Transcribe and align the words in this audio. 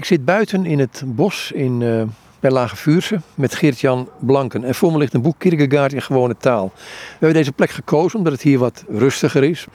Ik 0.00 0.06
zit 0.06 0.24
buiten 0.24 0.66
in 0.66 0.78
het 0.78 1.02
bos 1.06 1.52
in, 1.52 1.80
uh, 1.80 2.02
bij 2.40 2.50
Lage 2.50 2.76
Vuurse 2.76 3.20
met 3.34 3.54
Geert-Jan 3.54 4.08
Blanken. 4.18 4.64
En 4.64 4.74
voor 4.74 4.92
me 4.92 4.98
ligt 4.98 5.14
een 5.14 5.22
boek 5.22 5.38
Kierkegaard 5.38 5.92
in 5.92 6.02
gewone 6.02 6.36
taal. 6.36 6.72
We 6.74 6.82
hebben 7.10 7.32
deze 7.32 7.52
plek 7.52 7.70
gekozen 7.70 8.18
omdat 8.18 8.32
het 8.32 8.42
hier 8.42 8.58
wat 8.58 8.84
rustiger 8.88 9.44
is. 9.44 9.66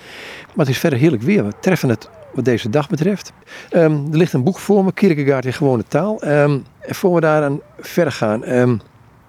Maar 0.45 0.65
het 0.65 0.75
is 0.75 0.77
verder 0.77 0.99
heerlijk 0.99 1.21
weer. 1.23 1.45
We 1.45 1.53
treffen 1.59 1.89
het 1.89 2.09
wat 2.33 2.45
deze 2.45 2.69
dag 2.69 2.89
betreft. 2.89 3.31
Um, 3.71 4.07
er 4.11 4.17
ligt 4.17 4.33
een 4.33 4.43
boek 4.43 4.59
voor 4.59 4.83
me, 4.83 4.93
Kierkegaard 4.93 5.45
in 5.45 5.53
gewone 5.53 5.83
taal. 5.87 6.27
Um, 6.27 6.65
en 6.79 6.95
voor 6.95 7.13
we 7.13 7.21
daar 7.21 7.43
aan 7.43 7.59
verder 7.79 8.13
gaan, 8.13 8.49
um, 8.49 8.81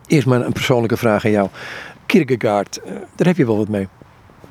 eerst 0.06 0.26
maar 0.26 0.40
een 0.40 0.52
persoonlijke 0.52 0.96
vraag 0.96 1.24
aan 1.24 1.30
jou. 1.30 1.48
Kierkegaard, 2.06 2.80
uh, 2.84 2.92
daar 3.14 3.26
heb 3.26 3.36
je 3.36 3.46
wel 3.46 3.56
wat 3.56 3.68
mee. 3.68 3.88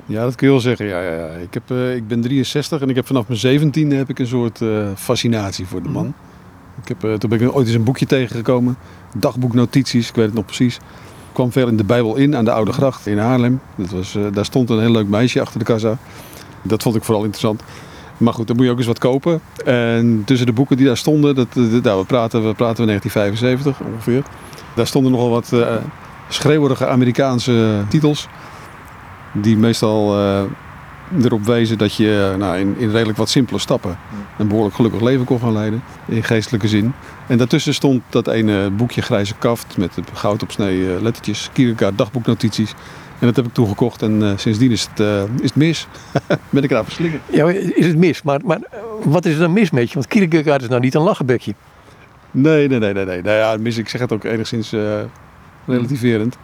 Ja, 0.06 0.22
dat 0.22 0.34
kun 0.34 0.46
je 0.46 0.52
wel 0.52 0.62
zeggen. 0.62 0.86
Ja, 0.86 1.02
ja, 1.02 1.12
ja. 1.12 1.28
Ik, 1.28 1.54
heb, 1.54 1.70
uh, 1.70 1.94
ik 1.94 2.08
ben 2.08 2.20
63 2.20 2.80
en 2.80 2.88
ik 2.88 2.96
heb 2.96 3.06
vanaf 3.06 3.28
mijn 3.28 3.60
17e 3.60 3.96
heb 3.96 4.08
ik 4.08 4.18
een 4.18 4.26
soort 4.26 4.60
fascinatie 4.96 5.66
voor 5.66 5.82
de 5.82 5.88
man. 5.88 6.14
Ik 6.82 6.88
heb, 6.88 7.04
uh, 7.04 7.14
toen 7.14 7.30
ben 7.30 7.40
ik 7.40 7.56
ooit 7.56 7.66
eens 7.66 7.76
een 7.76 7.84
boekje 7.84 8.06
tegengekomen. 8.06 8.76
Dagboeknotities, 9.14 10.08
ik 10.08 10.14
weet 10.14 10.26
het 10.26 10.34
nog 10.34 10.44
precies. 10.44 10.76
Ik 10.76 11.42
kwam 11.42 11.52
veel 11.52 11.68
in 11.68 11.76
de 11.76 11.84
Bijbel 11.84 12.16
in 12.16 12.36
aan 12.36 12.44
de 12.44 12.52
Oude 12.52 12.72
Gracht 12.72 13.06
in 13.06 13.18
Haarlem. 13.18 13.60
Dat 13.74 13.90
was, 13.90 14.16
daar 14.32 14.44
stond 14.44 14.70
een 14.70 14.80
heel 14.80 14.90
leuk 14.90 15.08
meisje 15.08 15.40
achter 15.40 15.58
de 15.58 15.64
kassa. 15.64 15.98
Dat 16.62 16.82
vond 16.82 16.96
ik 16.96 17.04
vooral 17.04 17.24
interessant. 17.24 17.62
Maar 18.16 18.32
goed, 18.32 18.46
dan 18.46 18.56
moet 18.56 18.64
je 18.64 18.70
ook 18.70 18.78
eens 18.78 18.86
wat 18.86 18.98
kopen. 18.98 19.40
En 19.64 20.22
tussen 20.24 20.46
de 20.46 20.52
boeken 20.52 20.76
die 20.76 20.86
daar 20.86 20.96
stonden, 20.96 21.34
dat, 21.34 21.54
nou, 21.54 22.00
we, 22.00 22.04
praten, 22.06 22.46
we 22.46 22.54
praten 22.54 22.84
we 22.84 22.86
1975 22.86 23.80
ongeveer. 23.86 24.22
Daar 24.74 24.86
stonden 24.86 25.12
nogal 25.12 25.30
wat 25.30 25.50
uh, 25.54 25.76
schreeuwerige 26.28 26.86
Amerikaanse 26.86 27.84
titels. 27.88 28.28
Die 29.32 29.56
meestal 29.56 30.16
erop 31.22 31.44
wezen 31.44 31.78
dat 31.78 31.94
je 31.94 32.34
nou, 32.38 32.58
in, 32.58 32.74
in, 32.78 32.90
redelijk 32.90 33.18
wat 33.18 33.28
simpele 33.28 33.58
stappen 33.58 33.98
een 34.38 34.48
behoorlijk 34.48 34.74
gelukkig 34.74 35.00
leven 35.00 35.24
kon 35.24 35.40
gaan 35.40 35.52
leiden. 35.52 35.82
In 36.06 36.22
geestelijke 36.22 36.68
zin. 36.68 36.92
En 37.26 37.38
daartussen 37.38 37.74
stond 37.74 38.02
dat 38.08 38.28
ene 38.28 38.70
boekje 38.70 39.02
Grijze 39.02 39.34
Kaft 39.38 39.76
met 39.76 39.92
goud 40.12 40.42
op 40.42 40.50
snee 40.50 40.78
uh, 40.78 41.00
lettertjes. 41.00 41.50
Kierkegaard 41.52 41.98
dagboeknotities. 41.98 42.74
En 43.18 43.26
dat 43.26 43.36
heb 43.36 43.46
ik 43.46 43.52
toegekocht 43.52 44.02
en 44.02 44.22
uh, 44.22 44.30
sindsdien 44.36 44.70
is 44.70 44.88
het, 44.90 45.00
uh, 45.00 45.22
is 45.22 45.48
het 45.48 45.54
mis. 45.54 45.86
ben 46.50 46.62
ik 46.62 46.70
eraan 46.70 46.84
verslikken. 46.84 47.20
Ja, 47.30 47.48
is 47.50 47.86
het 47.86 47.96
mis. 47.96 48.22
Maar, 48.22 48.40
maar 48.44 48.58
wat 49.04 49.24
is 49.24 49.34
er 49.34 49.40
dan 49.40 49.52
mis 49.52 49.70
met 49.70 49.88
je? 49.88 49.94
Want 49.94 50.06
Kierkegaard 50.06 50.62
is 50.62 50.68
nou 50.68 50.80
niet 50.80 50.94
een 50.94 51.02
lachenbekje. 51.02 51.54
Nee, 52.30 52.68
nee, 52.68 52.78
nee, 52.78 52.92
nee. 52.92 53.04
nee. 53.04 53.22
Nou 53.22 53.36
ja, 53.36 53.56
mis, 53.60 53.76
ik 53.76 53.88
zeg 53.88 54.00
het 54.00 54.12
ook 54.12 54.24
enigszins 54.24 54.72
uh, 54.72 55.00
relativerend. 55.66 56.36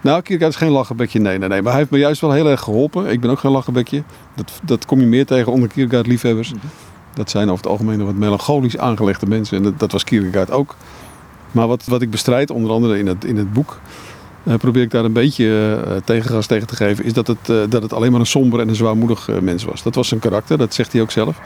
Nou, 0.00 0.22
Kierkegaard 0.22 0.54
is 0.54 0.60
geen 0.60 0.70
lachenbekje, 0.70 1.18
nee, 1.18 1.38
nee, 1.38 1.48
nee. 1.48 1.62
Maar 1.62 1.70
hij 1.70 1.80
heeft 1.80 1.92
me 1.92 1.98
juist 1.98 2.20
wel 2.20 2.32
heel 2.32 2.48
erg 2.48 2.60
geholpen. 2.60 3.06
Ik 3.06 3.20
ben 3.20 3.30
ook 3.30 3.38
geen 3.38 3.50
lachenbekje. 3.50 4.02
Dat, 4.34 4.52
dat 4.62 4.86
kom 4.86 5.00
je 5.00 5.06
meer 5.06 5.26
tegen 5.26 5.52
onder 5.52 5.68
Kierkegaard-liefhebbers. 5.68 6.52
Dat 7.14 7.30
zijn 7.30 7.50
over 7.50 7.62
het 7.62 7.72
algemeen 7.72 8.04
wat 8.04 8.14
melancholisch 8.14 8.78
aangelegde 8.78 9.26
mensen. 9.26 9.56
En 9.56 9.62
dat, 9.62 9.78
dat 9.78 9.92
was 9.92 10.04
Kierkegaard 10.04 10.50
ook. 10.50 10.74
Maar 11.50 11.66
wat, 11.66 11.84
wat 11.84 12.02
ik 12.02 12.10
bestrijd, 12.10 12.50
onder 12.50 12.70
andere 12.70 12.98
in 12.98 13.06
het, 13.06 13.24
in 13.24 13.36
het 13.36 13.52
boek, 13.52 13.78
uh, 14.44 14.54
probeer 14.54 14.82
ik 14.82 14.90
daar 14.90 15.04
een 15.04 15.12
beetje 15.12 15.44
uh, 15.86 15.96
tegengas 16.04 16.46
tegen 16.46 16.66
te 16.66 16.76
geven, 16.76 17.04
is 17.04 17.12
dat 17.12 17.26
het, 17.26 17.48
uh, 17.48 17.62
dat 17.68 17.82
het 17.82 17.92
alleen 17.92 18.10
maar 18.10 18.20
een 18.20 18.26
somber 18.26 18.60
en 18.60 18.68
een 18.68 18.74
zwaarmoedig 18.74 19.28
mens 19.40 19.64
was. 19.64 19.82
Dat 19.82 19.94
was 19.94 20.08
zijn 20.08 20.20
karakter, 20.20 20.58
dat 20.58 20.74
zegt 20.74 20.92
hij 20.92 21.02
ook 21.02 21.10
zelf. 21.10 21.40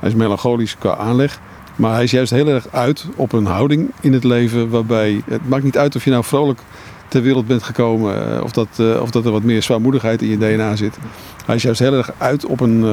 Hij 0.00 0.08
is 0.08 0.14
melancholisch 0.14 0.78
qua 0.78 0.96
aanleg. 0.96 1.40
Maar 1.76 1.92
hij 1.92 2.04
is 2.04 2.10
juist 2.10 2.30
heel 2.30 2.48
erg 2.48 2.66
uit 2.70 3.06
op 3.16 3.32
een 3.32 3.46
houding 3.46 3.90
in 4.00 4.12
het 4.12 4.24
leven 4.24 4.70
waarbij 4.70 5.22
het 5.26 5.48
maakt 5.48 5.64
niet 5.64 5.78
uit 5.78 5.96
of 5.96 6.04
je 6.04 6.10
nou 6.10 6.24
vrolijk 6.24 6.60
ter 7.08 7.22
wereld 7.22 7.46
bent 7.46 7.62
gekomen 7.62 8.42
of 8.42 8.52
dat, 8.52 8.68
of 9.00 9.10
dat 9.10 9.24
er 9.24 9.30
wat 9.30 9.42
meer 9.42 9.62
zwaarmoedigheid 9.62 10.22
in 10.22 10.28
je 10.28 10.38
DNA 10.38 10.76
zit. 10.76 10.98
Hij 11.46 11.54
is 11.54 11.62
juist 11.62 11.80
heel 11.80 11.92
erg 11.92 12.10
uit 12.18 12.46
op 12.46 12.60
een, 12.60 12.84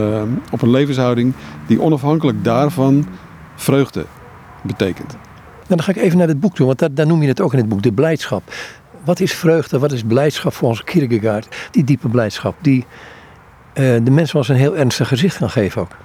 op 0.52 0.62
een 0.62 0.70
levenshouding 0.70 1.34
die 1.68 1.82
onafhankelijk 1.82 2.44
daarvan 2.44 3.08
vreugde 3.56 4.06
betekent. 4.62 5.12
Nou, 5.12 5.66
dan 5.68 5.84
ga 5.84 5.92
ik 5.92 5.98
even 5.98 6.18
naar 6.18 6.28
het 6.28 6.40
boek 6.40 6.56
toe, 6.56 6.66
want 6.66 6.80
daar, 6.80 6.94
daar 6.94 7.08
noem 7.08 7.22
je 7.22 7.28
het 7.28 7.42
ook 7.42 7.54
in 7.54 7.60
het 7.60 7.70
boek, 7.70 7.82
de 7.82 7.92
blijdschap 7.92 8.44
wat 9.04 9.20
is 9.20 9.34
vreugde, 9.34 9.80
wat 9.80 9.92
is 9.92 10.04
blijdschap 10.04 10.54
voor 10.54 10.70
onze 10.70 10.84
Kierkegaard? 10.84 11.56
Die 11.72 11.84
diepe 11.84 12.10
blijdschap, 12.10 12.56
die 12.62 12.86
uh, 13.74 13.76
de 14.04 14.12
mensen 14.12 14.34
wel 14.34 14.42
eens 14.42 14.50
een 14.50 14.56
heel 14.56 14.78
ernstig 14.78 15.08
gezicht 15.08 15.38
kan 15.38 15.50
geven 15.50 15.82
ook. 15.82 15.98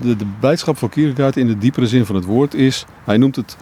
De, 0.00 0.16
de 0.16 0.26
blijdschap 0.40 0.76
voor 0.76 0.88
Kierkegaard 0.88 1.36
in 1.36 1.46
de 1.46 1.58
diepere 1.58 1.86
zin 1.86 2.06
van 2.06 2.14
het 2.14 2.24
woord 2.24 2.54
is, 2.54 2.86
hij 3.04 3.16
noemt 3.16 3.36
het 3.36 3.56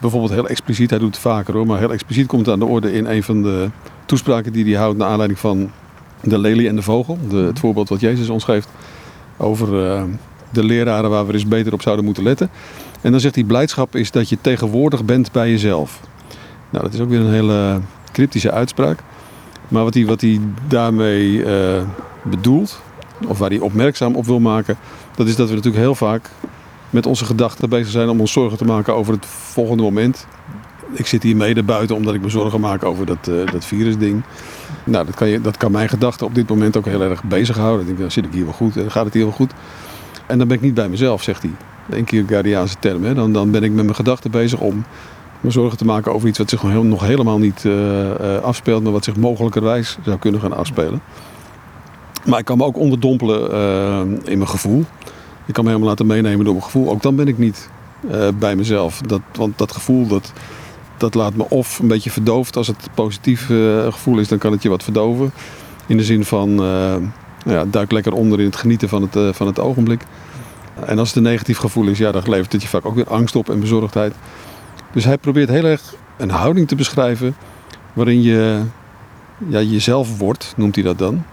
bijvoorbeeld 0.00 0.32
heel 0.32 0.48
expliciet, 0.48 0.90
hij 0.90 0.98
doet 0.98 1.14
het 1.14 1.18
vaker 1.18 1.54
hoor, 1.54 1.66
maar 1.66 1.78
heel 1.78 1.92
expliciet 1.92 2.26
komt 2.26 2.46
het 2.46 2.54
aan 2.54 2.60
de 2.60 2.66
orde 2.66 2.92
in 2.92 3.06
een 3.06 3.22
van 3.22 3.42
de 3.42 3.70
toespraken 4.06 4.52
die 4.52 4.64
hij 4.64 4.82
houdt 4.82 4.98
naar 4.98 5.08
aanleiding 5.08 5.38
van 5.40 5.70
de 6.22 6.38
lelie 6.38 6.68
en 6.68 6.76
de 6.76 6.82
vogel. 6.82 7.18
De, 7.28 7.36
het 7.36 7.58
voorbeeld 7.58 7.88
wat 7.88 8.00
Jezus 8.00 8.28
ons 8.28 8.44
geeft 8.44 8.68
over 9.36 9.84
uh, 9.84 10.02
de 10.50 10.64
leraren 10.64 11.10
waar 11.10 11.26
we 11.26 11.32
eens 11.32 11.48
beter 11.48 11.72
op 11.72 11.82
zouden 11.82 12.04
moeten 12.04 12.22
letten. 12.22 12.50
En 13.00 13.10
dan 13.10 13.20
zegt 13.20 13.34
hij, 13.34 13.44
blijdschap 13.44 13.96
is 13.96 14.10
dat 14.10 14.28
je 14.28 14.38
tegenwoordig 14.40 15.04
bent 15.04 15.32
bij 15.32 15.50
jezelf. 15.50 16.00
Nou, 16.70 16.84
dat 16.84 16.94
is 16.94 17.00
ook 17.00 17.08
weer 17.08 17.20
een 17.20 17.32
hele 17.32 17.80
cryptische 18.12 18.50
uitspraak. 18.50 18.98
Maar 19.68 19.84
wat 19.84 19.94
hij, 19.94 20.06
wat 20.06 20.20
hij 20.20 20.40
daarmee 20.68 21.32
uh, 21.32 21.82
bedoelt, 22.22 22.80
of 23.26 23.38
waar 23.38 23.50
hij 23.50 23.58
opmerkzaam 23.58 24.14
op 24.14 24.26
wil 24.26 24.40
maken, 24.40 24.76
dat 25.14 25.26
is 25.26 25.36
dat 25.36 25.48
we 25.48 25.54
natuurlijk 25.54 25.82
heel 25.82 25.94
vaak 25.94 26.30
met 26.90 27.06
onze 27.06 27.24
gedachten 27.24 27.68
bezig 27.68 27.90
zijn 27.90 28.08
om 28.08 28.20
ons 28.20 28.32
zorgen 28.32 28.58
te 28.58 28.64
maken 28.64 28.94
over 28.94 29.12
het 29.12 29.26
volgende 29.26 29.82
moment. 29.82 30.26
Ik 30.92 31.06
zit 31.06 31.22
hier 31.22 31.36
mede 31.36 31.62
buiten 31.62 31.96
omdat 31.96 32.14
ik 32.14 32.22
me 32.22 32.28
zorgen 32.28 32.60
maak 32.60 32.84
over 32.84 33.06
dat, 33.06 33.28
uh, 33.28 33.46
dat 33.52 33.64
virusding. 33.64 34.22
Nou, 34.84 35.06
dat 35.06 35.14
kan, 35.14 35.28
je, 35.28 35.40
dat 35.40 35.56
kan 35.56 35.72
mijn 35.72 35.88
gedachten 35.88 36.26
op 36.26 36.34
dit 36.34 36.48
moment 36.48 36.76
ook 36.76 36.86
heel 36.86 37.02
erg 37.02 37.22
bezighouden. 37.24 37.80
Ik 37.80 37.86
denk, 37.86 37.98
dan 37.98 38.10
zit 38.10 38.24
ik 38.24 38.32
hier 38.32 38.44
wel 38.44 38.52
goed, 38.52 38.74
dan 38.74 38.90
gaat 38.90 39.04
het 39.04 39.14
hier 39.14 39.24
wel 39.24 39.32
goed. 39.32 39.52
En 40.26 40.38
dan 40.38 40.48
ben 40.48 40.56
ik 40.56 40.62
niet 40.62 40.74
bij 40.74 40.88
mezelf, 40.88 41.22
zegt 41.22 41.42
hij. 41.42 41.50
Een 41.90 42.04
keer 42.04 42.24
Guardiaanse 42.26 42.76
term. 42.78 43.04
Hè. 43.04 43.14
Dan, 43.14 43.32
dan 43.32 43.50
ben 43.50 43.62
ik 43.62 43.72
met 43.72 43.84
mijn 43.84 43.96
gedachten 43.96 44.30
bezig 44.30 44.60
om 44.60 44.84
me 45.40 45.50
zorgen 45.50 45.78
te 45.78 45.84
maken 45.84 46.12
over 46.12 46.28
iets 46.28 46.38
wat 46.38 46.50
zich 46.50 46.62
nog 46.62 47.00
helemaal 47.00 47.38
niet 47.38 47.64
uh, 47.64 48.38
afspeelt, 48.42 48.82
maar 48.82 48.92
wat 48.92 49.04
zich 49.04 49.16
mogelijkerwijs 49.16 49.98
zou 50.04 50.18
kunnen 50.18 50.40
gaan 50.40 50.56
afspelen. 50.56 51.00
Maar 52.24 52.38
ik 52.38 52.44
kan 52.44 52.56
me 52.56 52.64
ook 52.64 52.76
onderdompelen 52.76 53.50
in 54.24 54.38
mijn 54.38 54.48
gevoel. 54.48 54.84
Ik 55.48 55.54
kan 55.54 55.64
me 55.64 55.70
helemaal 55.70 55.88
laten 55.88 56.06
meenemen 56.06 56.44
door 56.44 56.54
mijn 56.54 56.64
gevoel. 56.64 56.90
Ook 56.90 57.02
dan 57.02 57.16
ben 57.16 57.28
ik 57.28 57.38
niet 57.38 57.70
bij 58.38 58.56
mezelf. 58.56 59.00
Dat, 59.00 59.20
want 59.32 59.58
dat 59.58 59.72
gevoel 59.72 60.06
dat, 60.06 60.32
dat 60.96 61.14
laat 61.14 61.34
me 61.34 61.48
of 61.48 61.78
een 61.78 61.88
beetje 61.88 62.10
verdoofd. 62.10 62.56
Als 62.56 62.66
het 62.66 62.88
positief 62.94 63.46
gevoel 63.88 64.18
is, 64.18 64.28
dan 64.28 64.38
kan 64.38 64.52
het 64.52 64.62
je 64.62 64.68
wat 64.68 64.82
verdoven. 64.82 65.32
In 65.86 65.96
de 65.96 66.04
zin 66.04 66.24
van, 66.24 66.50
ja, 67.44 67.64
duik 67.64 67.92
lekker 67.92 68.12
onder 68.12 68.38
in 68.38 68.44
het 68.44 68.56
genieten 68.56 68.88
van 68.88 69.08
het, 69.10 69.36
van 69.36 69.46
het 69.46 69.58
ogenblik. 69.58 70.02
En 70.86 70.98
als 70.98 71.08
het 71.08 71.16
een 71.16 71.22
negatief 71.22 71.58
gevoel 71.58 71.86
is, 71.86 71.98
ja, 71.98 72.12
dan 72.12 72.22
levert 72.26 72.52
het 72.52 72.62
je 72.62 72.68
vaak 72.68 72.86
ook 72.86 72.94
weer 72.94 73.08
angst 73.08 73.36
op 73.36 73.50
en 73.50 73.60
bezorgdheid. 73.60 74.14
Dus 74.92 75.04
hij 75.04 75.18
probeert 75.18 75.48
heel 75.48 75.64
erg 75.64 75.94
een 76.16 76.30
houding 76.30 76.68
te 76.68 76.74
beschrijven 76.74 77.36
waarin 77.92 78.22
je 78.22 78.62
ja, 79.48 79.60
jezelf 79.60 80.18
wordt, 80.18 80.52
noemt 80.56 80.74
hij 80.74 80.84
dat 80.84 80.98
dan. 80.98 81.24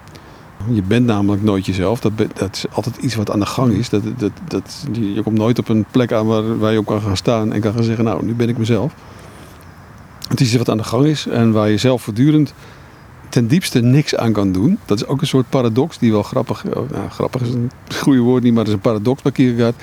Je 0.72 0.82
bent 0.82 1.06
namelijk 1.06 1.44
nooit 1.44 1.66
jezelf. 1.66 2.00
Dat, 2.00 2.12
dat 2.18 2.56
is 2.56 2.66
altijd 2.72 2.98
iets 2.98 3.16
wat 3.16 3.32
aan 3.32 3.40
de 3.40 3.46
gang 3.46 3.74
is. 3.74 3.90
Dat, 3.90 4.04
dat, 4.18 4.32
dat, 4.48 4.86
je 4.92 5.22
komt 5.24 5.38
nooit 5.38 5.60
op 5.60 5.70
een 5.70 5.86
plek 5.92 6.12
aan 6.12 6.26
waar, 6.26 6.58
waar 6.58 6.72
je 6.72 6.78
op 6.78 6.86
kan 6.86 7.02
gaan 7.02 7.18
staan 7.18 7.54
en 7.54 7.62
kan 7.62 7.74
gaan 7.74 7.84
zeggen, 7.84 8.06
nou, 8.06 8.26
nu 8.26 8.34
ben 8.34 8.50
ik 8.50 8.58
mezelf. 8.58 8.94
Het 10.28 10.42
is 10.42 10.48
iets 10.48 10.58
wat 10.58 10.70
aan 10.70 10.78
de 10.78 10.84
gang 10.84 11.06
is 11.06 11.28
en 11.28 11.52
waar 11.52 11.70
je 11.70 11.78
zelf 11.78 12.02
voortdurend 12.02 12.54
ten 13.30 13.48
diepste 13.48 13.82
niks 13.82 14.16
aan 14.16 14.32
kan 14.32 14.52
doen. 14.52 14.80
Dat 14.86 14.98
is 14.98 15.08
ook 15.08 15.22
een 15.22 15.28
soort 15.28 15.50
paradox 15.50 15.98
die 15.98 16.12
wel 16.12 16.24
grappig... 16.24 16.66
Oh, 16.66 16.90
nou, 16.92 17.10
grappig 17.10 17.42
is 17.42 17.50
een 17.50 17.72
goede 18.04 18.20
woord 18.20 18.44
niet, 18.44 18.52
maar 18.52 18.62
het 18.62 18.68
is 18.68 18.74
een 18.74 18.82
paradox 18.82 19.22
bij 19.22 19.32
Kierkegaard. 19.32 19.76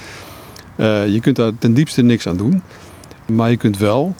Uh, 0.77 1.07
je 1.09 1.21
kunt 1.21 1.37
daar 1.37 1.53
ten 1.59 1.75
diepste 1.75 2.03
niks 2.03 2.27
aan 2.27 2.37
doen. 2.37 2.63
Maar 3.27 3.51
je 3.51 3.57
kunt 3.57 3.79
wel 3.79 4.15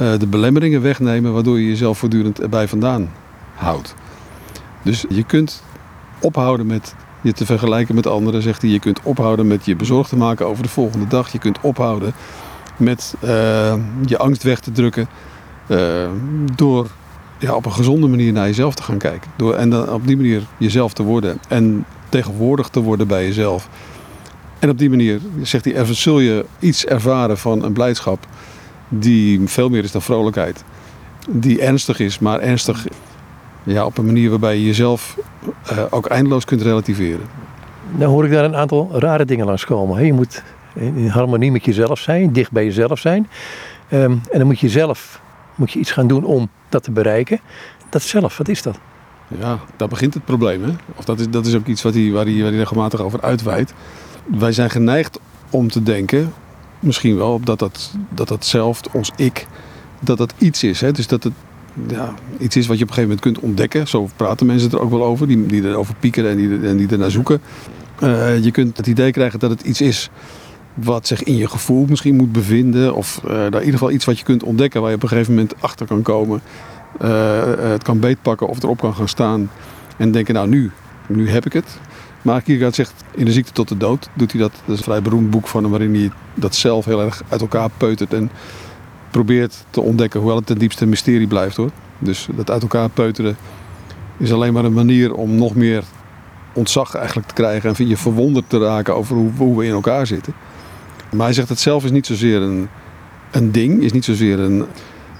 uh, 0.00 0.18
de 0.18 0.26
belemmeringen 0.26 0.82
wegnemen 0.82 1.32
waardoor 1.32 1.60
je 1.60 1.66
jezelf 1.66 1.98
voortdurend 1.98 2.40
erbij 2.40 2.68
vandaan 2.68 3.12
houdt. 3.54 3.94
Dus 4.82 5.04
je 5.08 5.24
kunt 5.24 5.62
ophouden 6.20 6.66
met 6.66 6.94
je 7.20 7.32
te 7.32 7.46
vergelijken 7.46 7.94
met 7.94 8.06
anderen, 8.06 8.42
zegt 8.42 8.62
hij. 8.62 8.70
Je 8.70 8.78
kunt 8.78 9.00
ophouden 9.02 9.46
met 9.46 9.64
je 9.64 9.76
bezorgd 9.76 10.08
te 10.08 10.16
maken 10.16 10.46
over 10.46 10.62
de 10.62 10.68
volgende 10.68 11.06
dag. 11.06 11.32
Je 11.32 11.38
kunt 11.38 11.60
ophouden 11.60 12.12
met 12.76 13.14
uh, 13.24 13.30
je 14.06 14.18
angst 14.18 14.42
weg 14.42 14.60
te 14.60 14.72
drukken. 14.72 15.08
Uh, 15.68 16.08
door 16.54 16.86
ja, 17.38 17.54
op 17.54 17.66
een 17.66 17.72
gezonde 17.72 18.06
manier 18.06 18.32
naar 18.32 18.46
jezelf 18.46 18.74
te 18.74 18.82
gaan 18.82 18.98
kijken. 18.98 19.30
Door, 19.36 19.54
en 19.54 19.70
dan 19.70 19.88
op 19.88 20.06
die 20.06 20.16
manier 20.16 20.42
jezelf 20.56 20.92
te 20.92 21.02
worden. 21.02 21.40
En 21.48 21.84
tegenwoordig 22.08 22.68
te 22.68 22.80
worden 22.80 23.06
bij 23.06 23.24
jezelf. 23.24 23.68
En 24.58 24.70
op 24.70 24.78
die 24.78 24.90
manier, 24.90 25.20
zegt 25.42 25.64
hij, 25.64 25.74
er 25.74 25.94
zul 25.94 26.20
je 26.20 26.44
iets 26.58 26.86
ervaren 26.86 27.38
van 27.38 27.64
een 27.64 27.72
blijdschap 27.72 28.26
die 28.88 29.48
veel 29.48 29.68
meer 29.68 29.84
is 29.84 29.92
dan 29.92 30.02
vrolijkheid. 30.02 30.64
Die 31.28 31.60
ernstig 31.60 32.00
is, 32.00 32.18
maar 32.18 32.40
ernstig 32.40 32.86
ja, 33.62 33.84
op 33.84 33.98
een 33.98 34.06
manier 34.06 34.30
waarbij 34.30 34.56
je 34.56 34.64
jezelf 34.64 35.18
uh, 35.72 35.78
ook 35.90 36.06
eindeloos 36.06 36.44
kunt 36.44 36.62
relativeren. 36.62 37.26
Nou 37.96 38.10
hoor 38.10 38.24
ik 38.24 38.30
daar 38.30 38.44
een 38.44 38.56
aantal 38.56 38.90
rare 38.92 39.24
dingen 39.24 39.46
langskomen. 39.46 40.04
Je 40.04 40.12
moet 40.12 40.42
in 40.74 41.08
harmonie 41.08 41.52
met 41.52 41.64
jezelf 41.64 41.98
zijn, 41.98 42.32
dicht 42.32 42.50
bij 42.50 42.64
jezelf 42.64 42.98
zijn. 42.98 43.28
Um, 43.92 44.20
en 44.30 44.38
dan 44.38 44.46
moet 44.46 44.60
je 44.60 44.68
zelf 44.68 45.20
moet 45.54 45.72
je 45.72 45.78
iets 45.78 45.90
gaan 45.90 46.06
doen 46.06 46.24
om 46.24 46.48
dat 46.68 46.82
te 46.82 46.90
bereiken. 46.90 47.40
Dat 47.88 48.02
zelf, 48.02 48.36
wat 48.36 48.48
is 48.48 48.62
dat? 48.62 48.78
Ja, 49.40 49.58
daar 49.76 49.88
begint 49.88 50.14
het 50.14 50.24
probleem. 50.24 50.62
Hè? 50.62 50.70
Of 50.96 51.04
dat, 51.04 51.20
is, 51.20 51.30
dat 51.30 51.46
is 51.46 51.54
ook 51.54 51.66
iets 51.66 51.82
wat 51.82 51.94
hij, 51.94 52.10
waar, 52.10 52.24
hij, 52.24 52.34
waar 52.34 52.50
hij 52.50 52.58
regelmatig 52.58 53.00
over 53.00 53.20
uitweidt 53.20 53.74
wij 54.38 54.52
zijn 54.52 54.70
geneigd 54.70 55.18
om 55.50 55.68
te 55.68 55.82
denken 55.82 56.32
misschien 56.80 57.16
wel 57.16 57.32
op 57.32 57.46
dat 57.46 57.58
dat, 57.58 57.92
dat 58.08 58.28
dat 58.28 58.44
zelf, 58.44 58.80
ons 58.92 59.10
ik, 59.16 59.46
dat 60.00 60.18
dat 60.18 60.34
iets 60.38 60.62
is. 60.62 60.80
Hè? 60.80 60.92
Dus 60.92 61.06
dat 61.06 61.22
het 61.22 61.32
ja, 61.88 62.14
iets 62.38 62.56
is 62.56 62.66
wat 62.66 62.78
je 62.78 62.84
op 62.84 62.88
een 62.88 62.94
gegeven 62.94 63.16
moment 63.16 63.20
kunt 63.20 63.38
ontdekken. 63.38 63.88
Zo 63.88 64.08
praten 64.16 64.46
mensen 64.46 64.70
er 64.70 64.80
ook 64.80 64.90
wel 64.90 65.04
over, 65.04 65.26
die, 65.26 65.46
die 65.46 65.62
erover 65.62 65.94
piekeren 66.00 66.30
en 66.30 66.36
die, 66.36 66.68
en 66.68 66.76
die 66.76 66.88
ernaar 66.88 67.10
zoeken. 67.10 67.40
Uh, 68.02 68.44
je 68.44 68.50
kunt 68.50 68.76
het 68.76 68.86
idee 68.86 69.10
krijgen 69.10 69.38
dat 69.38 69.50
het 69.50 69.62
iets 69.62 69.80
is 69.80 70.10
wat 70.74 71.06
zich 71.06 71.22
in 71.22 71.36
je 71.36 71.48
gevoel 71.48 71.86
misschien 71.88 72.16
moet 72.16 72.32
bevinden. 72.32 72.94
Of 72.94 73.20
uh, 73.28 73.44
in 73.44 73.52
ieder 73.52 73.72
geval 73.72 73.90
iets 73.90 74.04
wat 74.04 74.18
je 74.18 74.24
kunt 74.24 74.42
ontdekken 74.42 74.80
waar 74.80 74.90
je 74.90 74.96
op 74.96 75.02
een 75.02 75.08
gegeven 75.08 75.34
moment 75.34 75.54
achter 75.60 75.86
kan 75.86 76.02
komen. 76.02 76.40
Uh, 77.02 77.42
het 77.56 77.82
kan 77.82 78.00
beetpakken 78.00 78.48
of 78.48 78.62
erop 78.62 78.78
kan 78.78 78.94
gaan 78.94 79.08
staan. 79.08 79.50
En 79.96 80.10
denken, 80.10 80.34
nou 80.34 80.48
nu, 80.48 80.70
nu 81.06 81.30
heb 81.30 81.46
ik 81.46 81.52
het. 81.52 81.78
Maar 82.22 82.42
Kierkegaard 82.42 82.74
zegt, 82.74 82.92
in 83.14 83.24
de 83.24 83.32
ziekte 83.32 83.52
tot 83.52 83.68
de 83.68 83.76
dood 83.76 84.08
doet 84.14 84.32
hij 84.32 84.40
dat. 84.40 84.52
Dat 84.52 84.72
is 84.72 84.76
een 84.76 84.84
vrij 84.84 85.02
beroemd 85.02 85.30
boek 85.30 85.46
van 85.46 85.62
hem 85.62 85.70
waarin 85.70 85.94
hij 85.94 86.10
dat 86.34 86.54
zelf 86.54 86.84
heel 86.84 87.02
erg 87.02 87.22
uit 87.28 87.40
elkaar 87.40 87.70
peutert. 87.76 88.12
En 88.12 88.30
probeert 89.10 89.64
te 89.70 89.80
ontdekken, 89.80 90.20
hoewel 90.20 90.38
het 90.38 90.46
ten 90.46 90.58
diepste 90.58 90.86
mysterie 90.86 91.26
blijft 91.26 91.56
hoor. 91.56 91.70
Dus 91.98 92.28
dat 92.36 92.50
uit 92.50 92.62
elkaar 92.62 92.88
peuteren 92.88 93.36
is 94.16 94.32
alleen 94.32 94.52
maar 94.52 94.64
een 94.64 94.72
manier 94.72 95.14
om 95.14 95.34
nog 95.34 95.54
meer 95.54 95.84
ontzag 96.52 96.94
eigenlijk 96.94 97.28
te 97.28 97.34
krijgen. 97.34 97.74
En 97.74 97.88
je 97.88 97.96
verwonderd 97.96 98.44
te 98.48 98.58
raken 98.58 98.94
over 98.94 99.16
hoe, 99.36 99.56
we 99.58 99.64
in 99.64 99.72
elkaar 99.72 100.06
zitten. 100.06 100.32
Maar 101.10 101.24
hij 101.24 101.34
zegt 101.34 101.48
het 101.48 101.60
zelf 101.60 101.84
is 101.84 101.90
niet 101.90 102.06
zozeer 102.06 102.42
een, 102.42 102.68
een 103.30 103.52
ding, 103.52 103.82
is 103.82 103.92
niet 103.92 104.04
zozeer 104.04 104.38
een, 104.38 104.64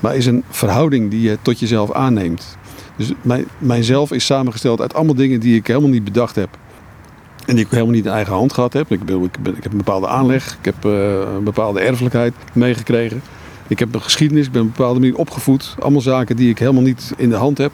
maar 0.01 0.17
is 0.17 0.27
een 0.27 0.45
verhouding 0.51 1.11
die 1.11 1.21
je 1.21 1.39
tot 1.43 1.61
jezelf 1.61 1.93
aanneemt. 1.93 2.59
Dus 2.97 3.13
mijn, 3.23 3.45
mijzelf 3.59 4.13
is 4.13 4.25
samengesteld 4.25 4.81
uit 4.81 4.95
allemaal 4.95 5.15
dingen 5.15 5.41
die 5.41 5.57
ik 5.57 5.67
helemaal 5.67 5.89
niet 5.89 6.05
bedacht 6.05 6.35
heb. 6.35 6.59
En 7.47 7.55
die 7.55 7.65
ik 7.65 7.71
helemaal 7.71 7.95
niet 7.95 8.05
in 8.05 8.13
eigen 8.13 8.33
hand 8.33 8.53
gehad 8.53 8.73
heb. 8.73 8.91
Ik, 8.91 9.01
ik, 9.01 9.63
heb 9.63 9.73
een 9.73 9.77
bepaalde 9.77 10.09
aanleg, 10.09 10.57
ik 10.59 10.65
heb 10.65 10.85
uh, 10.85 11.21
een 11.37 11.45
bepaalde 11.45 11.81
erfelijkheid 11.81 12.35
meegekregen. 12.53 13.23
Ik 13.71 13.79
heb 13.79 13.95
een 13.95 14.03
geschiedenis, 14.03 14.47
ik 14.47 14.53
ben 14.53 14.61
op 14.61 14.67
een 14.67 14.75
bepaalde 14.77 15.01
manier 15.01 15.17
opgevoed. 15.17 15.75
Allemaal 15.79 16.01
zaken 16.01 16.37
die 16.37 16.51
ik 16.51 16.59
helemaal 16.59 16.83
niet 16.83 17.13
in 17.17 17.31
de 17.31 17.37
hand 17.37 17.59
heb. 17.59 17.73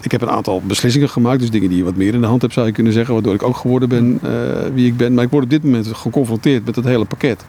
Ik 0.00 0.10
heb 0.10 0.20
een 0.22 0.30
aantal 0.30 0.62
beslissingen 0.66 1.08
gemaakt, 1.08 1.40
dus 1.40 1.50
dingen 1.50 1.68
die 1.68 1.78
je 1.78 1.84
wat 1.84 1.96
meer 1.96 2.14
in 2.14 2.20
de 2.20 2.26
hand 2.26 2.42
hebt 2.42 2.52
zou 2.52 2.66
je 2.66 2.72
kunnen 2.72 2.92
zeggen. 2.92 3.14
Waardoor 3.14 3.34
ik 3.34 3.42
ook 3.42 3.56
geworden 3.56 3.88
ben 3.88 4.20
uh, 4.24 4.30
wie 4.74 4.86
ik 4.86 4.96
ben. 4.96 5.14
Maar 5.14 5.24
ik 5.24 5.30
word 5.30 5.44
op 5.44 5.50
dit 5.50 5.64
moment 5.64 5.86
geconfronteerd 5.86 6.64
met 6.64 6.76
het 6.76 6.84
hele 6.84 7.04
pakket. 7.04 7.44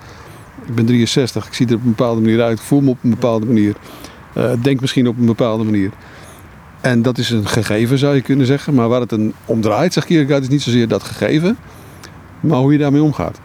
Ik 0.65 0.75
ben 0.75 0.85
63, 0.85 1.47
ik 1.47 1.53
zie 1.53 1.67
er 1.67 1.73
op 1.73 1.81
een 1.83 1.89
bepaalde 1.89 2.21
manier 2.21 2.41
uit. 2.41 2.59
Ik 2.59 2.65
voel 2.65 2.81
me 2.81 2.89
op 2.89 2.97
een 3.03 3.09
bepaalde 3.09 3.45
manier. 3.45 3.75
Uh, 4.37 4.51
denk 4.61 4.81
misschien 4.81 5.07
op 5.07 5.17
een 5.17 5.25
bepaalde 5.25 5.63
manier. 5.63 5.91
En 6.81 7.01
dat 7.01 7.17
is 7.17 7.29
een 7.29 7.47
gegeven 7.47 7.97
zou 7.97 8.15
je 8.15 8.21
kunnen 8.21 8.45
zeggen. 8.45 8.73
Maar 8.73 8.87
waar 8.87 9.01
het 9.01 9.11
een 9.11 9.33
om 9.45 9.61
draait, 9.61 9.93
zeg 9.93 10.05
Kierkegaard, 10.05 10.43
is 10.43 10.49
niet 10.49 10.61
zozeer 10.61 10.87
dat 10.87 11.03
gegeven. 11.03 11.57
Maar 12.39 12.59
hoe 12.59 12.71
je 12.71 12.77
daarmee 12.77 13.03
omgaat. 13.03 13.39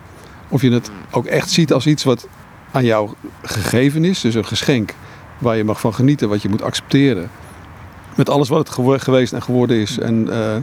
Of 0.48 0.62
je 0.62 0.70
het 0.70 0.90
ook 1.10 1.26
echt 1.26 1.50
ziet 1.50 1.72
als 1.72 1.86
iets 1.86 2.04
wat 2.04 2.28
aan 2.74 2.84
jou 2.84 3.10
gegeven 3.42 4.04
is. 4.04 4.20
Dus 4.20 4.34
een 4.34 4.46
geschenk 4.46 4.94
waar 5.38 5.56
je 5.56 5.64
mag 5.64 5.80
van 5.80 5.94
genieten, 5.94 6.28
wat 6.28 6.42
je 6.42 6.48
moet 6.48 6.62
accepteren. 6.62 7.30
Met 8.14 8.28
alles 8.28 8.48
wat 8.48 8.68
het 8.68 9.02
geweest 9.02 9.32
en 9.32 9.42
geworden 9.42 9.76
is. 9.76 9.98
En 9.98 10.26
uh, 10.26 10.56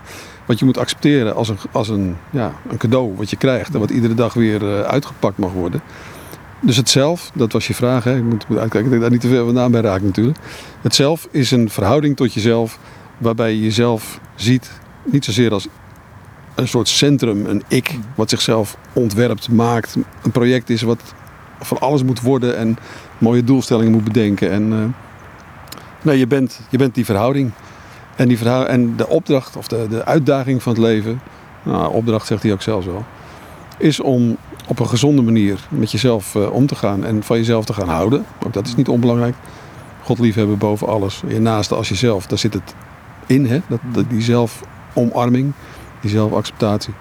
wat 0.46 0.60
je 0.60 0.66
moet 0.66 0.78
accepteren 0.78 1.36
als 1.36 1.50
een, 1.50 1.58
als 1.72 1.90
een, 1.90 2.16
ja, 2.30 2.54
een 2.70 2.78
cadeau 2.78 3.16
wat 3.16 3.30
je 3.30 3.36
krijgt. 3.36 3.74
En 3.74 3.80
wat 3.80 3.90
iedere 3.90 4.14
dag 4.14 4.34
weer 4.34 4.62
uh, 4.62 4.82
uitgepakt 4.82 5.38
mag 5.38 5.52
worden. 5.52 5.82
Dus 6.60 6.78
het 6.78 6.90
zelf, 6.90 7.32
dat 7.34 7.52
was 7.52 7.68
je 7.68 7.74
vraag. 7.74 8.04
Hè? 8.04 8.18
Ik 8.18 8.24
moet, 8.24 8.48
moet 8.48 8.58
uitkijken 8.58 8.90
dat 8.90 8.94
ik 8.94 9.02
daar 9.02 9.12
niet 9.12 9.22
te 9.22 9.28
veel 9.28 9.46
vandaan 9.46 9.72
bij 9.72 9.82
raak 9.82 10.02
natuurlijk. 10.02 10.38
Het 10.82 10.96
zelf 10.96 11.28
is 11.32 11.52
een 11.52 11.70
verhouding 11.70 12.16
tot 12.16 12.34
jezelf. 12.34 12.80
Waarbij 13.18 13.54
je 13.54 13.62
jezelf 13.62 14.20
ziet. 14.36 14.72
Niet 15.04 15.26
zozeer 15.26 15.52
als 15.52 15.68
een 16.56 16.68
soort 16.68 16.88
centrum, 16.88 17.46
een 17.46 17.64
ik. 17.68 17.98
Wat 18.16 18.30
zichzelf 18.30 18.78
ontwerpt, 18.94 19.50
maakt. 19.50 19.96
Een 20.24 20.32
project 20.32 20.70
is 20.70 20.82
wat 20.82 21.02
van 21.62 21.80
alles 21.80 22.04
moet 22.04 22.22
worden 22.22 22.58
en 22.58 22.78
mooie 23.18 23.44
doelstellingen 23.44 23.92
moet 23.92 24.04
bedenken. 24.04 24.52
En, 24.52 24.72
uh, 24.72 24.78
nee, 26.02 26.18
je 26.18 26.28
bent, 26.28 26.62
je 26.70 26.78
bent 26.78 26.96
die 26.96 27.06
verhouding. 27.06 27.52
En, 28.16 28.28
die 28.28 28.50
en 28.50 28.96
de 28.96 29.08
opdracht 29.08 29.56
of 29.56 29.68
de, 29.68 29.88
de 29.90 30.06
uitdaging 30.06 30.64
van 30.64 30.74
het 30.74 30.82
leven, 30.82 31.22
nou, 31.64 31.94
opdracht 31.94 32.28
zegt 32.28 32.44
hij 32.44 32.52
ook 32.52 32.62
zelfs 32.62 32.86
wel, 32.86 33.06
is 33.78 34.00
om 34.00 34.38
op 34.68 34.80
een 34.80 34.88
gezonde 34.88 35.22
manier 35.22 35.60
met 35.70 35.92
jezelf 35.92 36.36
uh, 36.36 36.52
om 36.52 36.66
te 36.66 36.76
gaan 36.76 37.06
en 37.06 37.24
van 37.24 37.38
jezelf 37.38 37.66
te 37.66 37.74
gaan 37.74 37.90
houden. 37.90 38.26
Ook 38.46 38.54
dat 38.54 38.68
is 38.68 38.76
niet 38.76 38.88
onbelangrijk. 38.88 39.36
God 40.04 40.20
liefhebben 40.20 40.58
boven 40.58 40.88
alles. 40.88 41.22
Je 41.28 41.40
naaste 41.40 41.76
als 41.76 41.90
jezelf, 41.90 42.26
daar 42.26 42.38
zit 42.38 42.54
het 42.54 42.76
in, 43.26 43.46
hè? 43.46 43.60
Dat, 43.68 44.10
die 44.10 44.22
zelfomarming, 44.22 45.52
die 46.02 46.10
zelfacceptatie. 46.10 46.94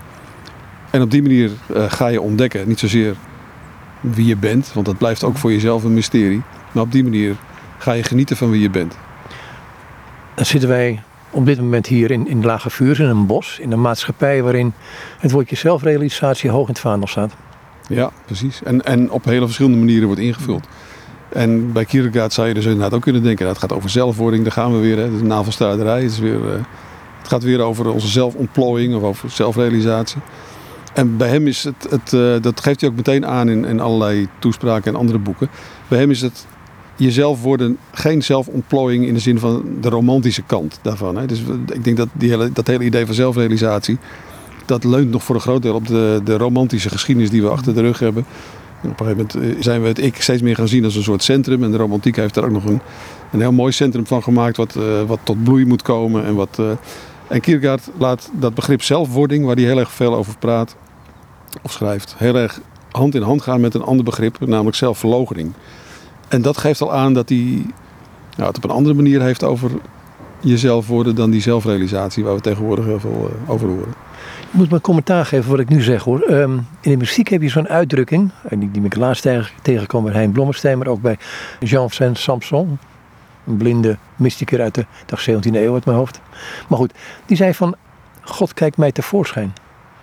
En 0.90 1.02
op 1.02 1.10
die 1.10 1.22
manier 1.22 1.50
uh, 1.70 1.84
ga 1.88 2.06
je 2.06 2.20
ontdekken, 2.20 2.68
niet 2.68 2.78
zozeer 2.78 3.16
wie 4.00 4.26
je 4.26 4.36
bent, 4.36 4.70
want 4.72 4.86
dat 4.86 4.98
blijft 4.98 5.24
ook 5.24 5.36
voor 5.36 5.52
jezelf 5.52 5.84
een 5.84 5.94
mysterie. 5.94 6.42
Maar 6.72 6.82
op 6.82 6.92
die 6.92 7.02
manier 7.02 7.36
ga 7.78 7.92
je 7.92 8.02
genieten 8.02 8.36
van 8.36 8.50
wie 8.50 8.60
je 8.60 8.70
bent. 8.70 8.96
Dan 10.34 10.46
zitten 10.46 10.68
wij 10.68 11.02
op 11.30 11.46
dit 11.46 11.60
moment 11.60 11.86
hier 11.86 12.10
in, 12.10 12.28
in 12.28 12.44
Lage 12.44 12.70
Vuurs, 12.70 12.98
in 12.98 13.08
een 13.08 13.26
bos, 13.26 13.58
in 13.58 13.72
een 13.72 13.80
maatschappij 13.80 14.42
waarin 14.42 14.72
het 15.18 15.30
woordje 15.30 15.56
zelfrealisatie 15.56 16.50
hoog 16.50 16.66
in 16.66 16.72
het 16.72 16.80
vaandel 16.80 17.08
staat. 17.08 17.32
Ja, 17.88 18.10
precies. 18.24 18.62
En, 18.62 18.84
en 18.84 19.10
op 19.10 19.24
hele 19.24 19.44
verschillende 19.44 19.78
manieren 19.78 20.06
wordt 20.06 20.20
ingevuld. 20.20 20.66
En 21.28 21.72
bij 21.72 21.84
Kierkegaard 21.84 22.32
zou 22.32 22.48
je 22.48 22.54
dus 22.54 22.64
inderdaad 22.64 22.94
ook 22.94 23.02
kunnen 23.02 23.22
denken, 23.22 23.44
nou, 23.44 23.56
het 23.56 23.68
gaat 23.68 23.76
over 23.76 23.90
zelfwording, 23.90 24.42
daar 24.42 24.52
gaan 24.52 24.72
we 24.72 24.78
weer, 24.78 24.96
hè, 24.96 25.10
navelstaarderij. 25.10 26.02
Het, 26.02 26.10
is 26.10 26.18
weer, 26.18 26.40
uh, 26.40 26.52
het 27.18 27.28
gaat 27.28 27.42
weer 27.42 27.60
over 27.60 27.90
onze 27.90 28.08
zelfontplooiing 28.08 28.94
of 28.94 29.02
over 29.02 29.30
zelfrealisatie. 29.30 30.20
En 30.92 31.16
bij 31.16 31.28
hem 31.28 31.46
is 31.46 31.64
het, 31.64 31.86
het 31.90 32.12
uh, 32.12 32.34
dat 32.40 32.60
geeft 32.60 32.80
hij 32.80 32.90
ook 32.90 32.96
meteen 32.96 33.26
aan 33.26 33.48
in, 33.48 33.64
in 33.64 33.80
allerlei 33.80 34.28
toespraken 34.38 34.92
en 34.92 34.98
andere 34.98 35.18
boeken. 35.18 35.48
Bij 35.88 35.98
hem 35.98 36.10
is 36.10 36.20
het 36.20 36.46
jezelf 36.96 37.42
worden 37.42 37.78
geen 37.92 38.22
zelfontplooiing 38.22 39.06
in 39.06 39.14
de 39.14 39.20
zin 39.20 39.38
van 39.38 39.64
de 39.80 39.88
romantische 39.88 40.42
kant 40.42 40.78
daarvan. 40.82 41.16
Hè. 41.16 41.26
Dus 41.26 41.42
ik 41.72 41.84
denk 41.84 41.96
dat 41.96 42.08
die 42.12 42.30
hele, 42.30 42.52
dat 42.52 42.66
hele 42.66 42.84
idee 42.84 43.06
van 43.06 43.14
zelfrealisatie, 43.14 43.98
dat 44.66 44.84
leunt 44.84 45.10
nog 45.10 45.22
voor 45.22 45.34
een 45.34 45.40
groot 45.40 45.62
deel 45.62 45.74
op 45.74 45.86
de, 45.86 46.20
de 46.24 46.36
romantische 46.36 46.88
geschiedenis 46.88 47.30
die 47.30 47.42
we 47.42 47.48
achter 47.48 47.74
de 47.74 47.80
rug 47.80 47.98
hebben. 47.98 48.24
En 48.82 48.90
op 48.90 49.00
een 49.00 49.06
gegeven 49.06 49.26
moment 49.32 49.56
eh, 49.56 49.62
zijn 49.62 49.82
we 49.82 49.88
het 49.88 50.02
ik 50.02 50.22
steeds 50.22 50.42
meer 50.42 50.54
gaan 50.54 50.68
zien 50.68 50.84
als 50.84 50.96
een 50.96 51.02
soort 51.02 51.22
centrum. 51.22 51.64
En 51.64 51.70
de 51.70 51.76
romantiek 51.76 52.16
heeft 52.16 52.34
daar 52.34 52.44
ook 52.44 52.50
nog 52.50 52.64
een, 52.64 52.80
een 53.32 53.40
heel 53.40 53.52
mooi 53.52 53.72
centrum 53.72 54.06
van 54.06 54.22
gemaakt, 54.22 54.56
wat, 54.56 54.74
uh, 54.76 55.02
wat 55.06 55.18
tot 55.22 55.44
bloei 55.44 55.66
moet 55.66 55.82
komen. 55.82 56.24
En, 56.24 56.34
wat, 56.34 56.60
en 57.30 57.40
Kierkegaard 57.40 57.90
laat 57.98 58.30
dat 58.32 58.54
begrip 58.54 58.82
zelfwording, 58.82 59.44
waar 59.44 59.54
hij 59.54 59.64
heel 59.64 59.78
erg 59.78 59.92
veel 59.92 60.14
over 60.14 60.38
praat, 60.38 60.76
of 61.62 61.72
schrijft, 61.72 62.14
heel 62.18 62.36
erg 62.36 62.60
hand 62.90 63.14
in 63.14 63.22
hand 63.22 63.42
gaan 63.42 63.60
met 63.60 63.74
een 63.74 63.82
ander 63.82 64.04
begrip, 64.04 64.46
namelijk 64.46 64.76
zelfverloochening. 64.76 65.52
En 66.28 66.42
dat 66.42 66.58
geeft 66.58 66.80
al 66.80 66.92
aan 66.92 67.14
dat 67.14 67.28
hij 67.28 67.64
nou, 68.36 68.48
het 68.48 68.56
op 68.56 68.64
een 68.64 68.70
andere 68.70 68.94
manier 68.94 69.22
heeft 69.22 69.44
over 69.44 69.70
jezelf 70.40 70.86
worden 70.86 71.14
dan 71.14 71.30
die 71.30 71.40
zelfrealisatie 71.40 72.24
waar 72.24 72.34
we 72.34 72.40
tegenwoordig 72.40 72.84
heel 72.84 73.00
veel 73.00 73.30
uh, 73.44 73.50
over 73.50 73.68
horen. 73.68 73.94
Je 74.50 74.58
moet 74.58 74.72
een 74.72 74.80
commentaar 74.80 75.26
geven 75.26 75.50
wat 75.50 75.60
ik 75.60 75.68
nu 75.68 75.82
zeg 75.82 76.02
hoor. 76.02 76.30
Um, 76.30 76.66
in 76.80 76.90
de 76.90 76.96
muziek 76.96 77.28
heb 77.28 77.42
je 77.42 77.48
zo'n 77.48 77.68
uitdrukking, 77.68 78.30
en 78.48 78.58
die, 78.58 78.70
die 78.70 78.84
ik 78.84 78.96
laatst 78.96 79.22
tegen, 79.22 79.52
tegenkwam 79.62 80.04
bij 80.04 80.12
Hein 80.12 80.32
Blommestein, 80.32 80.78
maar 80.78 80.86
ook 80.86 81.02
bij 81.02 81.18
Jean-Vincent 81.60 82.18
Samson. 82.18 82.78
Een 83.46 83.56
blinde 83.56 83.96
mystiker 84.16 84.60
uit 84.60 84.74
de 84.74 84.86
dag 85.06 85.30
17e 85.30 85.54
eeuw 85.54 85.74
uit 85.74 85.84
mijn 85.84 85.96
hoofd. 85.96 86.20
Maar 86.68 86.78
goed, 86.78 86.92
die 87.26 87.36
zei 87.36 87.54
van, 87.54 87.74
God 88.20 88.54
kijkt 88.54 88.76
mij 88.76 88.92
tevoorschijn. 88.92 89.52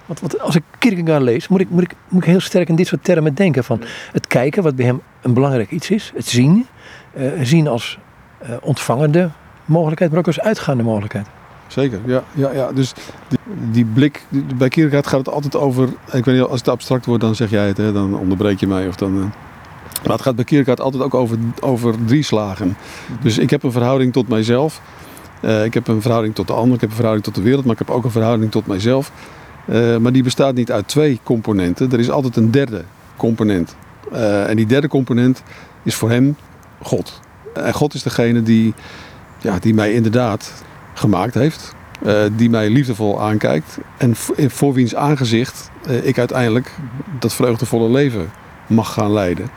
Want, 0.06 0.40
als 0.40 0.56
ik 0.56 0.64
Kierkegaard 0.78 1.22
lees, 1.22 1.48
moet 1.48 1.60
ik, 1.60 1.70
moet, 1.70 1.84
ik, 1.84 1.94
moet 2.08 2.22
ik 2.22 2.30
heel 2.30 2.40
sterk 2.40 2.70
in 2.70 2.76
dit 2.76 2.88
soort 2.88 3.04
termen 3.04 3.34
denken. 3.34 3.64
Van 3.64 3.82
het 4.12 4.28
kijken, 4.28 4.64
wat 4.64 4.76
bij 4.76 4.86
hem 4.86 5.02
een 5.22 5.34
belangrijk 5.34 5.72
iets 5.72 5.90
is. 5.90 6.12
Het 6.16 6.26
zien. 6.26 6.66
Uh, 7.18 7.32
zien 7.42 7.68
als 7.68 8.00
uh, 8.44 8.50
ontvangende 8.62 9.30
mogelijkheid, 9.66 10.12
maar 10.12 10.20
ook 10.20 10.28
als 10.28 10.40
uitgaande 10.40 10.84
mogelijkheid. 10.84 11.28
Zeker, 11.68 12.00
ja. 12.06 12.24
ja, 12.34 12.52
ja. 12.52 12.72
Dus 12.72 12.94
die, 13.28 13.38
die 13.72 13.86
blik, 13.86 14.26
bij 14.56 14.70
Kierkegaard 14.70 15.08
gaat 15.08 15.20
het 15.20 15.30
altijd 15.30 15.56
over... 15.56 15.90
Ik 16.12 16.26
weet 16.26 16.36
niet, 16.36 16.44
als 16.44 16.60
het 16.60 16.68
abstract 16.68 17.06
wordt, 17.06 17.24
dan 17.24 17.36
zeg 17.36 17.50
jij 17.50 17.68
het. 17.68 17.78
Hè, 17.78 17.92
dan 17.92 18.18
onderbreek 18.18 18.60
je 18.60 18.68
mij. 18.68 18.88
Of 18.88 18.96
dan, 18.96 19.18
uh, 19.18 19.24
maar 20.04 20.14
het 20.14 20.22
gaat 20.22 20.36
bij 20.36 20.46
Kierkegaard 20.46 20.82
altijd 20.82 21.04
ook 21.04 21.14
over, 21.14 21.38
over 21.60 21.96
drie 22.06 22.24
slagen. 22.24 22.78
Dus 23.22 23.38
ik 23.38 23.50
heb 23.50 23.64
een 23.64 23.72
verhouding 23.72 24.14
tot 24.14 24.28
mijzelf. 24.28 24.82
ik 25.64 25.74
heb 25.74 25.88
een 25.88 26.02
verhouding 26.02 26.36
tot 26.36 26.48
de 26.48 26.54
ander. 26.54 26.74
Ik 26.74 26.82
heb 26.82 26.90
een 26.90 26.96
verhouding 26.96 27.26
tot 27.26 27.36
de 27.36 27.42
wereld. 27.42 27.64
Maar 27.64 27.74
ik 27.74 27.88
heb 27.88 27.90
ook 27.90 28.04
een 28.04 28.12
verhouding 28.12 28.52
tot 28.52 28.68
mijzelf. 28.68 29.12
Uh, 29.70 29.98
maar 29.98 30.12
die 30.12 30.24
bestaat 30.24 30.56
niet 30.56 30.72
uit 30.72 30.88
twee 30.88 31.20
componenten. 31.24 31.92
Er 31.92 32.00
is 32.00 32.10
altijd 32.10 32.36
een 32.36 32.52
derde 32.52 32.84
component. 33.18 33.76
Uh, 34.14 34.50
en 34.50 34.56
die 34.56 34.66
derde 34.66 34.88
component 34.88 35.44
is 35.84 35.96
voor 35.96 36.10
hem 36.10 36.36
God. 36.82 37.20
En 37.54 37.74
God 37.74 37.94
is 37.94 38.04
degene 38.04 38.44
die, 38.44 38.74
ja, 39.38 39.60
die 39.60 39.74
mij 39.74 39.94
inderdaad 39.94 40.64
gemaakt 40.94 41.34
heeft. 41.34 41.76
Die 42.36 42.50
mij 42.50 42.70
liefdevol 42.70 43.22
aankijkt. 43.22 43.78
En 43.98 44.16
voor 44.50 44.74
wiens 44.74 44.96
aangezicht 44.96 45.70
ik 46.02 46.18
uiteindelijk 46.18 46.76
dat 47.20 47.34
vreugdevolle 47.34 47.90
leven 47.90 48.32
mag 48.68 48.94
gaan 48.94 49.12
leiden. 49.12 49.50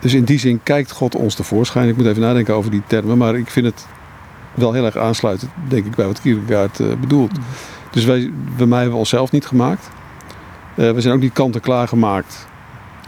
Dus 0.00 0.14
in 0.14 0.24
die 0.24 0.38
zin 0.38 0.60
kijkt 0.62 0.90
God 0.90 1.14
ons 1.14 1.34
tevoorschijn. 1.34 1.88
Ik 1.88 1.96
moet 1.96 2.06
even 2.06 2.22
nadenken 2.22 2.54
over 2.54 2.70
die 2.70 2.82
termen. 2.86 3.18
Maar 3.18 3.36
ik 3.36 3.50
vind 3.50 3.66
het 3.66 3.86
wel 4.54 4.72
heel 4.72 4.84
erg 4.84 4.96
aansluitend, 4.96 5.50
denk 5.68 5.86
ik, 5.86 5.94
bij 5.94 6.06
wat 6.06 6.20
Kierkegaard 6.20 7.00
bedoelt. 7.00 7.30
Dus 7.90 8.04
wij, 8.04 8.30
bij 8.56 8.66
mij 8.66 8.78
hebben 8.78 8.94
we 8.94 9.00
onszelf 9.00 9.32
niet 9.32 9.46
gemaakt. 9.46 9.90
Uh, 10.76 10.90
we 10.90 11.00
zijn 11.00 11.14
ook 11.14 11.20
niet 11.20 11.32
kant-en-klaar 11.32 11.88
gemaakt 11.88 12.46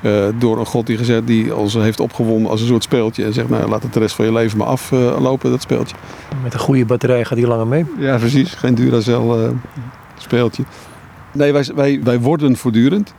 Eh, 0.03 0.25
door 0.39 0.59
een 0.59 0.67
God 0.67 0.87
die, 0.87 0.97
gezegd, 0.97 1.27
die 1.27 1.57
ons 1.57 1.75
heeft 1.75 2.01
opgewonden 2.01 2.51
als 2.51 2.61
een 2.61 2.67
soort 2.67 2.83
speeltje. 2.83 3.25
En 3.25 3.33
zegt, 3.33 3.49
nou 3.49 3.69
laat 3.69 3.83
het 3.83 3.93
de 3.93 3.99
rest 3.99 4.15
van 4.15 4.25
je 4.25 4.33
leven 4.33 4.59
maar 4.59 4.67
aflopen, 4.67 5.51
dat 5.51 5.63
speeltje. 5.63 5.97
Met 6.43 6.55
een 6.55 6.61
goede 6.61 6.85
batterij 6.85 7.25
gaat 7.25 7.37
die 7.37 7.47
langer 7.47 7.67
mee. 7.67 7.85
Ja, 7.99 8.19
precies. 8.19 8.55
Geen 8.55 8.75
Duracell 8.75 9.53
speeltje. 10.19 10.63
Nee, 11.33 11.53
wij, 11.53 11.71
wij, 11.75 12.01
wij 12.03 12.21
worden 12.21 12.57
voortdurend. 12.57 13.15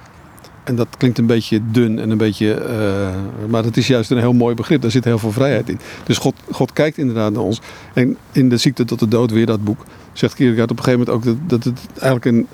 En 0.63 0.75
dat 0.75 0.87
klinkt 0.97 1.17
een 1.17 1.25
beetje 1.25 1.61
dun 1.71 1.99
en 1.99 2.09
een 2.09 2.17
beetje. 2.17 2.65
Uh, 2.69 3.49
maar 3.49 3.63
het 3.63 3.77
is 3.77 3.87
juist 3.87 4.11
een 4.11 4.17
heel 4.17 4.33
mooi 4.33 4.55
begrip. 4.55 4.81
Daar 4.81 4.91
zit 4.91 5.03
heel 5.03 5.19
veel 5.19 5.31
vrijheid 5.31 5.69
in. 5.69 5.79
Dus 6.03 6.17
God, 6.17 6.35
God 6.51 6.73
kijkt 6.73 6.97
inderdaad 6.97 7.31
naar 7.31 7.41
ons. 7.41 7.61
En 7.93 8.17
in 8.31 8.49
de 8.49 8.57
ziekte 8.57 8.85
tot 8.85 8.99
de 8.99 9.07
dood, 9.07 9.31
weer 9.31 9.45
dat 9.45 9.63
boek, 9.63 9.85
zegt 10.13 10.33
Kierkegaard 10.33 10.71
op 10.71 10.77
een 10.77 10.83
gegeven 10.83 11.05
moment 11.05 11.27
ook 11.27 11.37
dat, 11.49 11.49
dat 11.49 11.63
het 11.63 11.87
eigenlijk 11.93 12.25
een, 12.25 12.47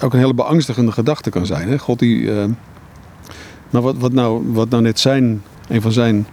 ook 0.00 0.12
een 0.12 0.18
hele 0.18 0.34
beangstigende 0.34 0.92
gedachte 0.92 1.30
kan 1.30 1.46
zijn. 1.46 1.68
Hè? 1.68 1.78
God 1.78 1.98
die. 1.98 2.20
Uh, 2.20 2.44
maar 3.70 3.82
wat, 3.82 3.96
wat, 3.98 4.12
nou, 4.12 4.52
wat 4.52 4.68
nou 4.68 4.82
net 4.82 5.00
zijn, 5.00 5.42
een 5.68 5.82
van 5.82 5.92
zijn 5.92 6.26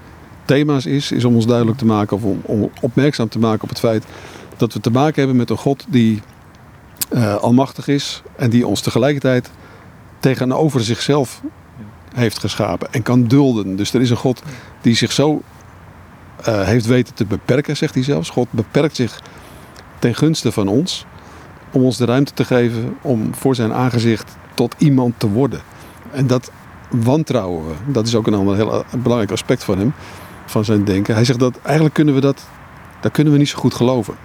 thema's 0.45 0.86
is, 0.86 1.12
is 1.12 1.25
om 1.25 1.36
ons 1.36 1.48
duidelijk 1.48 1.77
te 1.77 1.86
maken 1.86 2.17
of 2.17 2.24
om, 2.24 2.41
om 2.41 2.69
opmerkzaam 2.81 3.29
te 3.29 3.39
maken 3.39 3.63
op 3.63 3.69
het 3.69 3.79
feit 3.79 4.05
dat 4.57 4.74
we 4.74 4.79
te 4.79 4.91
maken 4.91 5.15
hebben 5.15 5.36
met 5.36 5.50
een 5.50 5.57
God 5.57 5.86
die 5.88 6.22
uh, 7.13 7.36
almachtig 7.36 7.88
is 7.88 8.22
en 8.36 8.50
die 8.50 8.67
ons 8.67 8.81
tegelijkertijd 8.81 9.51
tegenover 10.19 10.84
zichzelf 10.84 11.41
heeft 12.13 12.39
geschapen 12.39 12.93
en 12.93 13.01
kan 13.01 13.24
dulden. 13.24 13.75
Dus 13.75 13.93
er 13.93 14.01
is 14.01 14.10
een 14.10 14.17
God 14.17 14.41
die 14.81 14.95
zich 14.95 15.12
zo 15.12 15.41
uh, 16.48 16.62
heeft 16.62 16.86
weten 16.86 17.13
te 17.13 17.25
beperken, 17.25 17.77
zegt 17.77 17.93
hij 17.93 18.03
zelfs. 18.03 18.29
God 18.29 18.48
beperkt 18.51 18.95
zich 18.95 19.22
ten 20.00 20.15
gunste 20.15 20.51
van 20.51 20.67
ons 20.67 21.05
om 21.72 21.84
ons 21.84 21.98
de 21.98 22.05
ruimte 22.05 22.34
te 22.34 22.45
geven 22.45 22.98
om 23.01 23.36
voor 23.36 23.55
zijn 23.55 23.74
aangezicht 23.74 24.36
tot 24.53 24.75
iemand 24.77 25.13
te 25.17 25.29
worden. 25.29 25.62
En 26.12 26.27
dat 26.27 26.51
wantrouwen 26.89 27.67
we. 27.67 27.74
Dat 27.91 28.07
is 28.07 28.15
ook 28.15 28.27
een 28.27 28.34
ander 28.34 28.55
heel 28.55 28.84
belangrijk 28.98 29.31
aspect 29.31 29.63
van 29.63 29.77
hem, 29.77 29.93
van 30.45 30.65
zijn 30.65 30.84
denken. 30.84 31.15
Hij 31.15 31.25
zegt 31.25 31.39
dat 31.39 31.60
eigenlijk 31.63 31.95
kunnen 31.95 32.13
we 32.13 32.22
dat, 32.22 32.48
dat 33.01 33.12
kunnen 33.12 33.34
we 33.34 33.39
niet 33.39 33.50
zo 33.50 33.60
goed 33.60 33.74
geloven. 33.74 34.15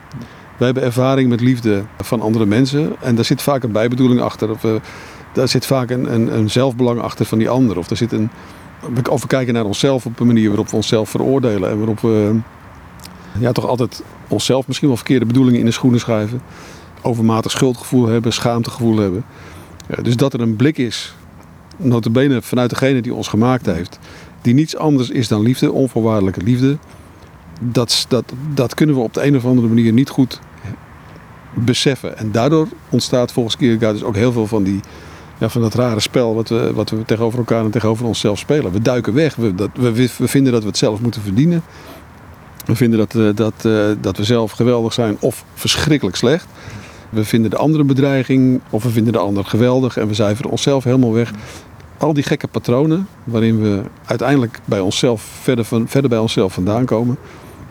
We 0.57 0.65
hebben 0.65 0.83
ervaring 0.83 1.29
met 1.29 1.41
liefde 1.41 1.85
van 1.99 2.21
andere 2.21 2.47
mensen 2.47 2.97
en 3.01 3.15
daar 3.15 3.25
zit 3.25 3.43
vaak 3.43 3.63
een 3.63 3.73
bijbedoeling 3.73 4.21
achter. 4.21 4.51
Of, 4.51 4.65
uh, 4.65 4.75
daar 5.33 5.49
zit 5.49 5.67
vaak 5.67 5.91
een, 5.91 6.15
een, 6.15 6.35
een, 6.35 6.51
zelfbelang 6.51 7.01
achter 7.01 7.27
van 7.27 7.39
die 7.39 7.49
ander. 7.49 7.79
Of 7.79 7.91
er 7.91 7.97
zit 7.97 8.13
een. 8.13 8.31
Of 9.11 9.21
we 9.21 9.27
kijken 9.27 9.55
naar 9.55 9.65
onszelf 9.65 10.07
op 10.07 10.21
een 10.21 10.27
manier 10.27 10.49
waarop 10.49 10.69
we 10.69 10.77
onszelf 10.77 11.11
veroordelen. 11.11 11.71
En 11.71 11.77
waarop 11.77 12.01
we 12.01 12.39
ja, 13.39 13.53
toch 13.53 13.67
altijd 13.67 14.03
onszelf 14.29 14.67
misschien 14.67 14.89
wel 14.89 14.97
verkeerde 14.97 15.27
bedoelingen 15.27 15.61
in 15.61 15.67
de 15.67 15.71
schoenen 15.71 16.01
schuiven. 16.01 16.43
Overmatig 17.03 17.51
schuldgevoel 17.51 18.07
hebben, 18.07 18.33
schaamtegevoel 18.33 18.99
hebben. 18.99 19.25
Ja, 19.89 20.03
dus 20.03 20.17
dat 20.17 20.33
er 20.33 20.41
een 20.41 20.57
blik 20.57 20.79
is, 20.79 21.15
notabene 21.77 22.43
vanuit 22.43 22.71
degene 22.71 23.03
die 23.03 23.15
ons 23.15 23.29
gemaakt 23.29 23.67
heeft, 23.67 23.99
die 24.43 24.55
niets 24.55 24.77
anders 24.77 25.11
is 25.11 25.29
dan 25.29 25.43
liefde, 25.43 25.73
onvoorwaardelijke 25.73 26.43
liefde. 26.43 26.79
Dat, 27.61 28.07
dat, 28.09 28.33
dat 28.55 28.75
kunnen 28.75 28.95
we 28.95 29.01
op 29.01 29.15
de 29.15 29.25
een 29.25 29.37
of 29.37 29.45
andere 29.45 29.69
manier 29.69 29.93
niet 29.93 30.09
goed 30.09 30.41
beseffen. 31.55 32.19
En 32.19 32.33
daardoor 32.33 32.69
ontstaat 32.89 33.33
volgens 33.33 33.57
Kierkegaard 33.57 33.95
dus 33.95 34.05
ook 34.05 34.17
heel 34.17 34.33
veel 34.33 34.47
van, 34.47 34.63
die, 34.63 34.81
ja, 35.41 35.49
van 35.49 35.61
dat 35.61 35.75
rare 35.75 36.01
spel 36.01 36.35
wat 36.35 36.49
we, 36.49 36.73
wat 36.75 36.91
we 36.91 37.05
tegenover 37.05 37.39
elkaar 37.39 37.65
en 37.65 37.71
tegenover 37.71 38.07
onszelf 38.07 38.39
spelen. 38.39 38.73
We 38.73 38.83
duiken 38.83 39.15
weg. 39.15 39.35
We, 39.35 39.55
dat, 39.55 39.71
we, 39.75 39.93
we 39.93 40.29
vinden 40.29 40.53
dat 40.53 40.63
we 40.63 40.69
het 40.69 40.79
zelf 40.79 41.01
moeten 41.01 41.23
verdienen. 41.23 41.63
We 42.65 42.77
vinden 42.77 42.99
dat, 42.99 43.15
uh, 43.15 43.31
dat, 43.35 43.55
uh, 43.67 43.85
dat 44.01 44.17
we 44.17 44.25
zelf 44.25 44.53
geweldig 44.53 44.93
zijn 44.93 45.17
of 45.21 45.45
verschrikkelijk 45.55 46.17
slecht. 46.17 46.47
We 47.11 47.25
vinden 47.25 47.51
de 47.51 47.57
andere 47.57 47.85
bedreiging 47.85 48.61
of 48.71 48.83
we 48.83 48.91
vinden 48.91 49.13
de 49.13 49.19
ander 49.19 49.45
geweldig 49.45 49.97
en 49.97 50.09
we 50.09 50.15
zuiveren 50.15 50.51
onszelf 50.51 50.85
helemaal 50.85 51.13
weg. 51.13 51.33
Al 51.99 52.13
die 52.13 52.23
gekke 52.23 52.49
patronen 52.49 53.09
waarin 53.25 53.63
we 53.63 53.83
uiteindelijk 54.05 54.61
bij 54.65 54.81
onszelf 54.81 55.23
verder, 55.23 55.65
van, 55.65 55.89
verder 55.89 56.11
bij 56.11 56.19
onszelf 56.19 56.53
vandaan 56.53 56.85
komen, 56.85 57.17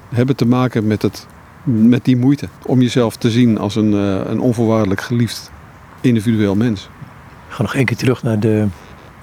hebben 0.10 0.36
te 0.36 0.46
maken 0.46 0.88
met 0.88 1.02
het 1.02 1.28
met 1.64 2.06
die 2.06 2.18
moeite 2.18 2.48
om 2.66 2.82
jezelf 2.82 3.16
te 3.16 3.32
zien 3.32 3.58
als 3.58 3.76
een, 3.76 3.92
uh, 3.94 4.20
een 4.26 4.40
onvoorwaardelijk 4.40 5.02
geliefd 5.02 5.52
individueel 6.02 6.56
mens. 6.56 6.90
Ik 7.50 7.56
ga 7.56 7.62
nog 7.62 7.76
één 7.76 7.86
keer 7.86 7.98
terug 7.98 8.24
naar 8.24 8.40
de 8.40 8.68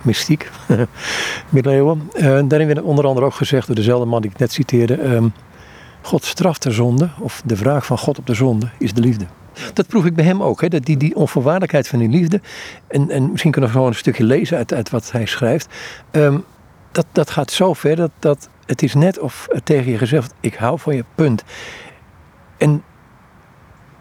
mystiek, 0.02 0.50
middeleeuwen. 1.49 2.11
Uh, 2.14 2.23
daarin 2.23 2.66
werd 2.66 2.83
onder 2.83 3.06
andere 3.06 3.26
ook 3.26 3.35
gezegd 3.35 3.66
door 3.66 3.76
dezelfde 3.76 4.06
man 4.06 4.23
die 4.23 4.30
ik 4.30 4.38
net 4.38 4.52
citeerde. 4.52 5.14
Um, 5.14 5.33
God 6.02 6.25
straft 6.25 6.62
de 6.62 6.71
zonde, 6.71 7.09
of 7.18 7.42
de 7.45 7.56
wraak 7.56 7.85
van 7.85 7.99
God 7.99 8.18
op 8.18 8.26
de 8.26 8.35
zonde, 8.35 8.68
is 8.78 8.92
de 8.92 9.00
liefde. 9.00 9.26
Dat 9.73 9.87
proef 9.87 10.04
ik 10.04 10.14
bij 10.14 10.25
hem 10.25 10.42
ook, 10.42 10.61
hè? 10.61 10.68
Dat 10.68 10.85
die, 10.85 10.97
die 10.97 11.16
onvoorwaardelijkheid 11.16 11.88
van 11.88 11.99
die 11.99 12.09
liefde. 12.09 12.40
En, 12.87 13.11
en 13.11 13.30
misschien 13.30 13.50
kunnen 13.50 13.71
we 13.71 13.76
gewoon 13.76 13.90
een 13.90 13.99
stukje 13.99 14.25
lezen 14.25 14.56
uit, 14.56 14.75
uit 14.75 14.90
wat 14.90 15.12
hij 15.12 15.26
schrijft. 15.26 15.68
Um, 16.12 16.45
dat, 16.92 17.06
dat 17.12 17.30
gaat 17.30 17.50
zo 17.50 17.73
ver 17.73 17.97
dat, 17.97 18.11
dat 18.18 18.49
het 18.66 18.83
is 18.83 18.95
net 18.95 19.18
of 19.18 19.49
tegen 19.64 19.90
je 19.90 19.99
gezegd: 19.99 20.35
Ik 20.40 20.54
hou 20.54 20.78
van 20.78 20.97
je, 20.97 21.04
punt. 21.14 21.45
En 22.59 22.83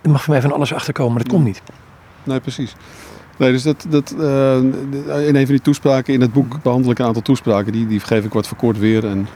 er 0.02 0.10
mag 0.10 0.24
voor 0.24 0.34
mij 0.34 0.42
van 0.42 0.52
alles 0.52 0.74
achterkomen, 0.74 1.14
maar 1.14 1.24
dat 1.24 1.32
komt 1.32 1.46
niet. 1.46 1.62
Nee, 2.24 2.40
precies. 2.40 2.76
Nee, 3.38 3.52
dus 3.52 3.64
dat, 3.64 3.86
dat, 3.90 4.16
uh, 4.20 4.58
in 5.28 5.36
een 5.36 5.46
van 5.46 5.56
die 5.56 5.62
toespraken 5.62 6.14
in 6.14 6.22
het 6.22 6.34
boek 6.34 6.62
behandel 6.62 6.92
ik 6.92 7.00
een 7.00 7.06
aantal 7.06 7.22
toespraken. 7.22 7.72
Die, 7.72 7.88
die 7.88 8.00
geef 8.00 8.26
ik 8.26 8.34
wat 8.34 8.48
verkort 8.48 8.80
weer 8.80 9.06
en 9.06 9.28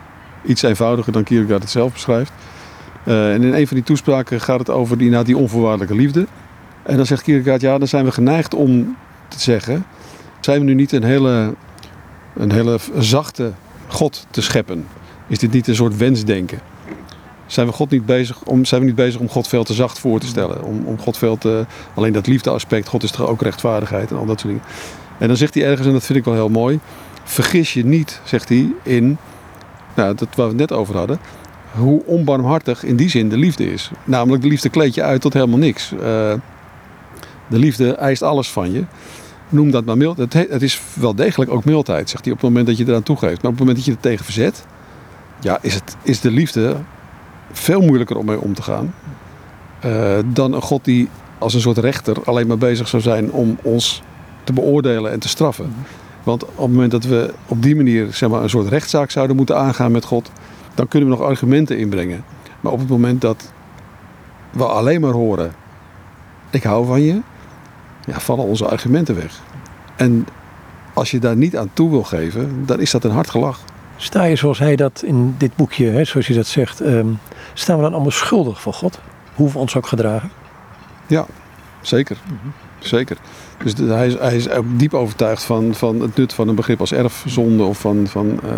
iets 0.46 0.62
eenvoudiger 0.62 1.14
dan 1.14 1.24
Kierkegaard 1.24 1.62
het 1.62 1.72
zelf 1.72 1.94
beschrijft. 1.94 2.32
Uh, 3.06 3.34
en 3.34 3.44
in 3.44 3.54
een 3.54 3.68
van 3.68 3.78
die 3.78 3.86
toespraken 3.86 4.42
gaat 4.42 4.60
het 4.60 4.70
over 4.70 4.98
die, 4.98 5.24
die 5.24 5.38
onvoorwaardelijke 5.38 5.96
liefde. 5.96 6.28
En 6.84 6.98
dan 6.98 7.06
zegt 7.06 7.24
Kierkegaard, 7.24 7.62
ja, 7.62 7.78
dan 7.78 7.88
zijn 7.88 8.06
we 8.06 8.12
geneigd 8.12 8.54
om 8.54 8.96
te 9.28 9.40
zeggen... 9.40 9.86
zijn 10.40 10.60
we 10.60 10.66
nu 10.66 10.74
niet 10.74 10.92
een 10.92 11.04
hele, 11.04 11.54
een 12.36 12.52
hele 12.52 12.80
zachte 12.98 13.52
God 13.88 14.28
te 14.32 14.42
scheppen? 14.42 14.86
Is 15.28 15.40
dit 15.40 15.52
niet 15.52 15.68
een 15.68 15.76
soort 15.76 15.98
wensdenken? 15.98 16.60
Zijn 17.52 17.68
we, 17.68 17.74
God 17.74 17.90
niet 17.90 18.06
bezig 18.06 18.44
om, 18.44 18.66
zijn 18.66 18.82
we 18.82 18.88
niet 18.88 18.96
bezig 18.96 19.20
om 19.20 19.30
God 19.30 19.48
veel 19.48 19.64
te 19.64 19.74
zacht 19.74 20.00
voor 20.00 20.20
te 20.20 20.28
stellen. 20.28 20.64
Om, 20.64 20.86
om 20.86 21.00
God 21.00 21.18
veel 21.18 21.38
te. 21.38 21.66
Alleen 21.94 22.14
dat 22.14 22.28
liefdeaspect, 22.28 22.88
God 22.88 23.04
is 23.04 23.12
toch 23.12 23.28
ook 23.28 23.42
rechtvaardigheid 23.42 24.12
en 24.12 24.18
al 24.18 24.26
dat 24.26 24.40
soort 24.40 24.54
dingen. 24.54 24.68
En 25.18 25.28
dan 25.28 25.38
zegt 25.38 25.54
hij 25.54 25.64
ergens, 25.64 25.88
en 25.88 25.94
dat 25.94 26.04
vind 26.04 26.20
ik 26.20 26.26
wel 26.26 26.34
heel 26.34 26.50
mooi. 26.50 26.80
Vergis 27.24 27.74
je 27.74 27.86
niet, 27.86 28.22
zegt 28.24 28.50
hij, 28.50 28.74
in. 28.84 29.18
Nou, 29.96 30.16
dat 30.16 30.28
waar 30.36 30.46
we 30.46 30.52
het 30.52 30.70
net 30.70 30.72
over 30.72 30.98
hadden. 30.98 31.20
Hoe 31.72 32.06
onbarmhartig 32.06 32.84
in 32.84 32.96
die 32.96 33.10
zin 33.10 33.30
de 33.30 33.38
liefde 33.38 33.72
is. 33.72 33.92
Namelijk, 34.04 34.42
de 34.42 34.48
liefde 34.48 34.70
kleed 34.70 34.94
je 34.94 35.04
uit 35.04 35.22
tot 35.22 35.34
helemaal 35.34 35.58
niks. 35.58 35.92
Uh, 35.92 36.00
de 37.48 37.60
liefde 37.60 37.94
eist 37.94 38.22
alles 38.22 38.50
van 38.50 38.72
je. 38.72 38.84
Noem 39.50 39.72
dat 39.72 39.86
maar 39.86 39.98
mild. 39.98 40.18
Het, 40.18 40.34
het, 40.34 40.62
is 40.62 40.82
wel 40.94 41.16
degelijk 41.16 41.52
ook 41.52 41.66
mildheid, 41.66 42.10
zegt 42.10 42.24
hij, 42.24 42.34
op 42.34 42.40
het 42.40 42.50
moment 42.50 42.68
dat 42.68 42.78
je 42.78 42.88
eraan 42.88 43.04
toegeeft. 43.04 43.42
Maar 43.42 43.52
op 43.52 43.58
het 43.58 43.60
moment 43.60 43.78
dat 43.78 43.86
je 43.86 43.92
er 43.92 44.00
tegen 44.00 44.26
verzet, 44.26 44.66
ja, 45.40 45.58
is, 45.62 45.74
het, 45.74 45.96
is 46.04 46.20
de 46.20 46.32
liefde 46.32 46.78
veel 47.52 47.82
moeilijker 47.82 48.18
om 48.18 48.26
mee 48.26 48.40
om 48.40 48.54
te 48.54 48.62
gaan. 48.62 48.94
Uh, 49.86 50.18
dan 50.26 50.54
een 50.54 50.62
God 50.62 50.86
die 50.86 51.10
als 51.38 51.54
een 51.54 51.62
soort 51.62 51.78
rechter 51.78 52.18
alleen 52.24 52.48
maar 52.48 52.58
bezig 52.58 52.88
zou 52.88 53.02
zijn 53.02 53.32
om 53.32 53.58
ons 53.62 54.02
te 54.44 54.54
beoordelen 54.54 55.12
en 55.12 55.20
te 55.20 55.28
straffen. 55.28 55.74
Want 56.24 56.44
op 56.44 56.50
het 56.58 56.70
moment 56.70 56.92
dat 56.92 57.04
we 57.04 57.34
op 57.48 57.62
die 57.62 57.76
manier 57.76 58.14
zeg 58.14 58.30
maar, 58.30 58.44
een 58.44 58.50
soort 58.50 58.68
rechtszaak 58.68 59.12
zouden 59.12 59.36
moeten 59.36 59.58
aangaan 59.58 59.92
met 59.92 60.06
God, 60.06 60.32
dan 60.74 60.88
kunnen 60.88 61.10
we 61.10 61.16
nog 61.16 61.26
argumenten 61.26 61.78
inbrengen. 61.78 62.24
Maar 62.60 62.72
op 62.72 62.80
het 62.80 62.90
moment 62.90 63.22
dat 63.22 63.52
we 64.52 64.66
alleen 64.66 65.02
maar 65.02 65.12
horen: 65.12 65.52
Ik 66.50 66.64
hou 66.64 66.86
van 66.86 67.02
je, 67.02 67.22
ja, 68.06 68.20
vallen 68.20 68.46
onze 68.46 68.68
argumenten 68.68 69.16
weg. 69.16 69.42
En 69.96 70.28
als 70.94 71.12
je 71.12 71.20
daar 71.20 71.36
niet 71.36 71.58
aan 71.58 71.70
toe 71.74 71.90
wil 71.90 72.04
geven, 72.04 72.64
dan 72.66 72.80
is 72.80 72.92
dat 72.92 73.04
een 73.04 73.12
hard 73.12 73.30
gelach. 73.30 73.60
Sta 73.96 74.24
je 74.24 74.36
zoals 74.36 74.60
hij 74.60 74.76
dat 74.76 75.02
in 75.06 75.36
dit 75.38 75.56
boekje, 75.56 75.88
hè, 75.90 76.04
zoals 76.04 76.28
je 76.28 76.34
dat 76.34 76.48
zegt, 76.48 76.80
um, 76.80 77.20
staan 77.62 77.76
we 77.76 77.84
dan 77.84 77.94
allemaal 77.94 78.12
schuldig 78.12 78.62
voor 78.62 78.74
God? 78.74 79.00
Hoe 79.36 79.52
we 79.52 79.58
ons 79.58 79.76
ook 79.76 79.88
gedragen? 79.88 80.30
Ja, 81.08 81.26
zeker. 81.82 82.18
Zeker. 82.80 83.18
Dus 83.64 83.74
hij, 83.78 84.08
is, 84.08 84.14
hij 84.14 84.36
is 84.36 84.48
diep 84.76 84.94
overtuigd 84.94 85.44
van, 85.44 85.76
van 85.76 86.02
het 86.02 86.16
nut 86.16 86.34
van 86.34 86.48
een 86.48 86.56
begrip 86.56 86.80
als 86.80 86.92
erfzonde. 86.92 87.64
Of 87.64 87.80
van, 87.80 88.08
van, 88.08 88.26
uh, 88.28 88.52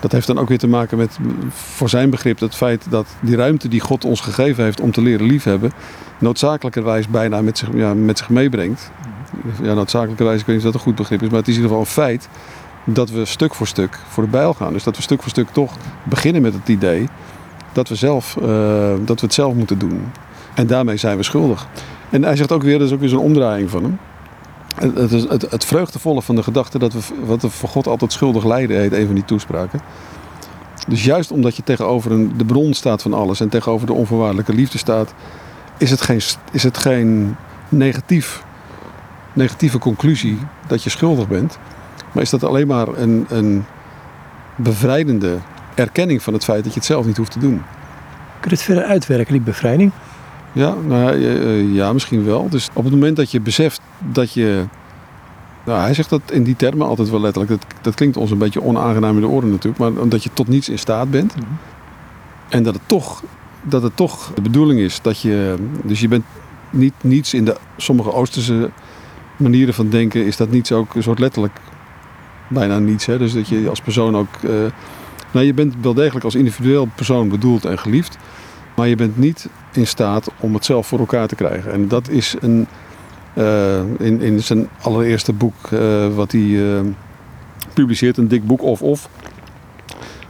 dat 0.00 0.12
heeft 0.12 0.26
dan 0.26 0.38
ook 0.38 0.48
weer 0.48 0.58
te 0.58 0.68
maken 0.68 0.98
met, 0.98 1.18
voor 1.48 1.88
zijn 1.88 2.10
begrip, 2.10 2.40
het 2.40 2.54
feit 2.54 2.90
dat 2.90 3.06
die 3.20 3.36
ruimte 3.36 3.68
die 3.68 3.80
God 3.80 4.04
ons 4.04 4.20
gegeven 4.20 4.64
heeft 4.64 4.80
om 4.80 4.92
te 4.92 5.00
leren 5.00 5.26
liefhebben, 5.26 5.72
noodzakelijkerwijs 6.18 7.08
bijna 7.08 7.42
met 7.42 7.58
zich, 7.58 7.68
ja, 7.74 7.94
met 7.94 8.18
zich 8.18 8.28
meebrengt. 8.28 8.90
Ja, 9.62 9.74
noodzakelijkerwijs, 9.74 10.40
ik 10.40 10.46
weet 10.46 10.56
niet 10.56 10.64
of 10.64 10.72
dat 10.72 10.80
een 10.80 10.86
goed 10.86 10.96
begrip 10.96 11.22
is, 11.22 11.28
maar 11.28 11.38
het 11.38 11.48
is 11.48 11.56
in 11.56 11.62
ieder 11.62 11.76
geval 11.76 11.86
een 11.86 12.08
feit 12.08 12.28
dat 12.84 13.10
we 13.10 13.24
stuk 13.24 13.54
voor 13.54 13.66
stuk 13.66 13.98
voor 14.08 14.22
de 14.22 14.30
bijl 14.30 14.54
gaan. 14.54 14.72
Dus 14.72 14.82
dat 14.82 14.96
we 14.96 15.02
stuk 15.02 15.22
voor 15.22 15.30
stuk 15.30 15.48
toch 15.48 15.76
beginnen 16.02 16.42
met 16.42 16.54
het 16.54 16.68
idee 16.68 17.08
dat 17.78 17.88
we, 17.88 17.94
zelf, 17.94 18.36
uh, 18.42 18.46
dat 19.04 19.20
we 19.20 19.26
het 19.26 19.34
zelf 19.34 19.54
moeten 19.54 19.78
doen. 19.78 20.02
En 20.54 20.66
daarmee 20.66 20.96
zijn 20.96 21.16
we 21.16 21.22
schuldig. 21.22 21.68
En 22.10 22.22
hij 22.22 22.36
zegt 22.36 22.52
ook 22.52 22.62
weer, 22.62 22.78
dat 22.78 22.86
is 22.86 22.92
ook 22.92 23.00
weer 23.00 23.08
zo'n 23.08 23.22
omdraaiing 23.22 23.70
van 23.70 23.82
hem. 23.82 23.98
Het, 24.74 25.10
het, 25.10 25.28
het, 25.28 25.50
het 25.50 25.64
vreugdevolle 25.64 26.22
van 26.22 26.34
de 26.34 26.42
gedachte 26.42 26.78
dat 26.78 26.92
we 26.92 27.00
wat 27.24 27.42
we 27.42 27.50
voor 27.50 27.68
God 27.68 27.86
altijd 27.86 28.12
schuldig 28.12 28.44
lijden 28.44 28.80
heet, 28.80 28.92
een 28.92 29.06
van 29.06 29.14
die 29.14 29.24
toespraken. 29.24 29.80
Dus 30.88 31.04
juist 31.04 31.30
omdat 31.30 31.56
je 31.56 31.62
tegenover 31.62 32.36
de 32.36 32.44
bron 32.44 32.74
staat 32.74 33.02
van 33.02 33.14
alles 33.14 33.40
en 33.40 33.48
tegenover 33.48 33.86
de 33.86 33.92
onvoorwaardelijke 33.92 34.54
liefde 34.54 34.78
staat, 34.78 35.14
is 35.76 35.90
het 35.90 36.00
geen, 36.00 36.20
is 36.52 36.62
het 36.62 36.78
geen 36.78 37.36
negatief, 37.68 38.44
negatieve 39.32 39.78
conclusie 39.78 40.38
dat 40.66 40.82
je 40.82 40.90
schuldig 40.90 41.28
bent. 41.28 41.58
Maar 42.12 42.22
is 42.22 42.30
dat 42.30 42.44
alleen 42.44 42.66
maar 42.66 42.88
een, 42.88 43.26
een 43.28 43.64
bevrijdende 44.56 45.38
erkenning 45.78 46.22
van 46.22 46.32
het 46.32 46.44
feit 46.44 46.64
dat 46.64 46.72
je 46.72 46.78
het 46.78 46.88
zelf 46.88 47.06
niet 47.06 47.16
hoeft 47.16 47.32
te 47.32 47.38
doen? 47.38 47.62
Kun 48.40 48.50
je 48.50 48.56
het 48.56 48.62
verder 48.64 48.84
uitwerken, 48.84 49.32
die 49.32 49.42
bevrijding? 49.42 49.90
Ja, 50.52 50.74
nou, 50.86 51.18
ja, 51.18 51.40
eh, 51.40 51.74
ja, 51.74 51.92
misschien 51.92 52.24
wel. 52.24 52.48
Dus 52.48 52.68
op 52.72 52.84
het 52.84 52.92
moment 52.92 53.16
dat 53.16 53.30
je 53.30 53.40
beseft 53.40 53.80
dat 53.98 54.32
je. 54.32 54.64
Nou, 55.64 55.80
hij 55.80 55.94
zegt 55.94 56.10
dat 56.10 56.20
in 56.30 56.42
die 56.42 56.56
termen 56.56 56.86
altijd 56.86 57.10
wel 57.10 57.20
letterlijk. 57.20 57.60
Dat, 57.60 57.74
dat 57.82 57.94
klinkt 57.94 58.16
ons 58.16 58.30
een 58.30 58.38
beetje 58.38 58.62
onaangenaam 58.62 59.14
in 59.14 59.20
de 59.20 59.28
oren 59.28 59.50
natuurlijk. 59.50 59.78
Maar 59.78 60.02
omdat 60.02 60.22
je 60.22 60.30
tot 60.32 60.48
niets 60.48 60.68
in 60.68 60.78
staat 60.78 61.10
bent. 61.10 61.34
Mhm. 61.36 61.44
En 62.48 62.62
dat 62.62 62.74
het, 62.74 62.82
toch, 62.86 63.22
dat 63.62 63.82
het 63.82 63.96
toch 63.96 64.30
de 64.34 64.40
bedoeling 64.42 64.80
is 64.80 65.02
dat 65.02 65.20
je. 65.20 65.54
Dus 65.84 66.00
je 66.00 66.08
bent 66.08 66.24
niet 66.70 66.94
niets 67.00 67.34
in 67.34 67.44
de 67.44 67.56
sommige 67.76 68.12
Oosterse 68.12 68.70
manieren 69.36 69.74
van 69.74 69.88
denken. 69.88 70.26
Is 70.26 70.36
dat 70.36 70.50
niets 70.50 70.72
ook 70.72 70.94
een 70.94 71.02
soort 71.02 71.18
letterlijk. 71.18 71.60
Bijna 72.48 72.78
niets. 72.78 73.06
Hè? 73.06 73.18
Dus 73.18 73.32
dat 73.32 73.48
je 73.48 73.68
als 73.68 73.80
persoon 73.80 74.16
ook. 74.16 74.34
eh, 74.42 74.50
nou, 75.30 75.46
je 75.46 75.54
bent 75.54 75.74
wel 75.80 75.94
degelijk 75.94 76.24
als 76.24 76.34
individueel 76.34 76.88
persoon 76.94 77.28
bedoeld 77.28 77.64
en 77.64 77.78
geliefd. 77.78 78.16
Maar 78.76 78.88
je 78.88 78.96
bent 78.96 79.18
niet 79.18 79.48
in 79.72 79.86
staat 79.86 80.30
om 80.40 80.54
het 80.54 80.64
zelf 80.64 80.86
voor 80.86 80.98
elkaar 80.98 81.28
te 81.28 81.34
krijgen. 81.34 81.72
En 81.72 81.88
dat 81.88 82.08
is 82.08 82.34
een, 82.40 82.66
eh, 83.34 83.78
in, 83.98 84.20
in 84.20 84.42
zijn 84.42 84.68
allereerste 84.82 85.32
boek 85.32 85.54
eh, 85.70 86.14
wat 86.14 86.32
hij 86.32 86.76
eh, 86.76 86.80
publiceert, 87.74 88.16
een 88.16 88.28
dik 88.28 88.46
boek 88.46 88.62
of 88.62 88.82
of. 88.82 89.08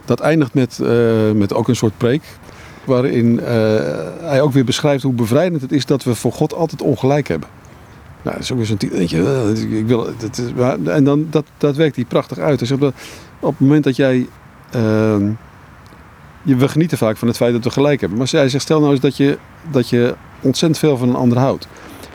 Dat 0.05 0.19
eindigt 0.19 0.53
met, 0.53 0.79
met 1.35 1.53
ook 1.53 1.67
een 1.67 1.75
soort 1.75 1.97
preek. 1.97 2.23
Waarin 2.83 3.39
hij 4.21 4.41
ook 4.41 4.51
weer 4.51 4.65
beschrijft 4.65 5.03
hoe 5.03 5.13
bevrijdend 5.13 5.61
het 5.61 5.71
is 5.71 5.85
dat 5.85 6.03
we 6.03 6.15
voor 6.15 6.31
God 6.31 6.53
altijd 6.53 6.81
ongelijk 6.81 7.27
hebben. 7.27 7.49
Nou, 8.21 8.35
dat 8.35 8.43
is 8.43 8.51
ook 8.51 8.57
weer 8.57 8.67
zo'n 8.67 8.77
titel. 8.77 8.97
denk 8.97 9.09
je, 9.09 9.53
eh, 9.71 9.79
ik 9.79 9.87
wil, 9.87 10.07
dat 10.17 10.37
is, 10.37 10.45
en 10.85 11.03
dan, 11.03 11.27
dat, 11.29 11.45
dat 11.57 11.75
werkt 11.75 11.95
hij 11.95 12.05
prachtig 12.05 12.37
uit. 12.37 12.59
Hij 12.59 12.67
zegt 12.67 12.81
op 13.39 13.51
het 13.51 13.59
moment 13.59 13.83
dat 13.83 13.95
jij 13.95 14.27
we 16.43 16.67
genieten 16.67 16.97
vaak 16.97 17.17
van 17.17 17.27
het 17.27 17.37
feit 17.37 17.53
dat 17.53 17.63
we 17.63 17.69
gelijk 17.69 17.99
hebben. 17.99 18.17
Maar 18.17 18.27
hij 18.31 18.49
zegt, 18.49 18.63
stel 18.63 18.79
nou 18.79 18.91
eens 18.91 18.99
dat 18.99 19.17
je, 19.17 19.37
dat 19.71 19.89
je 19.89 20.15
ontzettend 20.41 20.79
veel 20.79 20.97
van 20.97 21.09
een 21.09 21.15
ander 21.15 21.37
houdt. 21.37 21.67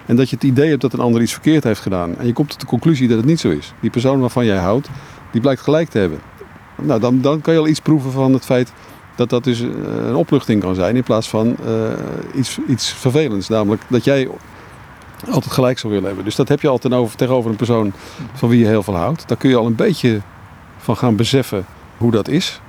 En 0.06 0.16
dat 0.16 0.30
je 0.30 0.34
het 0.34 0.44
idee 0.44 0.68
hebt 0.68 0.80
dat 0.80 0.92
een 0.92 1.00
ander 1.00 1.22
iets 1.22 1.32
verkeerd 1.32 1.64
heeft 1.64 1.80
gedaan. 1.80 2.18
En 2.18 2.26
je 2.26 2.32
komt 2.32 2.50
tot 2.50 2.60
de 2.60 2.66
conclusie 2.66 3.08
dat 3.08 3.16
het 3.16 3.26
niet 3.26 3.40
zo 3.40 3.50
is. 3.50 3.72
Die 3.80 3.90
persoon 3.90 4.20
waarvan 4.20 4.44
jij 4.44 4.58
houdt, 4.58 4.88
die 5.30 5.40
blijkt 5.40 5.60
gelijk 5.60 5.88
te 5.88 5.98
hebben. 5.98 6.18
Nou, 6.82 7.00
dan, 7.00 7.20
dan 7.20 7.40
kan 7.40 7.54
je 7.54 7.60
al 7.60 7.68
iets 7.68 7.80
proeven 7.80 8.10
van 8.10 8.32
het 8.32 8.44
feit 8.44 8.72
dat 9.16 9.30
dat 9.30 9.44
dus 9.44 9.60
eh, 9.60 9.68
een 10.06 10.14
opluchting 10.14 10.60
kan 10.60 10.74
zijn. 10.74 10.96
In 10.96 11.02
plaats 11.02 11.28
van 11.28 11.56
eh, 11.66 12.38
iets, 12.38 12.58
iets 12.68 12.92
vervelends. 12.92 13.48
Namelijk 13.48 13.82
dat 13.88 14.04
jij 14.04 14.28
altijd 15.30 15.52
gelijk 15.52 15.78
zou 15.78 15.92
willen 15.92 16.08
hebben. 16.08 16.24
Dus 16.24 16.36
dat 16.36 16.48
heb 16.48 16.60
je 16.60 16.68
al 16.68 16.78
tegenover 17.16 17.50
een 17.50 17.56
persoon 17.56 17.92
van 18.34 18.48
wie 18.48 18.58
je 18.58 18.66
heel 18.66 18.82
veel 18.82 18.96
houdt. 18.96 19.28
Daar 19.28 19.36
kun 19.36 19.50
je 19.50 19.56
al 19.56 19.66
een 19.66 19.74
beetje 19.74 20.20
van 20.78 20.96
gaan 20.96 21.16
beseffen 21.16 21.64
hoe 21.96 22.10
dat 22.10 22.28
is. 22.28 22.60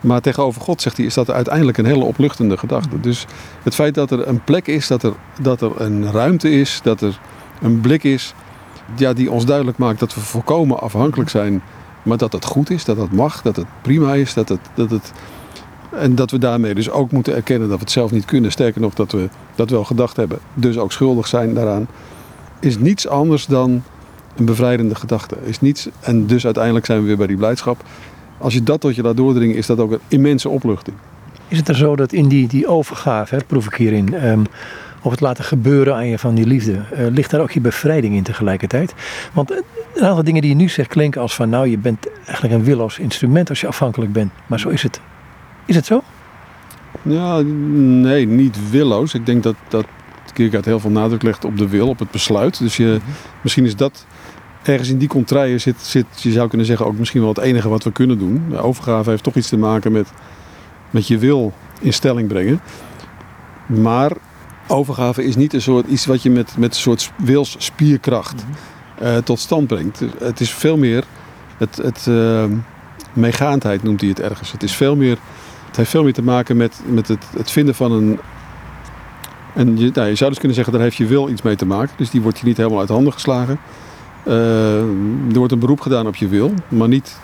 Maar 0.00 0.20
tegenover 0.20 0.60
God, 0.60 0.82
zegt 0.82 0.96
hij, 0.96 1.06
is 1.06 1.14
dat 1.14 1.30
uiteindelijk 1.30 1.78
een 1.78 1.84
hele 1.84 2.04
opluchtende 2.04 2.56
gedachte. 2.56 3.00
Dus 3.00 3.26
het 3.62 3.74
feit 3.74 3.94
dat 3.94 4.10
er 4.10 4.28
een 4.28 4.44
plek 4.44 4.66
is, 4.66 4.86
dat 4.86 5.02
er, 5.02 5.12
dat 5.40 5.60
er 5.60 5.80
een 5.80 6.12
ruimte 6.12 6.50
is, 6.50 6.80
dat 6.82 7.00
er 7.00 7.18
een 7.62 7.80
blik 7.80 8.04
is, 8.04 8.34
ja, 8.96 9.12
die 9.12 9.30
ons 9.30 9.44
duidelijk 9.46 9.78
maakt 9.78 10.00
dat 10.00 10.14
we 10.14 10.20
volkomen 10.20 10.80
afhankelijk 10.80 11.30
zijn, 11.30 11.62
maar 12.02 12.16
dat 12.16 12.32
het 12.32 12.44
goed 12.44 12.70
is, 12.70 12.84
dat 12.84 12.96
het 12.96 13.12
mag, 13.12 13.42
dat 13.42 13.56
het 13.56 13.66
prima 13.82 14.14
is, 14.14 14.34
dat 14.34 14.48
het, 14.48 14.60
dat 14.74 14.90
het, 14.90 15.12
en 15.90 16.14
dat 16.14 16.30
we 16.30 16.38
daarmee 16.38 16.74
dus 16.74 16.90
ook 16.90 17.10
moeten 17.10 17.34
erkennen 17.34 17.68
dat 17.68 17.78
we 17.78 17.84
het 17.84 17.92
zelf 17.92 18.10
niet 18.10 18.24
kunnen. 18.24 18.52
Sterker 18.52 18.80
nog, 18.80 18.94
dat 18.94 19.12
we 19.12 19.28
dat 19.54 19.70
wel 19.70 19.84
gedacht 19.84 20.16
hebben, 20.16 20.38
dus 20.54 20.78
ook 20.78 20.92
schuldig 20.92 21.26
zijn 21.26 21.54
daaraan, 21.54 21.86
is 22.60 22.78
niets 22.78 23.08
anders 23.08 23.46
dan 23.46 23.82
een 24.36 24.44
bevrijdende 24.44 24.94
gedachte. 24.94 25.36
Is 25.44 25.60
niets, 25.60 25.88
en 26.00 26.26
dus 26.26 26.44
uiteindelijk 26.44 26.86
zijn 26.86 27.00
we 27.00 27.06
weer 27.06 27.16
bij 27.16 27.26
die 27.26 27.36
blijdschap. 27.36 27.84
Als 28.44 28.54
je 28.54 28.62
dat 28.62 28.80
tot 28.80 28.94
je 28.94 29.02
laat 29.02 29.16
doordringen, 29.16 29.56
is 29.56 29.66
dat 29.66 29.78
ook 29.78 29.92
een 29.92 30.00
immense 30.08 30.48
opluchting. 30.48 30.96
Is 31.48 31.58
het 31.58 31.68
er 31.68 31.76
zo 31.76 31.96
dat 31.96 32.12
in 32.12 32.28
die, 32.28 32.46
die 32.46 32.66
overgave, 32.66 33.34
hè, 33.34 33.44
proef 33.46 33.66
ik 33.66 33.74
hierin, 33.74 34.14
ehm, 34.14 34.40
of 35.02 35.10
het 35.10 35.20
laten 35.20 35.44
gebeuren 35.44 35.94
aan 35.94 36.06
je 36.06 36.18
van 36.18 36.34
die 36.34 36.46
liefde, 36.46 36.72
eh, 36.72 37.06
ligt 37.10 37.30
daar 37.30 37.40
ook 37.40 37.50
je 37.50 37.60
bevrijding 37.60 38.14
in 38.14 38.22
tegelijkertijd? 38.22 38.94
Want 39.32 39.50
een 39.50 40.04
aantal 40.04 40.24
dingen 40.24 40.40
die 40.40 40.50
je 40.50 40.56
nu 40.56 40.68
zegt 40.68 40.88
klinken 40.88 41.20
als 41.20 41.34
van, 41.34 41.48
nou, 41.48 41.68
je 41.68 41.78
bent 41.78 42.06
eigenlijk 42.26 42.54
een 42.54 42.64
willoos 42.64 42.98
instrument 42.98 43.48
als 43.48 43.60
je 43.60 43.66
afhankelijk 43.66 44.12
bent. 44.12 44.32
Maar 44.46 44.60
zo 44.60 44.68
is 44.68 44.82
het. 44.82 45.00
Is 45.66 45.74
het 45.74 45.86
zo? 45.86 46.02
Ja, 47.02 47.40
nee, 47.40 48.26
niet 48.26 48.70
willoos. 48.70 49.14
Ik 49.14 49.26
denk 49.26 49.42
dat, 49.42 49.56
dat 49.68 49.86
Kierkegaard 50.32 50.64
heel 50.64 50.80
veel 50.80 50.90
nadruk 50.90 51.22
legt 51.22 51.44
op 51.44 51.58
de 51.58 51.68
wil, 51.68 51.88
op 51.88 51.98
het 51.98 52.10
besluit. 52.10 52.58
Dus 52.58 52.76
je, 52.76 53.00
misschien 53.40 53.64
is 53.64 53.76
dat 53.76 54.06
ergens 54.64 54.88
in 54.88 54.98
die 54.98 55.08
contraien 55.08 55.60
zit, 55.60 55.80
zit, 55.80 56.06
je 56.16 56.32
zou 56.32 56.48
kunnen 56.48 56.66
zeggen, 56.66 56.86
ook 56.86 56.98
misschien 56.98 57.20
wel 57.20 57.28
het 57.28 57.38
enige 57.38 57.68
wat 57.68 57.84
we 57.84 57.92
kunnen 57.92 58.18
doen. 58.18 58.44
De 58.48 58.58
overgave 58.58 59.10
heeft 59.10 59.22
toch 59.22 59.34
iets 59.34 59.48
te 59.48 59.56
maken 59.56 59.92
met, 59.92 60.08
met 60.90 61.06
je 61.06 61.18
wil 61.18 61.52
in 61.80 61.92
stelling 61.92 62.28
brengen. 62.28 62.60
Maar 63.66 64.12
overgave 64.68 65.24
is 65.24 65.36
niet 65.36 65.54
een 65.54 65.62
soort, 65.62 65.86
iets 65.86 66.06
wat 66.06 66.22
je 66.22 66.30
met, 66.30 66.56
met 66.58 66.70
een 66.70 66.80
soort 66.80 67.10
wilsspierkracht 67.16 68.44
eh, 68.98 69.16
tot 69.16 69.38
stand 69.38 69.66
brengt. 69.66 70.02
Het 70.18 70.40
is 70.40 70.50
veel 70.50 70.76
meer, 70.76 71.04
het, 71.56 71.76
het, 71.76 72.06
eh, 72.06 72.44
meegaandheid 73.12 73.82
noemt 73.82 74.00
hij 74.00 74.08
het 74.10 74.20
ergens. 74.20 74.52
Het 74.52 74.62
is 74.62 74.76
veel 74.76 74.96
meer 74.96 75.18
het 75.74 75.82
heeft 75.82 75.94
veel 75.94 76.04
meer 76.04 76.12
te 76.12 76.22
maken 76.22 76.56
met, 76.56 76.80
met 76.86 77.08
het, 77.08 77.24
het 77.36 77.50
vinden 77.50 77.74
van 77.74 77.92
een. 77.92 78.18
En 79.54 79.78
je, 79.78 79.90
nou, 79.92 80.08
je 80.08 80.14
zou 80.14 80.30
dus 80.30 80.38
kunnen 80.38 80.56
zeggen, 80.56 80.72
daar 80.72 80.82
heeft 80.82 80.96
je 80.96 81.06
wil 81.06 81.28
iets 81.28 81.42
mee 81.42 81.56
te 81.56 81.66
maken. 81.66 81.94
Dus 81.96 82.10
die 82.10 82.20
wordt 82.20 82.38
je 82.38 82.46
niet 82.46 82.56
helemaal 82.56 82.78
uit 82.78 82.88
handen 82.88 83.12
geslagen. 83.12 83.58
Eh, 84.24 84.78
er 85.32 85.34
wordt 85.38 85.52
een 85.52 85.58
beroep 85.58 85.80
gedaan 85.80 86.06
op 86.06 86.16
je 86.16 86.28
wil, 86.28 86.52
maar 86.68 86.88
niet 86.88 87.16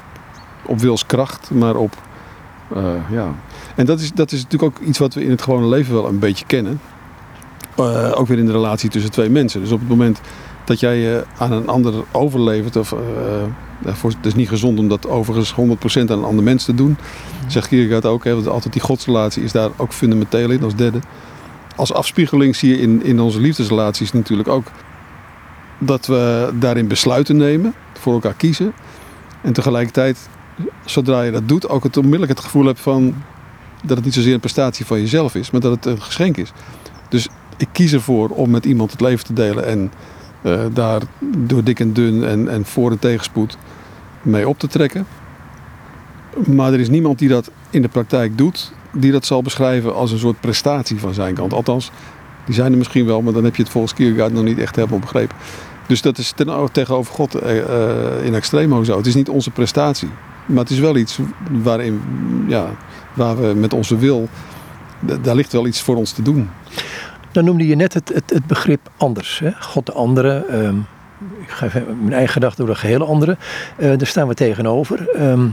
op 0.67 0.79
wilskracht, 0.81 1.51
maar 1.51 1.77
op. 1.77 1.95
eh, 2.75 2.83
ja. 3.11 3.35
En 3.77 3.87
dat 3.87 4.01
is, 4.01 4.13
dat 4.13 4.33
is 4.33 4.43
natuurlijk 4.43 4.79
ook 4.81 4.87
iets 4.87 4.99
wat 4.99 5.15
we 5.15 5.25
in 5.25 5.31
het 5.31 5.43
gewone 5.43 5.67
leven 5.67 5.95
wel 5.95 6.07
een 6.09 6.19
beetje 6.19 6.45
kennen. 6.47 6.81
Eh, 7.77 8.13
ook 8.15 8.27
weer 8.27 8.39
in 8.39 8.47
de 8.47 8.53
relatie 8.53 8.91
tussen 8.91 9.11
twee 9.11 9.31
mensen. 9.31 9.61
Dus 9.61 9.71
op 9.73 9.81
het 9.81 9.89
moment 9.89 10.21
dat 10.65 10.81
jij 10.81 10.97
je 10.99 11.25
aan 11.39 11.53
een 11.53 11.69
ander 11.69 11.95
overlevert, 12.13 12.77
of, 12.77 12.95
voor- 13.85 14.11
het 14.11 14.27
is 14.27 14.35
niet 14.35 14.49
gezond 14.49 14.79
om 14.79 14.89
dat 14.89 15.09
overigens 15.09 15.53
100% 15.53 16.11
aan 16.11 16.19
een 16.19 16.25
ander 16.25 16.45
mens 16.45 16.65
te 16.65 16.75
doen. 16.75 16.97
Zegt 17.47 17.69
Kierkegaard 17.69 18.07
ook, 18.07 18.25
hè, 18.25 18.35
want 18.35 18.49
altijd 18.49 18.73
die 18.73 18.83
godsrelatie 18.83 19.43
is 19.43 19.53
daar 19.53 19.71
ook 19.77 19.93
fundamenteel 19.93 20.51
in 20.51 20.63
als 20.63 20.75
derde. 20.75 20.99
Als 21.77 21.93
afspiegeling 21.93 22.57
zie 22.57 22.71
je 22.71 22.81
in, 22.81 23.05
in 23.05 23.21
onze 23.21 23.41
liefdesrelaties 23.41 24.13
natuurlijk 24.13 24.49
ook 24.49 24.67
dat 25.81 26.07
we 26.07 26.51
daarin 26.55 26.89
besluiten 26.89 27.37
nemen, 27.37 27.75
voor 27.99 28.13
elkaar 28.13 28.35
kiezen. 28.35 28.73
En 29.43 29.53
tegelijkertijd, 29.53 30.29
zodra 30.85 31.23
je 31.23 31.31
dat 31.31 31.49
doet, 31.49 31.69
ook 31.69 31.83
het 31.83 31.97
onmiddellijk 31.97 32.33
het 32.33 32.41
gevoel 32.41 32.65
hebt 32.65 32.81
van 32.81 33.15
dat 33.85 33.97
het 33.97 34.05
niet 34.05 34.15
zozeer 34.15 34.35
een 34.35 34.41
prestatie 34.41 34.87
van 34.87 35.01
jezelf 35.01 35.35
is, 35.35 35.51
maar 35.51 35.61
dat 35.61 35.75
het 35.75 35.85
een 35.85 36.03
geschenk 36.03 36.37
is. 36.37 36.53
Dus 37.09 37.29
ik 37.57 37.69
kies 37.73 37.93
ervoor 37.93 38.29
om 38.29 38.51
met 38.51 38.65
iemand 38.65 38.91
het 38.91 39.01
leven 39.01 39.25
te 39.25 39.33
delen 39.33 39.67
en 39.67 39.93
eh, 40.43 40.61
daar 40.73 41.03
door 41.37 41.65
dik 41.65 41.81
en 41.81 41.93
dun 41.93 42.25
en, 42.25 42.49
en 42.49 42.65
voor 42.65 42.91
en 42.91 42.99
tegenspoed 42.99 43.57
mee 44.23 44.49
op 44.49 44.59
te 44.59 44.67
trekken. 44.67 45.07
Maar 46.47 46.73
er 46.73 46.81
is 46.81 46.89
niemand 46.89 47.19
die 47.19 47.29
dat 47.29 47.51
in 47.71 47.83
de 47.83 47.89
praktijk 47.89 48.39
doet, 48.39 48.73
die 48.93 49.13
dat 49.13 49.27
zal 49.27 49.43
beschrijven 49.43 49.95
als 49.95 50.13
een 50.13 50.19
soort 50.19 50.41
prestatie 50.41 50.99
van 50.99 51.15
zijn 51.15 51.35
kant. 51.35 51.53
Althans, 51.53 51.91
die 52.45 52.55
zijn 52.55 52.73
er 52.73 52.79
misschien 52.79 53.07
wel, 53.07 53.23
maar 53.23 53.33
dan 53.33 53.45
heb 53.45 53.57
je 53.57 53.63
het 53.63 53.71
volgens 53.73 53.95
Kierkegaard 53.95 54.33
nog 54.33 54.45
niet 54.45 54.59
echt 54.59 54.77
helemaal 54.77 54.99
begrepen. 54.99 55.37
Dus 55.91 56.03
dat 56.03 56.19
is 56.19 56.33
ten, 56.33 56.69
tegenover 56.73 57.15
God 57.15 57.35
eh, 57.35 58.25
in 58.25 58.35
extremo 58.35 58.85
zo. 58.85 58.97
Het 58.97 59.07
is 59.07 59.15
niet 59.15 59.29
onze 59.29 59.51
prestatie, 59.51 60.09
maar 60.47 60.59
het 60.59 60.71
is 60.71 60.79
wel 60.79 60.97
iets 60.97 61.19
waarin, 61.51 62.03
ja, 62.49 62.71
waar 63.15 63.41
we 63.41 63.55
met 63.55 63.73
onze 63.73 63.97
wil, 63.97 64.29
daar 65.21 65.35
ligt 65.35 65.53
wel 65.53 65.67
iets 65.67 65.83
voor 65.83 65.97
ons 65.97 66.13
te 66.13 66.23
doen. 66.23 66.51
Dan 67.33 67.45
noemde 67.45 67.67
je 67.67 67.75
net 67.75 67.95
het, 67.95 68.09
het, 68.09 68.31
het 68.31 68.47
begrip 68.47 68.91
anders. 68.97 69.39
Hè? 69.39 69.51
God 69.61 69.87
de 69.87 69.93
andere. 69.93 70.45
ehm, 70.45 70.77
ik 71.41 71.51
ga 71.51 71.67
even 71.67 71.99
mijn 71.99 72.13
eigen 72.13 72.33
gedachten 72.33 72.65
door 72.65 72.75
de 72.75 72.81
gehele 72.81 73.05
andere. 73.05 73.37
Eh, 73.77 73.89
daar 73.89 74.07
staan 74.07 74.29
we 74.29 74.35
tegenover. 74.35 75.09
Ehm, 75.09 75.45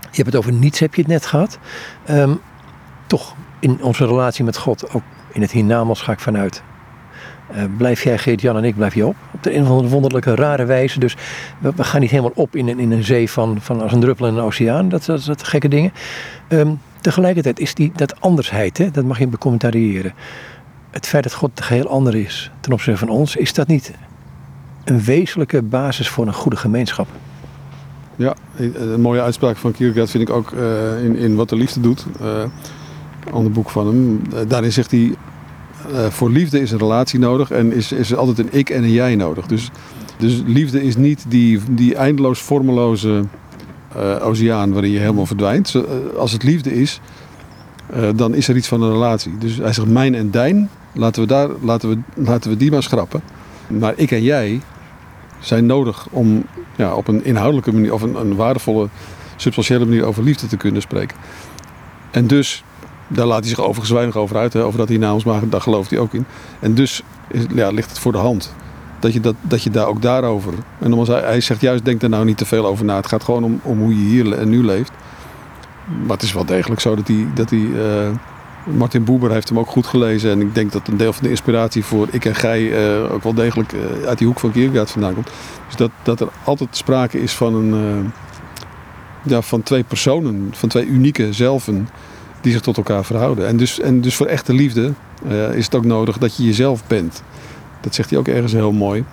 je 0.00 0.22
hebt 0.22 0.26
het 0.26 0.36
over 0.36 0.52
niets, 0.52 0.78
heb 0.78 0.94
je 0.94 1.02
het 1.02 1.10
net 1.10 1.26
gehad. 1.26 1.58
Ehm, 2.04 2.34
toch 3.06 3.34
in 3.60 3.78
onze 3.82 4.06
relatie 4.06 4.44
met 4.44 4.56
God, 4.56 4.94
ook 4.94 5.02
in 5.32 5.40
het 5.40 5.50
hiernamaals 5.50 6.02
ga 6.02 6.12
ik 6.12 6.20
vanuit. 6.20 6.62
Eh, 7.50 7.62
blijf 7.76 8.02
jij, 8.02 8.18
Geert-Jan 8.18 8.56
en 8.56 8.64
ik, 8.64 8.76
blijf 8.76 8.94
je 8.94 9.06
op. 9.06 9.16
Op 9.32 9.42
de 9.42 9.54
een 9.54 9.62
of 9.62 9.68
andere 9.68 9.88
wonderlijke, 9.88 10.34
rare 10.34 10.64
wijze. 10.64 10.98
Dus 10.98 11.16
we, 11.58 11.84
gaan 11.84 12.00
niet 12.00 12.10
helemaal 12.10 12.32
op 12.34 12.56
in 12.56 12.68
een, 12.68 12.78
in 12.78 12.92
een 12.92 13.04
zee 13.04 13.30
van, 13.30 13.56
van 13.60 13.82
als 13.82 13.92
een 13.92 14.00
druppel 14.00 14.26
in 14.26 14.34
een 14.34 14.44
oceaan. 14.44 14.88
Dat, 14.88 15.04
dat, 15.04 15.24
dat 15.24 15.42
gekke 15.42 15.68
dingen. 15.68 15.92
Ehm, 16.48 16.72
tegelijkertijd 17.00 17.58
is 17.58 17.74
die, 17.74 17.92
dat 17.94 18.20
andersheid, 18.20 18.78
hè, 18.78 18.90
dat 18.90 19.04
mag 19.04 19.18
je 19.18 19.26
becommentariëren 19.26 20.12
het 20.94 21.06
feit 21.06 21.22
dat 21.22 21.32
God 21.32 21.60
geheel 21.60 21.88
ander 21.88 22.14
is 22.14 22.50
ten 22.60 22.72
opzichte 22.72 22.98
van 22.98 23.08
ons, 23.08 23.36
is 23.36 23.52
dat 23.52 23.66
niet 23.66 23.92
een 24.84 25.02
wezenlijke 25.02 25.62
basis 25.62 26.08
voor 26.08 26.26
een 26.26 26.34
goede 26.34 26.56
gemeenschap? 26.56 27.08
Ja, 28.16 28.34
een 28.56 29.00
mooie 29.00 29.22
uitspraak 29.22 29.56
van 29.56 29.72
Kierkegaard 29.72 30.10
vind 30.10 30.28
ik 30.28 30.34
ook 30.34 30.52
eh, 30.52 31.04
in, 31.04 31.16
in 31.16 31.34
Wat 31.34 31.48
de 31.48 31.56
Liefde 31.56 31.80
doet. 31.80 32.06
eh 32.20 32.44
ander 33.32 33.52
boek 33.52 33.70
van 33.70 33.86
hem. 33.86 34.22
Eh, 34.34 34.40
daarin 34.48 34.72
zegt 34.72 34.90
hij, 34.90 35.14
eh, 35.92 36.06
voor 36.06 36.30
liefde 36.30 36.60
is 36.60 36.70
een 36.70 36.78
relatie 36.78 37.18
nodig 37.18 37.50
en 37.50 37.72
is, 37.72 37.92
is 37.92 38.10
er 38.10 38.16
altijd 38.18 38.38
een 38.38 38.58
ik 38.58 38.70
en 38.70 38.82
een 38.82 38.92
jij 38.92 39.16
nodig. 39.16 39.46
Dus 39.46 39.70
Dus 40.18 40.42
liefde 40.46 40.82
is 40.82 40.96
niet 40.96 41.24
die, 41.28 41.60
die 41.70 41.94
eindeloos 41.94 42.40
vormeloze 42.40 43.24
uh, 43.96 44.26
oceaan 44.26 44.72
waarin 44.72 44.90
je 44.90 44.98
helemaal 44.98 45.26
verdwijnt. 45.26 45.74
Uh, 45.74 45.82
als 46.16 46.32
het 46.32 46.42
liefde 46.42 46.74
is, 46.80 47.00
dan 48.16 48.34
is 48.34 48.48
er 48.48 48.56
iets 48.56 48.68
van 48.68 48.82
een 48.82 48.92
relatie. 48.92 49.38
Dus 49.38 49.56
hij 49.56 49.72
zegt 49.72 49.88
mijn 49.88 50.14
en 50.14 50.30
dijn, 50.30 50.70
laten 50.92 51.22
we, 51.22 51.28
daar, 51.28 51.48
laten 51.60 51.88
we, 51.88 51.98
laten 52.14 52.50
we 52.50 52.56
die 52.56 52.70
maar 52.70 52.82
schrappen. 52.82 53.22
Maar 53.66 53.92
ik 53.96 54.10
en 54.10 54.22
jij 54.22 54.60
zijn 55.40 55.66
nodig 55.66 56.06
om 56.10 56.44
ja, 56.76 56.94
op 56.94 57.08
een 57.08 57.24
inhoudelijke 57.24 57.72
manier 57.72 57.92
of 57.92 58.02
een, 58.02 58.20
een 58.20 58.34
waardevolle, 58.34 58.88
substantiële 59.36 59.84
manier 59.84 60.04
over 60.04 60.22
liefde 60.22 60.46
te 60.46 60.56
kunnen 60.56 60.82
spreken. 60.82 61.16
En 62.10 62.26
dus, 62.26 62.64
daar 63.08 63.26
laat 63.26 63.40
hij 63.40 63.48
zich 63.48 63.60
overigens 63.60 63.90
weinig 63.90 64.16
over 64.16 64.36
uit, 64.36 64.52
hè, 64.52 64.64
over 64.64 64.78
dat 64.78 64.88
hij 64.88 64.98
na 64.98 65.12
ons 65.12 65.24
maakt, 65.24 65.50
daar 65.50 65.60
gelooft 65.60 65.90
hij 65.90 65.98
ook 65.98 66.14
in. 66.14 66.26
En 66.60 66.74
dus 66.74 67.02
ja, 67.54 67.70
ligt 67.70 67.90
het 67.90 67.98
voor 67.98 68.12
de 68.12 68.18
hand 68.18 68.54
dat 69.04 69.12
je, 69.12 69.20
dat, 69.20 69.34
dat 69.40 69.62
je 69.62 69.70
daar 69.70 69.86
ook 69.86 70.02
daarover. 70.02 70.52
En 70.78 70.92
hij, 70.92 71.20
hij 71.20 71.40
zegt 71.40 71.60
juist, 71.60 71.84
denk 71.84 72.02
er 72.02 72.08
nou 72.08 72.24
niet 72.24 72.36
te 72.36 72.44
veel 72.44 72.66
over 72.66 72.84
na. 72.84 72.96
Het 72.96 73.06
gaat 73.06 73.24
gewoon 73.24 73.44
om, 73.44 73.60
om 73.62 73.78
hoe 73.78 73.98
je 73.98 74.04
hier 74.04 74.32
en 74.32 74.48
nu 74.48 74.64
leeft. 74.64 74.92
Maar 76.02 76.16
het 76.16 76.22
is 76.22 76.32
wel 76.32 76.44
degelijk 76.44 76.80
zo 76.80 76.94
dat 76.94 77.08
hij. 77.08 77.26
Dat 77.34 77.50
hij 77.50 77.58
uh, 77.58 78.08
Martin 78.76 79.04
Boeber 79.04 79.30
heeft 79.30 79.48
hem 79.48 79.58
ook 79.58 79.68
goed 79.68 79.86
gelezen. 79.86 80.30
En 80.30 80.40
ik 80.40 80.54
denk 80.54 80.72
dat 80.72 80.88
een 80.88 80.96
deel 80.96 81.12
van 81.12 81.22
de 81.22 81.30
inspiratie 81.30 81.84
voor 81.84 82.08
ik 82.10 82.24
en 82.24 82.34
gij 82.34 82.60
uh, 82.62 83.12
ook 83.12 83.22
wel 83.22 83.34
degelijk 83.34 83.72
uh, 83.72 84.06
uit 84.06 84.18
die 84.18 84.26
hoek 84.26 84.40
van 84.40 84.52
Kierkegaard 84.52 84.90
vandaan 84.90 85.14
komt. 85.14 85.30
Dus 85.66 85.76
dat, 85.76 85.90
dat 86.02 86.20
er 86.20 86.28
altijd 86.44 86.76
sprake 86.76 87.22
is 87.22 87.32
van, 87.32 87.54
een, 87.54 88.12
ja, 89.22 89.42
van 89.42 89.62
twee 89.62 89.82
personen, 89.82 90.48
van 90.52 90.68
twee 90.68 90.86
unieke 90.86 91.32
zelven 91.32 91.88
die 92.44 92.52
zich 92.52 92.62
tot 92.62 92.76
elkaar 92.76 93.04
verhouden. 93.04 93.46
En 93.46 93.56
dus, 93.56 93.80
en 93.80 94.00
dus 94.00 94.14
voor 94.14 94.26
echte 94.26 94.52
liefde 94.52 94.92
is 95.52 95.64
het 95.64 95.74
ook 95.74 95.84
nodig 95.84 96.18
dat 96.18 96.36
je 96.36 96.44
jezelf 96.44 96.86
bent. 96.86 97.22
Dat 97.80 97.94
zegt 97.94 98.10
hij 98.10 98.18
ook 98.18 98.28
ergens 98.28 98.52
heel 98.52 98.72
mooi. 98.72 99.04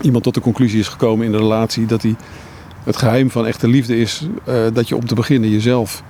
Iemand 0.00 0.24
tot 0.24 0.34
de 0.34 0.40
conclusie 0.40 0.78
is 0.78 0.88
gekomen 0.88 1.26
in 1.26 1.32
de 1.32 1.38
relatie 1.38 1.86
dat 1.86 2.02
hij 2.02 2.16
het 2.84 2.96
geheim 2.96 3.30
van 3.30 3.46
echte 3.46 3.68
liefde 3.68 3.96
is 3.96 4.26
uh, 4.48 4.54
dat 4.72 4.88
je 4.88 4.96
om 4.96 5.06
te 5.06 5.14
beginnen 5.14 5.50
jezelf 5.50 6.02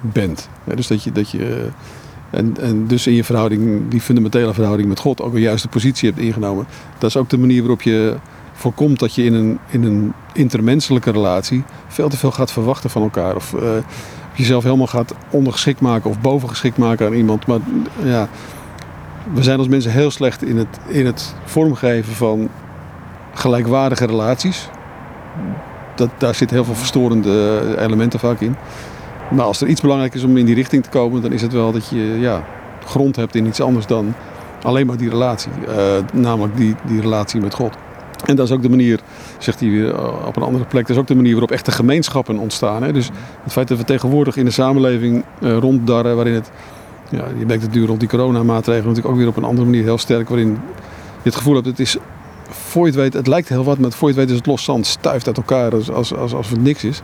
bent. 0.00 0.48
Dus 0.74 0.86
dat 0.86 1.02
je, 1.02 1.12
dat 1.12 1.30
je 1.30 1.38
uh, 1.38 2.38
en, 2.38 2.56
en 2.60 2.86
dus 2.86 3.06
in 3.06 3.14
je 3.14 3.24
verhouding, 3.24 3.88
die 3.88 4.00
fundamentele 4.00 4.54
verhouding 4.54 4.88
met 4.88 4.98
God, 4.98 5.20
ook 5.20 5.34
een 5.34 5.40
juiste 5.40 5.68
positie 5.68 6.08
hebt 6.08 6.20
ingenomen. 6.20 6.66
Dat 6.98 7.10
is 7.10 7.16
ook 7.16 7.28
de 7.30 7.38
manier 7.38 7.60
waarop 7.60 7.82
je 7.82 8.16
voorkomt 8.52 8.98
dat 8.98 9.14
je 9.14 9.24
in 9.24 9.34
een, 9.34 9.58
in 9.70 9.82
een 9.82 10.12
intermenselijke 10.32 11.10
relatie 11.10 11.64
veel 11.88 12.08
te 12.08 12.16
veel 12.16 12.32
gaat 12.32 12.52
verwachten 12.52 12.90
van 12.90 13.02
elkaar. 13.02 13.36
Of 13.36 13.54
jezelf 14.36 14.62
helemaal 14.62 14.86
gaat 14.86 15.14
ondergeschikt 15.30 15.80
maken 15.80 16.10
of 16.10 16.20
bovengeschikt 16.20 16.78
maken 16.78 17.06
aan 17.06 17.12
iemand. 17.12 17.46
Maar 17.46 17.58
ja, 18.02 18.28
we 19.32 19.42
zijn 19.42 19.58
als 19.58 19.68
mensen 19.68 19.90
heel 19.90 20.10
slecht 20.10 20.42
in 20.42 20.56
het, 20.56 20.78
in 20.86 21.06
het 21.06 21.34
vormgeven 21.44 22.14
van 22.14 22.48
gelijkwaardige 23.34 24.06
relaties. 24.06 24.68
Dat, 25.94 26.10
daar 26.18 26.34
zit 26.34 26.50
heel 26.50 26.64
veel 26.64 26.74
verstorende 26.74 27.60
elementen 27.78 28.18
vaak 28.18 28.40
in. 28.40 28.56
Maar 29.30 29.44
als 29.44 29.60
er 29.60 29.68
iets 29.68 29.80
belangrijk 29.80 30.14
is 30.14 30.24
om 30.24 30.36
in 30.36 30.46
die 30.46 30.54
richting 30.54 30.82
te 30.82 30.88
komen, 30.88 31.22
dan 31.22 31.32
is 31.32 31.42
het 31.42 31.52
wel 31.52 31.72
dat 31.72 31.88
je 31.88 32.16
ja, 32.20 32.44
grond 32.84 33.16
hebt 33.16 33.34
in 33.34 33.46
iets 33.46 33.60
anders 33.60 33.86
dan 33.86 34.14
alleen 34.62 34.86
maar 34.86 34.96
die 34.96 35.10
relatie. 35.10 35.52
Uh, 35.68 35.74
namelijk 36.12 36.56
die, 36.56 36.74
die 36.82 37.00
relatie 37.00 37.40
met 37.40 37.54
God. 37.54 37.76
En 38.26 38.36
dat 38.36 38.46
is 38.46 38.52
ook 38.52 38.62
de 38.62 38.68
manier, 38.68 39.00
zegt 39.38 39.60
hij 39.60 39.70
weer 39.70 39.94
eh, 39.94 40.26
op 40.26 40.36
een 40.36 40.42
andere 40.42 40.64
plek, 40.64 40.86
dat 40.86 40.96
is 40.96 41.02
ook 41.02 41.08
de 41.08 41.14
manier 41.14 41.32
waarop 41.32 41.50
echte 41.50 41.70
gemeenschappen 41.70 42.38
ontstaan. 42.38 42.82
Hè? 42.82 42.92
Dus 42.92 43.10
het 43.42 43.52
feit 43.52 43.68
dat 43.68 43.78
we 43.78 43.84
tegenwoordig 43.84 44.36
in 44.36 44.46
een 44.46 44.52
samenleving 44.52 45.24
uh, 45.40 45.56
ronddarren 45.56 46.16
waarin 46.16 46.34
het 46.34 46.50
ja, 47.10 47.24
je 47.38 47.46
merkt 47.46 47.62
het 47.62 47.72
nu 47.72 47.86
rond 47.86 48.00
die 48.00 48.08
coronamaatregelen 48.08 48.88
natuurlijk 48.88 49.14
ook 49.14 49.20
weer 49.20 49.28
op 49.28 49.36
een 49.36 49.44
andere 49.44 49.66
manier 49.66 49.82
heel 49.82 49.98
sterk. 49.98 50.28
Waarin 50.28 50.48
je 50.48 51.22
het 51.22 51.34
gevoel 51.34 51.54
hebt, 51.54 51.66
het 51.66 51.78
is, 51.78 51.96
voor 52.48 52.86
het 52.86 52.94
weet, 52.94 53.12
het 53.12 53.26
lijkt 53.26 53.48
heel 53.48 53.64
wat, 53.64 53.78
maar 53.78 53.92
voor 53.92 54.08
je 54.08 54.14
het 54.14 54.22
weet 54.24 54.30
is 54.30 54.36
het 54.36 54.46
los 54.46 54.64
zand, 54.64 54.86
stuift 54.86 55.26
uit 55.26 55.36
elkaar 55.36 55.72
als, 55.74 55.90
als, 55.90 56.14
als, 56.14 56.34
als 56.34 56.50
het 56.50 56.62
niks 56.62 56.84
is. 56.84 57.00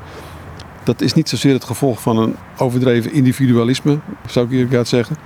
Dat 0.85 1.01
is 1.01 1.15
niet 1.15 1.29
zozeer 1.29 1.53
het 1.53 1.65
gevolg 1.65 2.01
van 2.01 2.19
een 2.19 2.37
overdreven 2.59 3.13
individualisme, 3.13 3.99
zou 4.27 4.47
ik 4.47 4.53
eerlijk 4.53 4.87
zeggen. 4.87 5.17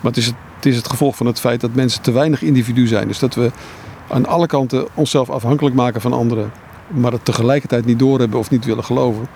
Maar 0.00 0.10
het 0.10 0.16
is 0.16 0.26
het, 0.26 0.34
het 0.56 0.66
is 0.66 0.76
het 0.76 0.88
gevolg 0.88 1.16
van 1.16 1.26
het 1.26 1.40
feit 1.40 1.60
dat 1.60 1.74
mensen 1.74 2.02
te 2.02 2.12
weinig 2.12 2.42
individu 2.42 2.86
zijn. 2.86 3.08
Dus 3.08 3.18
dat 3.18 3.34
we 3.34 3.50
aan 4.12 4.26
alle 4.26 4.46
kanten 4.46 4.86
onszelf 4.94 5.30
afhankelijk 5.30 5.74
maken 5.74 6.00
van 6.00 6.12
anderen, 6.12 6.52
maar 6.88 7.12
het 7.12 7.24
tegelijkertijd 7.24 7.84
niet 7.84 7.98
doorhebben 7.98 8.38
of 8.38 8.50
niet 8.50 8.64
willen 8.64 8.84
geloven. 8.84 9.26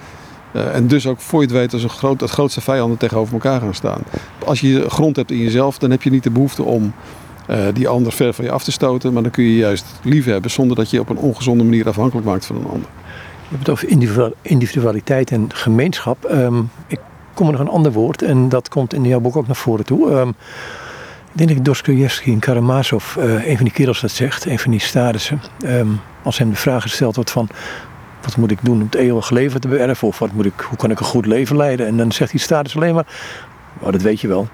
Uh, 0.53 0.75
en 0.75 0.87
dus 0.87 1.07
ook 1.07 1.21
voor 1.21 1.41
je 1.41 1.47
het 1.47 1.57
weet 1.57 1.73
als 1.73 1.83
een 1.83 1.89
groot, 1.89 2.21
het 2.21 2.31
grootste 2.31 2.61
vijanden 2.61 2.99
tegenover 2.99 3.33
elkaar 3.33 3.61
gaan 3.61 3.75
staan. 3.75 4.03
Als 4.45 4.61
je 4.61 4.91
grond 4.91 5.17
hebt 5.17 5.31
in 5.31 5.39
jezelf, 5.39 5.79
dan 5.79 5.91
heb 5.91 6.03
je 6.03 6.11
niet 6.11 6.23
de 6.23 6.31
behoefte 6.31 6.63
om 6.63 6.93
uh, 7.51 7.57
die 7.73 7.89
ander 7.89 8.13
ver 8.13 8.33
van 8.33 8.45
je 8.45 8.51
af 8.51 8.65
te 8.65 8.73
stoten. 8.73 9.13
Maar 9.13 9.23
dan 9.23 9.31
kun 9.31 9.45
je 9.45 9.57
juist 9.57 9.87
lief 10.03 10.25
hebben 10.25 10.51
zonder 10.51 10.77
dat 10.77 10.91
je 10.91 11.01
op 11.01 11.09
een 11.09 11.17
ongezonde 11.17 11.65
manier 11.65 11.89
afhankelijk 11.89 12.27
maakt 12.27 12.47
van 12.47 12.57
een 12.57 12.67
ander. 12.67 12.89
Je 13.49 13.57
hebt 13.57 13.67
het 13.67 13.71
over 13.71 14.33
individualiteit 14.43 15.31
en 15.31 15.49
gemeenschap. 15.49 16.31
Um, 16.31 16.71
ik 16.87 17.01
kom 17.35 17.47
er 17.47 17.53
nog 17.53 17.61
een 17.61 17.69
ander 17.69 17.93
woord 17.93 18.23
en 18.23 18.49
dat 18.49 18.69
komt 18.69 18.95
in 18.95 19.05
jouw 19.05 19.21
boek 19.21 19.37
ook 19.37 19.47
naar 19.47 19.57
voren 19.57 19.85
toe. 19.85 20.11
Ik 20.11 20.35
denk 21.39 21.55
dat 21.55 21.65
Dostoevsky 21.65 22.31
en 22.31 22.39
Karamazov, 22.39 23.17
uh, 23.17 23.49
een 23.49 23.57
van 23.57 23.65
die 23.65 23.75
kerels 23.75 24.01
dat 24.01 24.11
zegt, 24.11 24.47
een 24.47 24.59
van 24.59 24.71
die 24.71 24.81
stadissen. 24.81 25.41
Um, 25.65 26.01
als 26.23 26.39
hem 26.39 26.51
de 26.51 26.57
vraag 26.57 26.83
gesteld 26.83 27.15
wordt 27.15 27.31
van 27.31 27.49
wat 28.27 28.37
moet 28.37 28.51
ik 28.51 28.59
doen 28.63 28.75
om 28.75 28.87
het 28.87 28.95
eeuwige 28.95 29.35
leven 29.35 29.61
te 29.61 29.69
beërven? 29.69 30.09
Of 30.09 30.19
wat 30.19 30.33
moet 30.33 30.45
ik, 30.45 30.61
hoe 30.61 30.79
kan 30.79 30.91
ik 30.91 31.01
een 31.01 31.07
goed 31.07 31.27
leven 31.27 31.57
leiden? 31.57 31.87
En 31.87 31.97
dan 31.97 32.13
zegt 32.13 32.31
die 32.31 32.41
status 32.41 32.77
alleen 32.77 32.95
maar, 32.95 33.07
oh, 33.79 33.93
dat 33.93 34.03
weet 34.03 34.21
je 34.21 34.29
wel. 34.29 34.49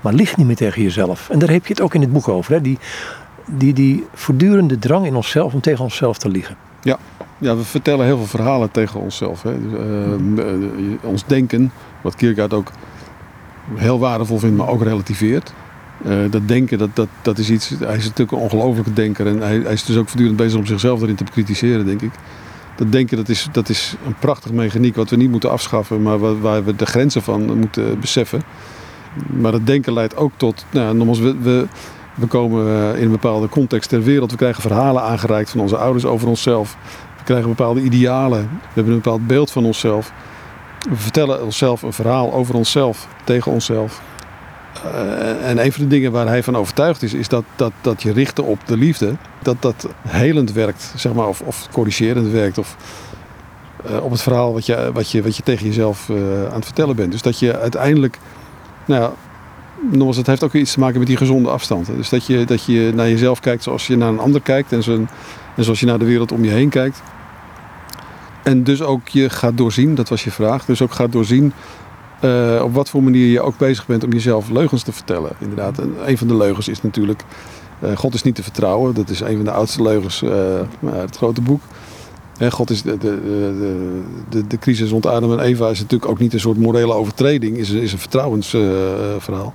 Maar 0.00 0.12
lieg 0.12 0.36
niet 0.36 0.46
meer 0.46 0.56
tegen 0.56 0.82
jezelf. 0.82 1.30
En 1.30 1.38
daar 1.38 1.50
heb 1.50 1.66
je 1.66 1.72
het 1.72 1.82
ook 1.82 1.94
in 1.94 2.00
het 2.00 2.12
boek 2.12 2.28
over. 2.28 2.52
Hè? 2.52 2.60
Die, 2.60 2.78
die, 3.44 3.72
die 3.72 4.06
voortdurende 4.14 4.78
drang 4.78 5.06
in 5.06 5.14
onszelf 5.14 5.52
om 5.52 5.60
tegen 5.60 5.84
onszelf 5.84 6.18
te 6.18 6.28
liegen. 6.28 6.56
Ja, 6.80 6.98
ja 7.38 7.56
we 7.56 7.64
vertellen 7.64 8.06
heel 8.06 8.16
veel 8.16 8.26
verhalen 8.26 8.70
tegen 8.70 9.00
onszelf. 9.00 9.42
Hè? 9.42 9.52
Dus, 9.60 9.80
uh, 10.44 10.92
ons 11.02 11.24
denken, 11.26 11.72
wat 12.00 12.14
Kierkegaard 12.14 12.54
ook 12.54 12.70
heel 13.74 13.98
waardevol 13.98 14.38
vindt, 14.38 14.56
maar 14.56 14.68
ook 14.68 14.82
relativeert. 14.82 15.52
Uh, 16.06 16.30
dat 16.30 16.48
denken, 16.48 16.78
dat, 16.78 16.90
dat, 16.94 17.08
dat 17.22 17.38
is 17.38 17.50
iets. 17.50 17.68
Hij 17.68 17.96
is 17.96 18.04
natuurlijk 18.04 18.32
een 18.32 18.38
ongelofelijke 18.38 18.92
denker. 18.92 19.26
En 19.26 19.40
hij, 19.40 19.58
hij 19.58 19.72
is 19.72 19.84
dus 19.84 19.96
ook 19.96 20.08
voortdurend 20.08 20.36
bezig 20.36 20.58
om 20.58 20.66
zichzelf 20.66 21.02
erin 21.02 21.14
te 21.14 21.24
bekritiseren, 21.24 21.86
denk 21.86 22.02
ik 22.02 22.12
dat 22.80 22.92
denken 22.92 23.16
dat 23.16 23.28
is, 23.28 23.48
dat 23.52 23.68
is 23.68 23.94
een 24.06 24.14
prachtig 24.18 24.52
mechaniek 24.52 24.96
wat 24.96 25.10
we 25.10 25.16
niet 25.16 25.30
moeten 25.30 25.50
afschaffen, 25.50 26.02
maar 26.02 26.18
waar, 26.18 26.40
waar 26.40 26.64
we 26.64 26.76
de 26.76 26.86
grenzen 26.86 27.22
van 27.22 27.58
moeten 27.58 28.00
beseffen. 28.00 28.42
Maar 29.26 29.52
dat 29.52 29.66
denken 29.66 29.92
leidt 29.92 30.16
ook 30.16 30.32
tot, 30.36 30.64
nou, 30.70 30.94
nogmaals, 30.94 31.18
we, 31.18 31.38
we, 31.38 31.66
we 32.14 32.26
komen 32.26 32.66
eh, 32.66 32.98
in 32.98 33.04
een 33.04 33.10
bepaalde 33.10 33.48
context 33.48 33.88
ter 33.88 34.02
wereld. 34.02 34.30
We 34.30 34.36
krijgen 34.36 34.62
verhalen 34.62 35.02
aangereikt 35.02 35.50
van 35.50 35.60
onze 35.60 35.76
ouders 35.76 36.04
over 36.04 36.28
onszelf. 36.28 36.76
We 37.16 37.24
krijgen 37.24 37.48
bepaalde 37.48 37.80
idealen. 37.80 38.40
We 38.40 38.68
hebben 38.72 38.92
een 38.92 39.00
bepaald 39.00 39.26
beeld 39.26 39.50
van 39.50 39.64
onszelf. 39.64 40.12
We 40.90 40.96
vertellen 40.96 41.44
onszelf 41.44 41.82
een 41.82 41.92
verhaal 41.92 42.32
over 42.32 42.54
onszelf, 42.54 43.08
tegen 43.24 43.52
onszelf. 43.52 44.02
Uh, 44.84 45.48
en 45.48 45.64
een 45.64 45.72
van 45.72 45.82
de 45.82 45.88
dingen 45.88 46.12
waar 46.12 46.26
hij 46.26 46.42
van 46.42 46.56
overtuigd 46.56 47.02
is, 47.02 47.14
is 47.14 47.28
dat, 47.28 47.44
dat, 47.56 47.72
dat 47.80 48.02
je 48.02 48.12
richten 48.12 48.44
op 48.44 48.58
de 48.66 48.76
liefde, 48.76 49.14
dat 49.42 49.56
dat 49.60 49.88
helend 50.08 50.52
werkt, 50.52 50.92
zeg 50.96 51.12
maar, 51.12 51.28
of, 51.28 51.40
of 51.40 51.68
corrigerend 51.72 52.30
werkt, 52.30 52.58
of 52.58 52.76
uh, 53.90 54.04
op 54.04 54.10
het 54.10 54.22
verhaal 54.22 54.52
wat 54.52 54.66
je, 54.66 54.90
wat 54.92 55.10
je, 55.10 55.22
wat 55.22 55.36
je 55.36 55.42
tegen 55.42 55.66
jezelf 55.66 56.08
uh, 56.08 56.16
aan 56.46 56.54
het 56.54 56.64
vertellen 56.64 56.96
bent. 56.96 57.12
Dus 57.12 57.22
dat 57.22 57.38
je 57.38 57.58
uiteindelijk, 57.58 58.18
nou 58.84 59.02
ja, 59.02 59.12
nogmaals, 59.90 60.16
het 60.16 60.26
heeft 60.26 60.44
ook 60.44 60.52
iets 60.52 60.72
te 60.72 60.80
maken 60.80 60.98
met 60.98 61.08
die 61.08 61.16
gezonde 61.16 61.50
afstand. 61.50 61.86
Dus 61.86 62.08
dat 62.08 62.26
je, 62.26 62.44
dat 62.44 62.64
je 62.64 62.92
naar 62.94 63.08
jezelf 63.08 63.40
kijkt 63.40 63.62
zoals 63.62 63.86
je 63.86 63.96
naar 63.96 64.08
een 64.08 64.18
ander 64.18 64.40
kijkt 64.40 64.72
en, 64.72 64.82
zo, 64.82 65.06
en 65.56 65.64
zoals 65.64 65.80
je 65.80 65.86
naar 65.86 65.98
de 65.98 66.04
wereld 66.04 66.32
om 66.32 66.44
je 66.44 66.50
heen 66.50 66.68
kijkt. 66.68 67.02
En 68.42 68.64
dus 68.64 68.82
ook 68.82 69.08
je 69.08 69.30
gaat 69.30 69.56
doorzien, 69.56 69.94
dat 69.94 70.08
was 70.08 70.24
je 70.24 70.30
vraag, 70.30 70.64
dus 70.64 70.82
ook 70.82 70.92
gaat 70.92 71.12
doorzien 71.12 71.52
uh, 72.24 72.62
op 72.64 72.74
wat 72.74 72.90
voor 72.90 73.02
manier 73.02 73.26
je 73.26 73.40
ook 73.40 73.58
bezig 73.58 73.86
bent 73.86 74.04
om 74.04 74.12
jezelf 74.12 74.50
leugens 74.50 74.82
te 74.82 74.92
vertellen. 74.92 75.30
Inderdaad, 75.38 75.78
en 75.78 75.94
een 76.04 76.18
van 76.18 76.28
de 76.28 76.36
leugens 76.36 76.68
is 76.68 76.82
natuurlijk, 76.82 77.24
uh, 77.84 77.96
God 77.96 78.14
is 78.14 78.22
niet 78.22 78.34
te 78.34 78.42
vertrouwen. 78.42 78.94
Dat 78.94 79.10
is 79.10 79.20
een 79.20 79.36
van 79.36 79.44
de 79.44 79.50
oudste 79.50 79.82
leugens 79.82 80.22
uh, 80.22 80.30
uit 80.92 81.00
het 81.00 81.16
grote 81.16 81.40
boek. 81.40 81.60
God 82.48 82.70
is 82.70 82.82
de, 82.82 82.98
de, 82.98 83.20
de, 83.22 84.02
de, 84.28 84.46
de 84.46 84.58
crisis 84.58 84.90
rond 84.90 85.06
Adam 85.06 85.32
en 85.32 85.40
Eva 85.40 85.68
is 85.68 85.80
natuurlijk 85.80 86.10
ook 86.10 86.18
niet 86.18 86.32
een 86.32 86.40
soort 86.40 86.58
morele 86.58 86.92
overtreding, 86.92 87.56
is, 87.56 87.70
is 87.70 87.92
een 87.92 87.98
vertrouwensverhaal. 87.98 89.54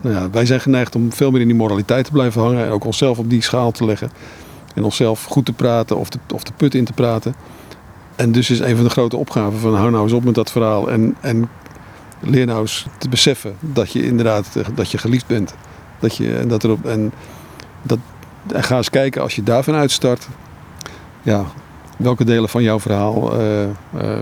nou 0.00 0.14
ja, 0.14 0.30
wij 0.30 0.46
zijn 0.46 0.60
geneigd 0.60 0.94
om 0.94 1.12
veel 1.12 1.30
meer 1.30 1.40
in 1.40 1.46
die 1.46 1.56
moraliteit 1.56 2.04
te 2.04 2.10
blijven 2.10 2.42
hangen 2.42 2.64
en 2.64 2.70
ook 2.70 2.84
onszelf 2.84 3.18
op 3.18 3.30
die 3.30 3.42
schaal 3.42 3.70
te 3.70 3.84
leggen. 3.84 4.10
En 4.74 4.84
onszelf 4.84 5.24
goed 5.24 5.44
te 5.44 5.52
praten 5.52 5.96
of 5.96 6.08
de, 6.08 6.18
of 6.34 6.42
de 6.42 6.52
put 6.56 6.74
in 6.74 6.84
te 6.84 6.92
praten. 6.92 7.34
En 8.16 8.32
dus 8.32 8.50
is 8.50 8.58
een 8.58 8.74
van 8.74 8.84
de 8.84 8.90
grote 8.90 9.16
opgaven 9.16 9.58
van 9.58 9.74
hou 9.74 9.90
nou 9.90 10.02
eens 10.02 10.12
op 10.12 10.24
met 10.24 10.34
dat 10.34 10.50
verhaal. 10.50 10.90
En, 10.90 11.16
en 11.20 11.48
leer 12.20 12.46
nou 12.46 12.60
eens 12.60 12.86
te 12.98 13.08
beseffen 13.08 13.56
dat 13.60 13.92
je 13.92 14.04
inderdaad 14.04 14.46
dat 14.74 14.90
je 14.90 14.98
geliefd 14.98 15.26
bent. 15.26 15.54
Dat 15.98 16.16
je, 16.16 16.36
en, 16.36 16.48
dat 16.48 16.64
erop, 16.64 16.86
en, 16.86 17.12
dat, 17.82 17.98
en 18.52 18.62
ga 18.62 18.76
eens 18.76 18.90
kijken 18.90 19.22
als 19.22 19.34
je 19.34 19.42
daarvan 19.42 19.74
uitstart. 19.74 20.28
Ja, 21.22 21.44
welke 21.96 22.24
delen 22.24 22.48
van 22.48 22.62
jouw 22.62 22.80
verhaal 22.80 23.40
uh, 23.40 23.62
uh, 23.62 23.68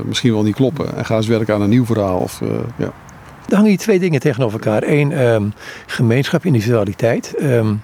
misschien 0.04 0.32
wel 0.32 0.42
niet 0.42 0.54
kloppen. 0.54 0.96
En 0.96 1.04
ga 1.04 1.16
eens 1.16 1.26
werken 1.26 1.54
aan 1.54 1.62
een 1.62 1.68
nieuw 1.68 1.86
verhaal. 1.86 2.18
Of, 2.18 2.40
uh, 2.40 2.48
ja. 2.76 2.92
Hangen 3.48 3.68
hier 3.68 3.78
twee 3.78 3.98
dingen 3.98 4.20
tegenover 4.20 4.64
elkaar. 4.64 4.82
Eén, 4.82 5.26
um, 5.26 5.52
gemeenschap, 5.86 6.44
individualiteit. 6.44 7.34
Um, 7.42 7.80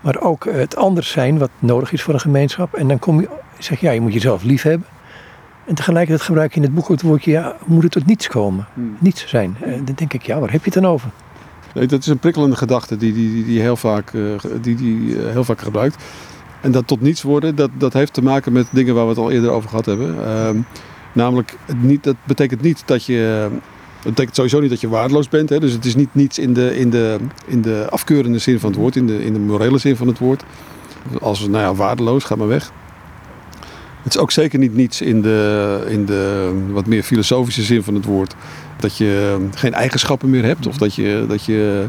Maar 0.00 0.20
ook 0.20 0.44
het 0.44 0.76
anders 0.76 1.10
zijn 1.10 1.38
wat 1.38 1.50
nodig 1.58 1.92
is 1.92 2.02
voor 2.02 2.14
een 2.14 2.20
gemeenschap. 2.20 2.74
En 2.74 2.88
dan 2.88 2.98
kom 2.98 3.20
je, 3.20 3.28
zeg 3.58 3.80
je, 3.80 3.86
ja, 3.86 3.92
je 3.92 4.00
moet 4.00 4.12
jezelf 4.12 4.42
lief 4.42 4.62
hebben. 4.62 4.86
En 5.64 5.74
tegelijkertijd 5.74 6.26
gebruik 6.26 6.50
je 6.50 6.56
in 6.56 6.66
het 6.66 6.74
boek 6.74 6.88
het 6.88 7.02
woordje, 7.02 7.30
ja, 7.30 7.56
moet 7.64 7.82
het 7.82 7.92
tot 7.92 8.06
niets 8.06 8.28
komen. 8.28 8.66
Hmm. 8.74 8.96
Niets 8.98 9.28
zijn. 9.28 9.56
En 9.60 9.84
dan 9.84 9.94
denk 9.94 10.12
ik, 10.12 10.22
ja, 10.22 10.38
waar 10.38 10.50
heb 10.50 10.64
je 10.64 10.70
het 10.70 10.82
dan 10.82 10.92
over? 10.92 11.10
Nee, 11.74 11.86
dat 11.86 12.00
is 12.00 12.06
een 12.06 12.18
prikkelende 12.18 12.56
gedachte 12.56 12.96
die, 12.96 13.12
die, 13.12 13.44
die, 13.44 13.60
heel, 13.60 13.76
vaak, 13.76 14.14
eh, 14.14 14.22
die, 14.60 14.76
die 14.76 15.18
eh, 15.18 15.30
heel 15.30 15.44
vaak 15.44 15.60
gebruikt. 15.60 16.02
En 16.60 16.72
dat 16.72 16.86
tot 16.86 17.00
niets 17.00 17.22
worden, 17.22 17.56
dat, 17.56 17.70
dat 17.78 17.92
heeft 17.92 18.12
te 18.12 18.22
maken 18.22 18.52
met 18.52 18.66
dingen 18.70 18.94
waar 18.94 19.04
we 19.04 19.10
het 19.10 19.18
al 19.18 19.30
eerder 19.30 19.50
over 19.50 19.68
gehad 19.68 19.86
hebben. 19.86 20.24
Ehm, 20.24 20.58
namelijk, 21.12 21.56
niet, 21.76 22.04
dat 22.04 22.16
betekent 22.24 22.62
niet 22.62 22.82
dat 22.84 23.04
je. 23.04 23.48
Dat 24.02 24.10
betekent 24.10 24.36
sowieso 24.36 24.60
niet 24.60 24.70
dat 24.70 24.80
je 24.80 24.88
waardeloos 24.88 25.28
bent. 25.28 25.48
Hè? 25.48 25.60
Dus 25.60 25.72
het 25.72 25.84
is 25.84 25.94
niet 25.94 26.14
niets 26.14 26.38
in 26.38 26.52
de, 26.52 26.78
in, 26.78 26.90
de, 26.90 27.18
in 27.46 27.62
de 27.62 27.86
afkeurende 27.90 28.38
zin 28.38 28.60
van 28.60 28.70
het 28.70 28.78
woord, 28.78 28.96
in 28.96 29.06
de, 29.06 29.24
in 29.24 29.32
de 29.32 29.38
morele 29.38 29.78
zin 29.78 29.96
van 29.96 30.06
het 30.06 30.18
woord. 30.18 30.42
Als, 31.20 31.40
nou 31.40 31.62
ja, 31.62 31.74
waardeloos, 31.74 32.24
ga 32.24 32.34
maar 32.34 32.48
weg. 32.48 32.72
Het 34.02 34.14
is 34.14 34.20
ook 34.20 34.30
zeker 34.30 34.58
niet 34.58 34.74
niets 34.74 35.00
in 35.00 35.22
de, 35.22 35.84
in 35.88 36.04
de 36.06 36.52
wat 36.70 36.86
meer 36.86 37.02
filosofische 37.02 37.62
zin 37.62 37.82
van 37.82 37.94
het 37.94 38.04
woord. 38.04 38.34
Dat 38.76 38.96
je 38.96 39.38
geen 39.54 39.74
eigenschappen 39.74 40.30
meer 40.30 40.44
hebt 40.44 40.66
of 40.66 40.76
dat 40.76 40.94
je, 40.94 41.24
dat 41.28 41.44
je 41.44 41.86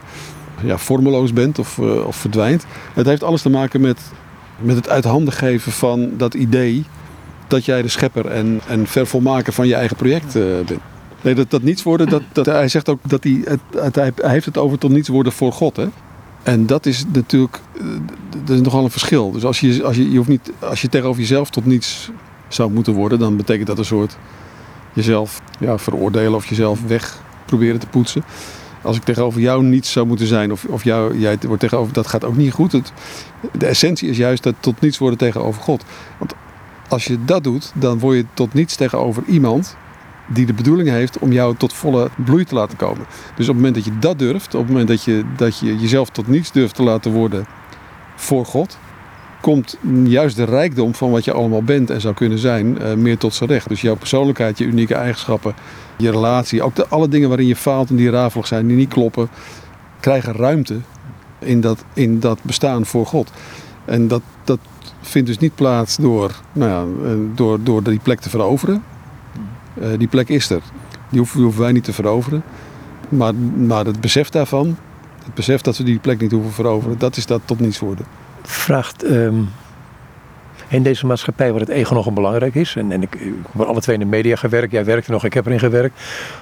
ja, 0.63 0.77
vormeloos 0.77 1.33
bent 1.33 1.59
of, 1.59 1.77
eh, 1.79 2.05
of 2.05 2.15
verdwijnt. 2.15 2.65
Het 2.93 3.05
heeft 3.05 3.23
alles 3.23 3.41
te 3.41 3.49
maken 3.49 3.81
met, 3.81 4.01
met 4.59 4.75
het 4.75 4.89
uit 4.89 5.03
handen 5.03 5.33
geven 5.33 5.71
van 5.71 6.11
dat 6.17 6.33
idee 6.33 6.83
dat 7.47 7.65
jij 7.65 7.81
de 7.81 7.87
schepper 7.87 8.25
en, 8.25 8.61
en 8.67 8.87
vervolmaker 8.87 9.53
van 9.53 9.67
je 9.67 9.75
eigen 9.75 9.95
project 9.95 10.35
eh, 10.35 10.43
bent. 10.65 10.79
Nee, 11.21 11.35
dat, 11.35 11.49
dat 11.49 11.61
niets 11.61 11.83
worden, 11.83 12.21
dat, 12.33 12.45
hij 12.45 12.67
zegt 12.67 12.89
ook 12.89 12.99
dat 13.07 13.23
hij, 13.23 13.41
het, 13.45 13.95
hij 13.95 14.13
heeft 14.15 14.45
het 14.45 14.57
over 14.57 14.77
tot 14.77 14.91
niets 14.91 15.09
worden 15.09 15.31
voor 15.31 15.51
God. 15.51 15.75
Hè? 15.75 15.87
En 16.43 16.65
dat 16.65 16.85
is 16.85 17.05
natuurlijk, 17.13 17.59
eh, 17.77 17.85
dat 18.45 18.55
is 18.55 18.61
nogal 18.61 18.83
een 18.83 18.91
verschil. 18.91 19.31
Dus 19.31 19.45
als 19.45 19.59
je, 19.59 19.83
als 19.83 19.95
je, 19.95 20.11
je 20.11 20.17
hoeft 20.17 20.29
niet, 20.29 20.51
als 20.59 20.81
je 20.81 20.89
tegenover 20.89 21.21
jezelf 21.21 21.49
tot 21.49 21.65
niets 21.65 22.11
zou 22.47 22.71
moeten 22.71 22.93
worden, 22.93 23.19
dan 23.19 23.37
betekent 23.37 23.67
dat 23.67 23.77
een 23.77 23.85
soort 23.85 24.17
jezelf 24.93 25.41
ja, 25.59 25.77
veroordelen 25.77 26.33
of 26.33 26.45
jezelf 26.45 26.81
weg 26.87 27.21
proberen 27.45 27.79
te 27.79 27.87
poetsen. 27.87 28.23
Als 28.81 28.97
ik 28.97 29.03
tegenover 29.03 29.41
jou 29.41 29.63
niets 29.63 29.91
zou 29.91 30.07
moeten 30.07 30.27
zijn, 30.27 30.51
of, 30.51 30.65
of 30.65 30.83
jou, 30.83 31.19
jij 31.19 31.37
wordt 31.47 31.61
tegenover, 31.61 31.93
dat 31.93 32.07
gaat 32.07 32.23
ook 32.23 32.35
niet 32.35 32.51
goed. 32.51 32.81
De 33.51 33.65
essentie 33.65 34.09
is 34.09 34.17
juist 34.17 34.43
dat 34.43 34.55
tot 34.59 34.81
niets 34.81 34.97
worden 34.97 35.17
tegenover 35.17 35.61
God. 35.61 35.83
Want 36.17 36.33
als 36.87 37.05
je 37.05 37.25
dat 37.25 37.43
doet, 37.43 37.71
dan 37.75 37.99
word 37.99 38.17
je 38.17 38.25
tot 38.33 38.53
niets 38.53 38.75
tegenover 38.75 39.23
iemand 39.27 39.75
die 40.27 40.45
de 40.45 40.53
bedoeling 40.53 40.89
heeft 40.89 41.19
om 41.19 41.31
jou 41.31 41.55
tot 41.57 41.73
volle 41.73 42.09
bloei 42.15 42.43
te 42.43 42.55
laten 42.55 42.77
komen. 42.77 43.05
Dus 43.35 43.49
op 43.49 43.55
het 43.55 43.63
moment 43.63 43.75
dat 43.75 43.85
je 43.85 43.99
dat 43.99 44.19
durft, 44.19 44.55
op 44.55 44.61
het 44.61 44.69
moment 44.69 44.87
dat 44.87 45.03
je, 45.03 45.23
dat 45.35 45.59
je 45.59 45.77
jezelf 45.77 46.09
tot 46.09 46.27
niets 46.27 46.51
durft 46.51 46.75
te 46.75 46.83
laten 46.83 47.11
worden 47.11 47.45
voor 48.15 48.45
God, 48.45 48.77
komt 49.41 49.77
juist 50.03 50.35
de 50.35 50.43
rijkdom 50.43 50.95
van 50.95 51.11
wat 51.11 51.25
je 51.25 51.33
allemaal 51.33 51.63
bent 51.63 51.89
en 51.89 52.01
zou 52.01 52.13
kunnen 52.13 52.37
zijn 52.37 52.79
eh, 52.79 52.93
meer 52.93 53.17
tot 53.17 53.33
zijn 53.33 53.49
recht. 53.49 53.69
Dus 53.69 53.81
jouw 53.81 53.95
persoonlijkheid, 53.95 54.57
je 54.57 54.65
unieke 54.65 54.95
eigenschappen, 54.95 55.53
je 55.97 56.11
relatie, 56.11 56.63
ook 56.63 56.75
de, 56.75 56.87
alle 56.87 57.07
dingen 57.07 57.27
waarin 57.27 57.47
je 57.47 57.55
faalt 57.55 57.89
en 57.89 57.95
die 57.95 58.09
rafelig 58.09 58.47
zijn, 58.47 58.67
die 58.67 58.77
niet 58.77 58.89
kloppen, 58.89 59.29
krijgen 59.99 60.33
ruimte 60.33 60.79
in 61.39 61.61
dat, 61.61 61.83
in 61.93 62.19
dat 62.19 62.39
bestaan 62.41 62.85
voor 62.85 63.05
God. 63.05 63.31
En 63.85 64.07
dat, 64.07 64.21
dat 64.43 64.59
vindt 65.01 65.27
dus 65.27 65.37
niet 65.37 65.55
plaats 65.55 65.97
door, 65.97 66.31
nou 66.51 66.71
ja, 66.71 67.09
eh, 67.09 67.15
door, 67.35 67.63
door 67.63 67.83
die 67.83 67.99
plek 68.03 68.19
te 68.19 68.29
veroveren. 68.29 68.83
Eh, 69.81 69.87
die 69.97 70.07
plek 70.07 70.29
is 70.29 70.49
er. 70.49 70.61
Die 71.09 71.19
hoeven, 71.19 71.59
wij 71.59 71.71
niet 71.71 71.83
te 71.83 71.93
veroveren. 71.93 72.43
Maar, 73.09 73.35
maar 73.35 73.85
het 73.85 74.01
besef 74.01 74.29
daarvan, 74.29 74.77
het 75.23 75.33
besef 75.33 75.61
dat 75.61 75.77
we 75.77 75.83
die 75.83 75.99
plek 75.99 76.21
niet 76.21 76.31
hoeven 76.31 76.51
veroveren, 76.51 76.97
dat 76.97 77.17
is 77.17 77.25
dat 77.25 77.41
tot 77.45 77.59
niets 77.59 77.79
worden. 77.79 78.05
Vraagt 78.41 79.03
ehm, 79.03 79.41
in 80.67 80.83
deze 80.83 81.05
maatschappij 81.05 81.51
waar 81.51 81.59
het 81.59 81.69
ego 81.69 81.93
nogal 81.93 82.13
belangrijk 82.13 82.55
is. 82.55 82.75
En, 82.75 82.91
en 82.91 83.01
ik, 83.01 83.15
ik 83.15 83.33
alle 83.57 83.81
twee 83.81 83.95
in 83.95 84.01
de 84.01 84.07
media 84.07 84.35
gewerkt. 84.35 84.71
Jij 84.71 84.85
werkt 84.85 85.05
er 85.05 85.11
nog, 85.11 85.25
ik 85.25 85.33
heb 85.33 85.45
erin 85.45 85.59
gewerkt. 85.59 86.01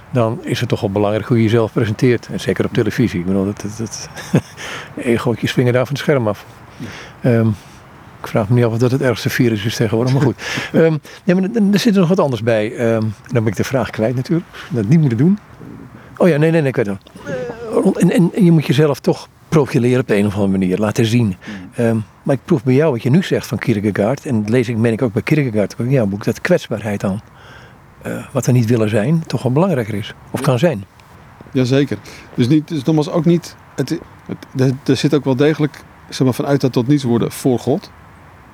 Dan 0.10 0.40
is 0.44 0.60
het 0.60 0.70
toch 0.70 0.82
wel 0.82 0.92
belangrijk 0.92 1.28
hoe 1.28 1.38
je 1.38 1.44
jezelf 1.44 1.72
presenteert. 1.74 2.28
En 2.32 2.40
zeker 2.40 2.66
op 2.66 2.74
televisie. 2.74 3.20
Ik 3.20 3.26
bedoel, 3.26 3.46
dat, 3.46 3.66
dat, 3.78 4.10
egootjes 4.96 5.50
springen 5.50 5.74
daar 5.74 5.86
van 5.86 5.94
het 5.94 6.04
scherm 6.04 6.28
af. 6.28 6.46
Ehm, 7.22 7.48
ik 8.22 8.28
vraag 8.28 8.50
me 8.50 8.56
niet 8.56 8.64
af 8.66 8.72
of 8.72 8.78
dat 8.78 8.92
het 8.92 9.02
ergste 9.02 9.30
virus 9.30 9.66
is 9.66 9.76
tegenwoordig, 9.76 10.14
maar 10.14 10.22
goed. 10.22 10.36
Nee, 11.24 11.36
maar 11.36 11.44
er- 11.72 11.80
zit 11.80 11.94
er 11.94 12.00
nog 12.00 12.10
wat 12.10 12.20
anders 12.20 12.44
bij. 12.44 12.76
Ehm, 12.76 13.02
dan 13.02 13.44
ben 13.44 13.46
ik 13.48 13.56
de 13.56 13.64
vraag 13.64 13.90
kwijt 13.90 14.16
natuurlijk. 14.16 14.48
Dat 14.70 14.88
niet 14.88 15.00
moeten 15.00 15.18
doen. 15.18 15.40
Oh 16.18 16.28
ja, 16.28 16.38
nee, 16.38 16.52
nee, 16.52 16.60
nee, 16.62 16.70
ik 16.70 16.76
weet 16.76 16.86
het 16.88 16.98
wel. 17.84 17.94
En, 18.00 18.12
en, 18.12 18.32
en 18.36 18.46
je 18.46 18.52
moet 18.52 18.66
jezelf 18.66 19.00
toch 19.00 19.28
profileren 19.50 20.00
op 20.00 20.08
de 20.08 20.16
een 20.16 20.26
of 20.26 20.34
andere 20.34 20.52
manier, 20.52 20.78
laten 20.78 21.06
zien. 21.06 21.36
Ehm, 21.76 21.98
maar 22.24 22.36
ik 22.36 22.42
proef 22.46 22.64
bij 22.64 22.74
jou 22.74 22.92
wat 22.92 23.04
je 23.04 23.10
nu 23.10 23.24
zegt 23.24 23.48
van 23.48 23.58
Kierkegaard, 23.58 24.26
en 24.26 24.42
dat 24.42 24.50
lees 24.50 24.70
ik, 24.70 24.78
meen 24.78 24.92
ik 24.94 25.02
ook 25.02 25.14
bij 25.14 25.22
Kierkegaard, 25.22 25.74
ook 25.74 25.86
in 25.86 25.92
jouw 25.92 26.06
boek, 26.06 26.24
dat 26.24 26.42
kwetsbaarheid 26.42 27.00
dan, 27.02 27.22
eh, 28.02 28.26
wat 28.32 28.46
we 28.46 28.52
niet 28.52 28.66
willen 28.70 28.90
zijn, 28.90 29.24
toch 29.28 29.44
wel 29.44 29.52
belangrijker 29.52 29.94
is. 29.94 30.14
Of 30.32 30.42
kan 30.42 30.60
zijn. 30.60 30.84
Jazeker. 31.52 31.98
Dus, 32.36 32.48
niet, 32.48 32.68
dus 32.68 32.84
nogmaals 32.84 33.10
ook 33.10 33.26
niet. 33.26 33.56
Het, 33.76 33.90
het, 34.26 34.62
er- 34.62 34.74
er 34.86 34.96
zit 34.96 35.14
ook 35.16 35.24
wel 35.26 35.36
degelijk, 35.36 35.84
zeg 36.10 36.24
maar, 36.26 36.34
vanuit 36.36 36.62
dat 36.62 36.72
tot 36.74 36.88
niets 36.88 37.04
worden 37.04 37.32
voor 37.32 37.60
God. 37.60 37.92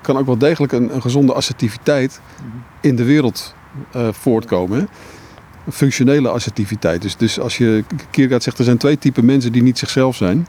Kan 0.00 0.16
ook 0.16 0.26
wel 0.26 0.38
degelijk 0.38 0.72
een, 0.72 0.94
een 0.94 1.02
gezonde 1.02 1.32
assertiviteit 1.32 2.20
in 2.80 2.96
de 2.96 3.04
wereld 3.04 3.54
eh, 3.92 4.08
voortkomen. 4.12 4.88
functionele 5.70 6.28
assertiviteit. 6.28 7.02
Dus, 7.02 7.16
dus 7.16 7.40
als 7.40 7.58
je 7.58 7.84
Kierkegaard 8.10 8.42
zegt, 8.42 8.58
er 8.58 8.64
zijn 8.64 8.76
twee 8.76 8.98
typen 8.98 9.24
mensen 9.24 9.52
die 9.52 9.62
niet 9.62 9.78
zichzelf 9.78 10.16
zijn. 10.16 10.46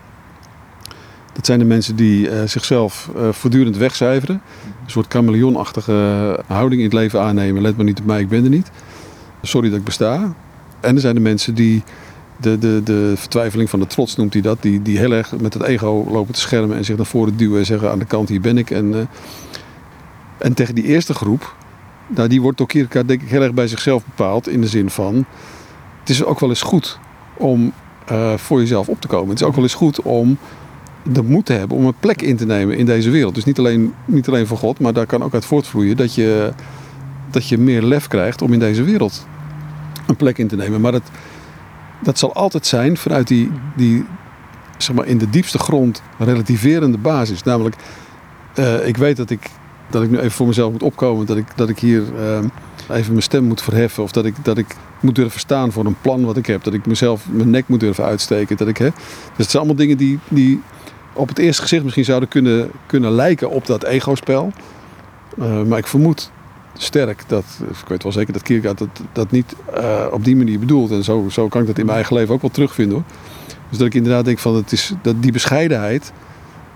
Dat 1.33 1.45
zijn 1.45 1.59
de 1.59 1.65
mensen 1.65 1.95
die 1.95 2.29
eh, 2.29 2.47
zichzelf 2.47 3.09
eh, 3.15 3.29
voortdurend 3.31 3.77
wegcijferen. 3.77 4.41
Een 4.83 4.91
soort 4.91 5.13
chameleonachtige 5.13 6.39
houding 6.47 6.81
in 6.81 6.87
het 6.87 6.95
leven 6.97 7.21
aannemen. 7.21 7.61
Let 7.61 7.75
maar 7.75 7.85
niet 7.85 7.99
op 7.99 8.05
mij, 8.05 8.19
ik 8.19 8.29
ben 8.29 8.43
er 8.43 8.49
niet. 8.49 8.71
Sorry 9.41 9.69
dat 9.69 9.79
ik 9.79 9.85
besta. 9.85 10.35
En 10.79 10.95
er 10.95 11.01
zijn 11.01 11.15
de 11.15 11.21
mensen 11.21 11.55
die 11.55 11.83
de, 12.39 12.57
de, 12.57 12.81
de 12.83 13.13
vertwijfeling 13.15 13.69
van 13.69 13.79
de 13.79 13.87
trots 13.87 14.15
noemt 14.15 14.33
hij 14.33 14.41
dat. 14.41 14.61
Die, 14.61 14.81
die 14.81 14.97
heel 14.97 15.11
erg 15.11 15.39
met 15.41 15.53
het 15.53 15.63
ego 15.63 16.07
lopen 16.09 16.33
te 16.33 16.39
schermen 16.39 16.77
en 16.77 16.85
zich 16.85 16.97
naar 16.97 17.05
voren 17.05 17.37
duwen 17.37 17.59
en 17.59 17.65
zeggen 17.65 17.91
aan 17.91 17.99
de 17.99 18.05
kant 18.05 18.29
hier 18.29 18.41
ben 18.41 18.57
ik. 18.57 18.71
En, 18.71 18.93
eh, 18.93 19.01
en 20.37 20.53
tegen 20.53 20.75
die 20.75 20.83
eerste 20.83 21.13
groep, 21.13 21.55
nou, 22.07 22.29
die 22.29 22.41
wordt 22.41 22.57
door 22.57 22.67
Kierkegaard 22.67 23.07
denk 23.07 23.21
ik 23.21 23.29
heel 23.29 23.41
erg 23.41 23.53
bij 23.53 23.67
zichzelf 23.67 24.05
bepaald. 24.05 24.49
In 24.49 24.61
de 24.61 24.67
zin 24.67 24.89
van, 24.89 25.25
het 25.99 26.09
is 26.09 26.23
ook 26.23 26.39
wel 26.39 26.49
eens 26.49 26.61
goed 26.61 26.99
om 27.37 27.73
eh, 28.05 28.33
voor 28.33 28.59
jezelf 28.59 28.89
op 28.89 29.01
te 29.01 29.07
komen. 29.07 29.29
Het 29.29 29.41
is 29.41 29.47
ook 29.47 29.55
wel 29.55 29.63
eens 29.63 29.73
goed 29.73 30.01
om 30.01 30.37
de 31.03 31.23
moed 31.23 31.45
te 31.45 31.53
hebben 31.53 31.77
om 31.77 31.85
een 31.85 31.99
plek 31.99 32.21
in 32.21 32.37
te 32.37 32.45
nemen 32.45 32.77
in 32.77 32.85
deze 32.85 33.09
wereld. 33.09 33.35
Dus 33.35 33.43
niet 33.43 33.59
alleen, 33.59 33.93
niet 34.05 34.27
alleen 34.27 34.47
voor 34.47 34.57
God, 34.57 34.79
maar 34.79 34.93
daar 34.93 35.05
kan 35.05 35.23
ook 35.23 35.33
uit 35.33 35.45
voortvloeien 35.45 35.97
dat 35.97 36.15
je, 36.15 36.53
dat 37.31 37.47
je 37.47 37.57
meer 37.57 37.81
lef 37.81 38.07
krijgt 38.07 38.41
om 38.41 38.53
in 38.53 38.59
deze 38.59 38.83
wereld 38.83 39.27
een 40.07 40.15
plek 40.15 40.37
in 40.37 40.47
te 40.47 40.55
nemen. 40.55 40.81
Maar 40.81 40.91
dat, 40.91 41.11
dat 41.99 42.19
zal 42.19 42.33
altijd 42.33 42.65
zijn 42.65 42.97
vanuit 42.97 43.27
die, 43.27 43.51
die 43.75 44.05
zeg 44.77 44.95
maar, 44.95 45.05
in 45.05 45.17
de 45.17 45.29
diepste 45.29 45.57
grond 45.59 46.01
relativerende 46.17 46.97
basis. 46.97 47.43
Namelijk, 47.43 47.75
eh, 48.53 48.87
ik 48.87 48.97
weet 48.97 49.17
dat 49.17 49.29
ik, 49.29 49.49
dat 49.89 50.03
ik 50.03 50.09
nu 50.09 50.17
even 50.17 50.31
voor 50.31 50.47
mezelf 50.47 50.71
moet 50.71 50.83
opkomen. 50.83 51.25
Dat 51.25 51.37
ik, 51.37 51.45
dat 51.55 51.69
ik 51.69 51.79
hier 51.79 52.03
eh, 52.17 52.97
even 52.97 53.11
mijn 53.11 53.21
stem 53.21 53.43
moet 53.43 53.61
verheffen. 53.61 54.03
Of 54.03 54.11
dat 54.11 54.25
ik, 54.25 54.35
dat 54.41 54.57
ik 54.57 54.75
moet 54.99 55.15
durven 55.15 55.39
staan 55.39 55.71
voor 55.71 55.85
een 55.85 56.01
plan 56.01 56.25
wat 56.25 56.37
ik 56.37 56.45
heb. 56.45 56.63
Dat 56.63 56.73
ik 56.73 56.85
mezelf 56.85 57.25
mijn 57.29 57.49
nek 57.49 57.67
moet 57.67 57.79
durven 57.79 58.03
uitsteken. 58.03 58.57
Dat 58.57 58.67
ik, 58.67 58.77
hè, 58.77 58.89
dus 58.89 59.35
het 59.35 59.49
zijn 59.49 59.57
allemaal 59.63 59.81
dingen 59.81 59.97
die, 59.97 60.19
die 60.27 60.61
op 61.13 61.27
het 61.27 61.37
eerste 61.37 61.61
gezicht 61.61 61.83
misschien 61.83 62.05
zouden 62.05 62.29
kunnen, 62.29 62.71
kunnen 62.85 63.11
lijken 63.11 63.49
op 63.49 63.65
dat 63.65 63.83
ego-spel. 63.83 64.51
Eh, 65.39 65.61
maar 65.61 65.77
ik 65.77 65.87
vermoed 65.87 66.31
sterk 66.81 67.23
dat, 67.27 67.43
ik 67.81 67.87
weet 67.87 68.03
wel 68.03 68.11
zeker 68.11 68.33
dat 68.33 68.41
Kierkegaard 68.41 68.77
dat, 68.77 68.89
dat 69.13 69.31
niet 69.31 69.55
eh, 69.73 70.05
op 70.11 70.23
die 70.23 70.35
manier 70.35 70.59
bedoelt. 70.59 70.91
En 70.91 71.03
zo, 71.03 71.25
zo 71.29 71.47
kan 71.47 71.61
ik 71.61 71.67
dat 71.67 71.77
in 71.77 71.85
mijn 71.85 71.97
eigen 71.97 72.15
leven 72.15 72.33
ook 72.33 72.41
wel 72.41 72.49
terugvinden 72.49 72.93
hoor. 72.93 73.05
Dus 73.69 73.77
dat 73.77 73.87
ik 73.87 73.93
inderdaad 73.93 74.25
denk 74.25 74.39
van 74.39 74.55
het 74.55 74.71
is, 74.71 74.93
dat 75.01 75.21
die 75.21 75.31
bescheidenheid 75.31 76.11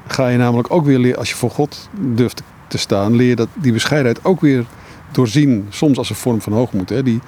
ga 0.08 0.28
je 0.28 0.38
namelijk 0.38 0.72
ook 0.72 0.86
weer 0.86 1.00
leren, 1.00 1.20
als 1.20 1.30
je 1.30 1.36
voor 1.36 1.50
God 1.50 1.90
durft 2.00 2.42
te, 2.68 2.78
staan, 2.78 3.16
leer 3.16 3.28
je 3.28 3.36
dat 3.36 3.48
die 3.54 3.74
bescheidenheid 3.74 4.26
ook 4.26 4.42
weer 4.42 4.66
doorzien, 5.12 5.66
soms 5.70 5.98
als 5.98 6.10
een 6.10 6.16
vorm 6.16 6.42
van 6.42 6.54
hoogmoed. 6.54 6.90
Hè. 6.90 7.04
Die, 7.04 7.20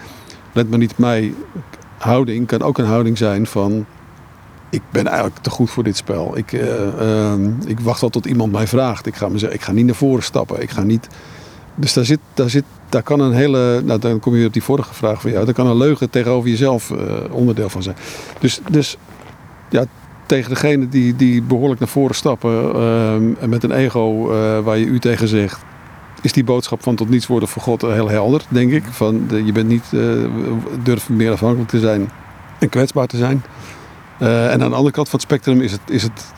let 0.53 0.69
maar 0.69 0.79
niet 0.79 0.91
op 0.91 0.97
mij, 0.97 1.33
houding 1.97 2.47
kan 2.47 2.61
ook 2.61 2.77
een 2.77 2.85
houding 2.85 3.17
zijn 3.17 3.47
van 3.47 3.85
ik 4.69 4.81
ben 4.91 5.07
eigenlijk 5.07 5.37
te 5.37 5.49
goed 5.49 5.69
voor 5.69 5.83
dit 5.83 5.97
spel. 5.97 6.37
Ik, 6.37 6.53
eh, 6.53 7.31
ehm, 7.31 7.51
ik 7.65 7.79
wacht 7.79 8.01
wel 8.01 8.09
tot 8.09 8.25
iemand 8.25 8.51
mij 8.51 8.67
vraagt. 8.67 9.05
Ik 9.05 9.15
ga, 9.15 9.29
me, 9.29 9.53
ik 9.53 9.61
ga 9.61 9.71
niet 9.71 9.85
naar 9.85 9.95
voren 9.95 10.23
stappen. 10.23 10.61
Ik 10.61 10.69
ga 10.69 10.83
niet 10.83 11.07
dus 11.75 11.93
daar, 11.93 12.05
zit, 12.05 12.19
daar, 12.33 12.49
zit, 12.49 12.63
daar 12.89 13.03
kan 13.03 13.19
een 13.19 13.33
hele. 13.33 13.81
Nou, 13.83 13.99
dan 13.99 14.19
kom 14.19 14.35
je 14.35 14.45
op 14.45 14.53
die 14.53 14.63
vorige 14.63 14.93
vraag 14.93 15.21
van 15.21 15.31
jou. 15.31 15.45
Daar 15.45 15.53
kan 15.53 15.67
een 15.67 15.77
leugen 15.77 16.09
tegenover 16.09 16.49
jezelf 16.49 16.91
eh, 16.91 16.97
onderdeel 17.31 17.69
van 17.69 17.83
zijn. 17.83 17.95
Dus, 18.39 18.59
dus 18.71 18.97
ja, 19.69 19.85
tegen 20.25 20.49
degene 20.49 20.89
die, 20.89 21.15
die 21.15 21.41
behoorlijk 21.41 21.79
naar 21.79 21.89
voren 21.89 22.15
stappen. 22.15 22.75
en 23.39 23.49
met 23.49 23.63
een 23.63 23.71
ego 23.71 24.31
eh, 24.31 24.59
waar 24.59 24.77
je 24.77 24.85
u 24.85 24.99
tegen 24.99 25.27
zegt. 25.27 25.63
Is 26.21 26.33
die 26.33 26.43
boodschap 26.43 26.83
van 26.83 26.95
tot 26.95 27.09
niets 27.09 27.27
worden 27.27 27.49
voor 27.49 27.61
God 27.61 27.81
heel 27.81 28.09
helder, 28.09 28.41
denk 28.47 28.71
ik. 28.71 28.83
Van 28.83 29.27
je 29.45 29.51
bent 29.51 29.67
niet. 29.67 29.91
durf 30.83 31.09
meer 31.09 31.31
afhankelijk 31.31 31.69
te 31.69 31.79
zijn 31.79 32.09
en 32.59 32.69
kwetsbaar 32.69 33.07
te 33.07 33.17
zijn. 33.17 33.43
En 34.19 34.61
aan 34.61 34.69
de 34.69 34.75
andere 34.75 34.91
kant 34.91 35.09
van 35.09 35.19
het 35.19 35.27
spectrum 35.27 35.61
is 35.61 35.71
het, 35.71 35.81
is 35.85 36.03
het 36.03 36.33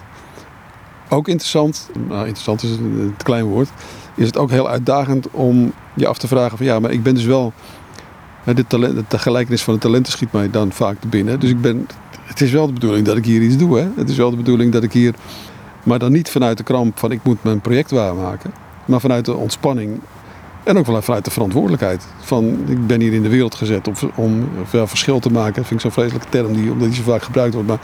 ook 1.10 1.28
interessant, 1.28 1.90
nou 2.08 2.20
interessant 2.20 2.64
is 2.64 2.70
een 2.70 3.14
te 3.18 3.24
klein 3.24 3.46
woord, 3.46 3.70
is 4.18 4.26
het 4.26 4.38
ook 4.38 4.50
heel 4.50 4.70
uitdagend 4.70 5.32
om 5.32 5.74
je 5.94 6.08
af 6.08 6.18
te 6.18 6.28
vragen 6.28 6.58
van 6.58 6.66
ja, 6.66 6.80
maar 6.80 6.92
ik 6.92 7.04
ben 7.04 7.14
dus 7.14 7.26
wel, 7.26 7.54
de, 8.44 8.68
talent, 8.68 9.12
de 9.12 9.20
gelijkenis 9.20 9.64
van 9.64 9.74
de 9.74 9.80
talenten 9.80 10.12
schiet 10.12 10.32
mij 10.32 10.50
dan 10.50 10.72
vaak 10.72 11.00
te 11.00 11.08
binnen. 11.08 11.40
Dus 11.40 11.50
ik 11.50 11.62
ben, 11.62 11.88
het 12.24 12.42
is 12.42 12.52
wel 12.52 12.68
de 12.68 12.74
bedoeling 12.74 13.06
dat 13.06 13.18
ik 13.18 13.26
hier 13.26 13.42
iets 13.42 13.58
doe. 13.58 13.78
Hè? 13.78 13.88
Het 13.96 14.10
is 14.10 14.18
wel 14.18 14.30
de 14.30 14.38
bedoeling 14.38 14.72
dat 14.72 14.84
ik 14.84 14.94
hier, 14.94 15.14
maar 15.84 16.00
dan 16.00 16.12
niet 16.12 16.30
vanuit 16.30 16.58
de 16.58 16.64
kramp 16.64 17.00
van 17.00 17.12
ik 17.12 17.20
moet 17.24 17.44
mijn 17.44 17.62
project 17.62 17.92
waarmaken, 17.92 18.54
maar 18.86 19.00
vanuit 19.00 19.26
de 19.26 19.36
ontspanning 19.36 20.00
en 20.68 20.78
ook 20.78 20.86
wel 20.86 21.02
vanuit 21.02 21.26
de 21.26 21.32
verantwoordelijkheid. 21.32 22.08
Van 22.20 22.60
ik 22.68 22.88
ben 22.88 23.02
hier 23.02 23.14
in 23.14 23.24
de 23.24 23.30
wereld 23.30 23.56
gezet 23.56 23.88
om, 23.88 23.94
om 24.16 24.50
verschil 24.64 25.20
te 25.20 25.32
maken. 25.32 25.54
Dat 25.54 25.66
vind 25.66 25.72
ik 25.72 25.80
zo'n 25.80 25.92
vreselijke 25.92 26.30
term 26.30 26.54
die, 26.54 26.72
omdat 26.72 26.88
die 26.88 26.98
zo 26.98 27.12
vaak 27.12 27.24
gebruikt 27.24 27.54
wordt. 27.54 27.70
Maar 27.70 27.80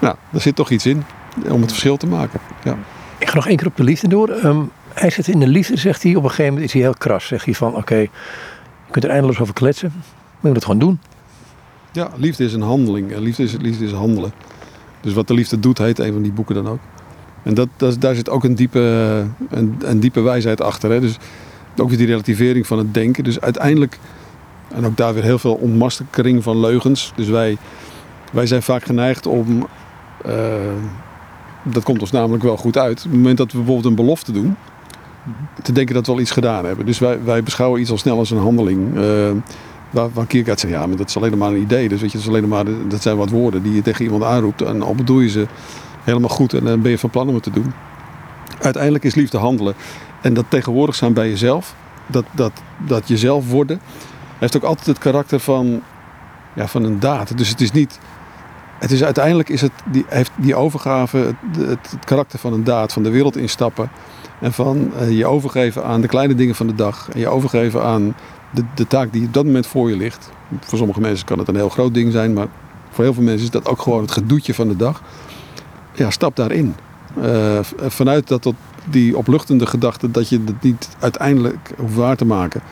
nou, 0.00 0.14
daar 0.30 0.40
zit 0.40 0.56
toch 0.56 0.70
iets 0.70 0.86
in 0.86 1.04
om 1.48 1.60
het 1.60 1.70
verschil 1.70 1.96
te 1.96 2.06
maken. 2.06 2.40
Ja. 2.64 2.76
Ik 3.18 3.28
ga 3.28 3.34
nog 3.34 3.46
één 3.46 3.56
keer 3.56 3.66
op 3.66 3.76
de 3.76 3.84
liefde 3.84 4.08
door. 4.08 4.30
Um, 4.44 4.70
hij 4.94 5.10
zit 5.10 5.28
in 5.28 5.40
de 5.40 5.46
liefde, 5.46 5.76
zegt 5.76 6.02
hij. 6.02 6.14
Op 6.14 6.22
een 6.22 6.28
gegeven 6.28 6.52
moment 6.52 6.64
is 6.64 6.72
hij 6.72 6.82
heel 6.82 6.94
kras. 6.98 7.26
Zegt 7.26 7.44
hij 7.44 7.54
van 7.54 7.76
oké, 7.76 7.96
je 7.96 8.08
kunt 8.90 9.04
er 9.04 9.10
eindeloos 9.10 9.40
over 9.40 9.54
kletsen. 9.54 9.92
Maar 9.94 10.40
je 10.40 10.46
moet 10.48 10.54
het 10.54 10.64
gewoon 10.64 10.78
doen. 10.78 11.00
Ja, 11.92 12.10
liefde 12.16 12.44
is 12.44 12.52
een 12.52 12.62
handeling. 12.62 13.16
Liefde 13.16 13.42
is, 13.42 13.56
liefde 13.60 13.84
is 13.84 13.92
handelen. 13.92 14.32
Dus 15.00 15.12
wat 15.12 15.28
de 15.28 15.34
liefde 15.34 15.60
doet, 15.60 15.78
heet 15.78 15.98
een 15.98 16.12
van 16.12 16.22
die 16.22 16.32
boeken 16.32 16.54
dan 16.54 16.68
ook. 16.68 16.78
En 17.42 17.54
dat, 17.54 17.68
dat, 17.76 18.00
daar 18.00 18.14
zit 18.14 18.28
ook 18.28 18.44
een 18.44 18.54
diepe, 18.54 18.78
een, 19.50 19.76
een 19.84 20.00
diepe 20.00 20.20
wijsheid 20.20 20.60
achter. 20.60 20.90
Hè? 20.90 21.00
Dus 21.00 21.16
ook 21.76 21.88
weer 21.88 21.98
die 21.98 22.06
relativering 22.06 22.66
van 22.66 22.78
het 22.78 22.94
denken. 22.94 23.24
Dus 23.24 23.40
uiteindelijk, 23.40 23.98
en 24.74 24.86
ook 24.86 24.96
daar 24.96 25.14
weer 25.14 25.22
heel 25.22 25.38
veel 25.38 25.54
ontmaskering 25.54 26.42
van 26.42 26.60
leugens. 26.60 27.12
Dus 27.16 27.28
wij, 27.28 27.56
wij 28.32 28.46
zijn 28.46 28.62
vaak 28.62 28.84
geneigd 28.84 29.26
om, 29.26 29.66
uh, 30.26 30.34
dat 31.62 31.82
komt 31.82 32.00
ons 32.00 32.10
namelijk 32.10 32.42
wel 32.42 32.56
goed 32.56 32.78
uit. 32.78 32.98
Op 32.98 33.04
het 33.04 33.12
moment 33.12 33.38
dat 33.38 33.52
we 33.52 33.56
bijvoorbeeld 33.56 33.86
een 33.86 34.04
belofte 34.04 34.32
doen, 34.32 34.56
te 35.62 35.72
denken 35.72 35.94
dat 35.94 36.06
we 36.06 36.12
al 36.12 36.20
iets 36.20 36.30
gedaan 36.30 36.64
hebben. 36.64 36.86
Dus 36.86 36.98
wij, 36.98 37.24
wij 37.24 37.42
beschouwen 37.42 37.80
iets 37.80 37.90
al 37.90 37.98
snel 37.98 38.18
als 38.18 38.30
een 38.30 38.38
handeling. 38.38 38.96
Uh, 38.96 39.30
waar, 39.90 40.08
waar 40.12 40.26
Kierkegaard 40.26 40.60
zegt, 40.60 40.72
ja, 40.72 40.86
maar 40.86 40.96
dat 40.96 41.08
is 41.08 41.16
alleen 41.16 41.38
maar 41.38 41.50
een 41.50 41.60
idee. 41.60 41.88
Dus 41.88 42.00
weet 42.00 42.12
je, 42.12 42.18
dat, 42.18 42.26
is 42.26 42.32
alleen 42.32 42.48
maar, 42.48 42.64
dat 42.88 43.02
zijn 43.02 43.16
wat 43.16 43.30
woorden 43.30 43.62
die 43.62 43.74
je 43.74 43.82
tegen 43.82 44.04
iemand 44.04 44.22
aanroept. 44.24 44.62
En 44.62 44.82
al 44.82 44.94
bedoel 44.94 45.20
je 45.20 45.28
ze 45.28 45.46
helemaal 46.04 46.28
goed 46.28 46.52
en 46.52 46.64
dan 46.64 46.82
ben 46.82 46.90
je 46.90 46.98
van 46.98 47.10
plan 47.10 47.28
om 47.28 47.34
het 47.34 47.42
te 47.42 47.50
doen. 47.50 47.72
Uiteindelijk 48.60 49.04
is 49.04 49.14
liefde 49.14 49.38
handelen. 49.38 49.74
En 50.20 50.34
dat 50.34 50.44
tegenwoordig 50.48 50.94
zijn 50.94 51.12
bij 51.12 51.28
jezelf, 51.28 51.74
dat, 52.06 52.24
dat, 52.32 52.52
dat 52.86 53.08
jezelf 53.08 53.50
worden, 53.50 53.80
heeft 54.38 54.56
ook 54.56 54.62
altijd 54.62 54.86
het 54.86 54.98
karakter 54.98 55.40
van, 55.40 55.82
ja, 56.52 56.66
van 56.66 56.84
een 56.84 57.00
daad. 57.00 57.38
Dus 57.38 57.48
het 57.48 57.60
is 57.60 57.72
niet. 57.72 57.98
Het 58.78 58.90
is 58.90 59.04
uiteindelijk 59.04 59.48
is 59.48 59.60
het, 59.60 59.72
die, 59.84 60.04
heeft 60.08 60.30
die 60.36 60.54
overgave 60.54 61.34
het 61.58 61.96
karakter 62.04 62.38
van 62.38 62.52
een 62.52 62.64
daad, 62.64 62.92
van 62.92 63.02
de 63.02 63.10
wereld 63.10 63.36
instappen. 63.36 63.90
En 64.42 64.52
van 64.52 64.92
uh, 65.00 65.18
je 65.18 65.26
overgeven 65.26 65.84
aan 65.84 66.00
de 66.00 66.08
kleine 66.08 66.34
dingen 66.34 66.54
van 66.54 66.66
de 66.66 66.74
dag. 66.74 67.08
En 67.12 67.20
je 67.20 67.28
overgeven 67.28 67.82
aan 67.82 68.14
de, 68.50 68.64
de 68.74 68.86
taak 68.86 69.12
die 69.12 69.26
op 69.26 69.34
dat 69.34 69.44
moment 69.44 69.66
voor 69.66 69.90
je 69.90 69.96
ligt. 69.96 70.30
Voor 70.60 70.78
sommige 70.78 71.00
mensen 71.00 71.26
kan 71.26 71.38
het 71.38 71.48
een 71.48 71.54
heel 71.54 71.68
groot 71.68 71.94
ding 71.94 72.12
zijn, 72.12 72.32
maar 72.32 72.46
voor 72.90 73.04
heel 73.04 73.14
veel 73.14 73.22
mensen 73.22 73.44
is 73.44 73.50
dat 73.50 73.68
ook 73.68 73.82
gewoon 73.82 74.00
het 74.00 74.10
gedoetje 74.10 74.54
van 74.54 74.68
de 74.68 74.76
dag. 74.76 75.02
Ja, 75.92 76.10
stap 76.10 76.36
daarin. 76.36 76.74
Uh, 77.18 77.58
vanuit 77.86 78.28
dat 78.28 78.42
tot 78.42 78.54
die 78.90 79.16
opluchtende 79.16 79.66
gedachte 79.66 80.10
dat 80.10 80.28
je 80.28 80.40
het 80.44 80.62
niet 80.62 80.88
uiteindelijk 80.98 81.72
hoeft 81.76 81.94
waar 81.94 82.16
te 82.16 82.24
maken. 82.24 82.62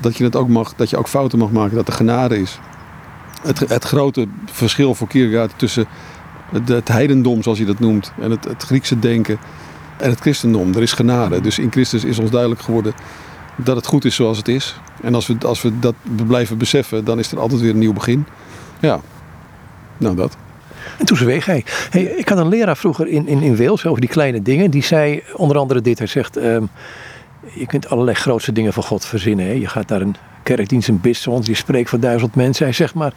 Dat 0.00 0.16
je 0.16 0.24
het 0.24 0.36
ook 0.36 0.48
mag, 0.48 0.74
dat 0.74 0.90
je 0.90 0.96
ook 0.96 1.08
fouten 1.08 1.38
mag 1.38 1.50
maken, 1.50 1.76
dat 1.76 1.88
er 1.88 1.94
genade 1.94 2.40
is. 2.40 2.58
Het, 3.42 3.58
het 3.58 3.84
grote 3.84 4.26
verschil 4.44 4.94
voor 4.94 5.08
Kierkegaard 5.08 5.52
tussen 5.56 5.86
het, 6.50 6.68
het 6.68 6.88
heidendom, 6.88 7.42
zoals 7.42 7.58
hij 7.58 7.66
dat 7.66 7.78
noemt, 7.78 8.12
en 8.20 8.30
het, 8.30 8.44
het 8.44 8.62
Griekse 8.62 8.98
denken 8.98 9.38
en 10.00 10.10
het 10.10 10.20
christendom. 10.20 10.74
Er 10.74 10.82
is 10.82 10.92
genade. 10.92 11.40
Dus 11.40 11.58
in 11.58 11.70
Christus 11.70 12.04
is 12.04 12.18
ons 12.18 12.30
duidelijk 12.30 12.60
geworden 12.60 12.92
dat 13.56 13.76
het 13.76 13.86
goed 13.86 14.04
is 14.04 14.14
zoals 14.14 14.36
het 14.36 14.48
is. 14.48 14.76
En 15.02 15.14
als 15.14 15.26
we, 15.26 15.36
als 15.46 15.62
we 15.62 15.78
dat 15.78 15.94
blijven 16.26 16.58
beseffen, 16.58 17.04
dan 17.04 17.18
is 17.18 17.32
er 17.32 17.38
altijd 17.38 17.60
weer 17.60 17.70
een 17.70 17.78
nieuw 17.78 17.92
begin. 17.92 18.26
Ja, 18.80 19.00
nou 19.98 20.16
dat. 20.16 20.36
En 20.98 21.06
toen 21.06 21.16
zweeg 21.16 21.46
hij. 21.46 21.64
Hey, 21.90 22.02
ik 22.02 22.28
had 22.28 22.38
een 22.38 22.48
leraar 22.48 22.76
vroeger 22.76 23.06
in, 23.06 23.28
in, 23.28 23.42
in 23.42 23.56
Wales 23.56 23.86
over 23.86 24.00
die 24.00 24.10
kleine 24.10 24.42
dingen. 24.42 24.70
Die 24.70 24.82
zei 24.82 25.22
onder 25.36 25.58
andere 25.58 25.80
dit. 25.80 25.98
Hij 25.98 26.06
zegt, 26.06 26.36
um, 26.36 26.68
je 27.54 27.66
kunt 27.66 27.88
allerlei 27.88 28.16
grootste 28.16 28.52
dingen 28.52 28.72
van 28.72 28.82
God 28.82 29.04
verzinnen. 29.04 29.46
Hè? 29.46 29.52
Je 29.52 29.66
gaat 29.66 29.88
naar 29.88 30.00
een 30.00 30.16
kerkdienst, 30.42 30.88
een 30.88 31.00
bisschop, 31.00 31.44
je 31.44 31.54
spreekt 31.54 31.88
voor 31.88 32.00
duizend 32.00 32.34
mensen. 32.34 32.64
Hij 32.64 32.74
zegt 32.74 32.94
maar, 32.94 33.12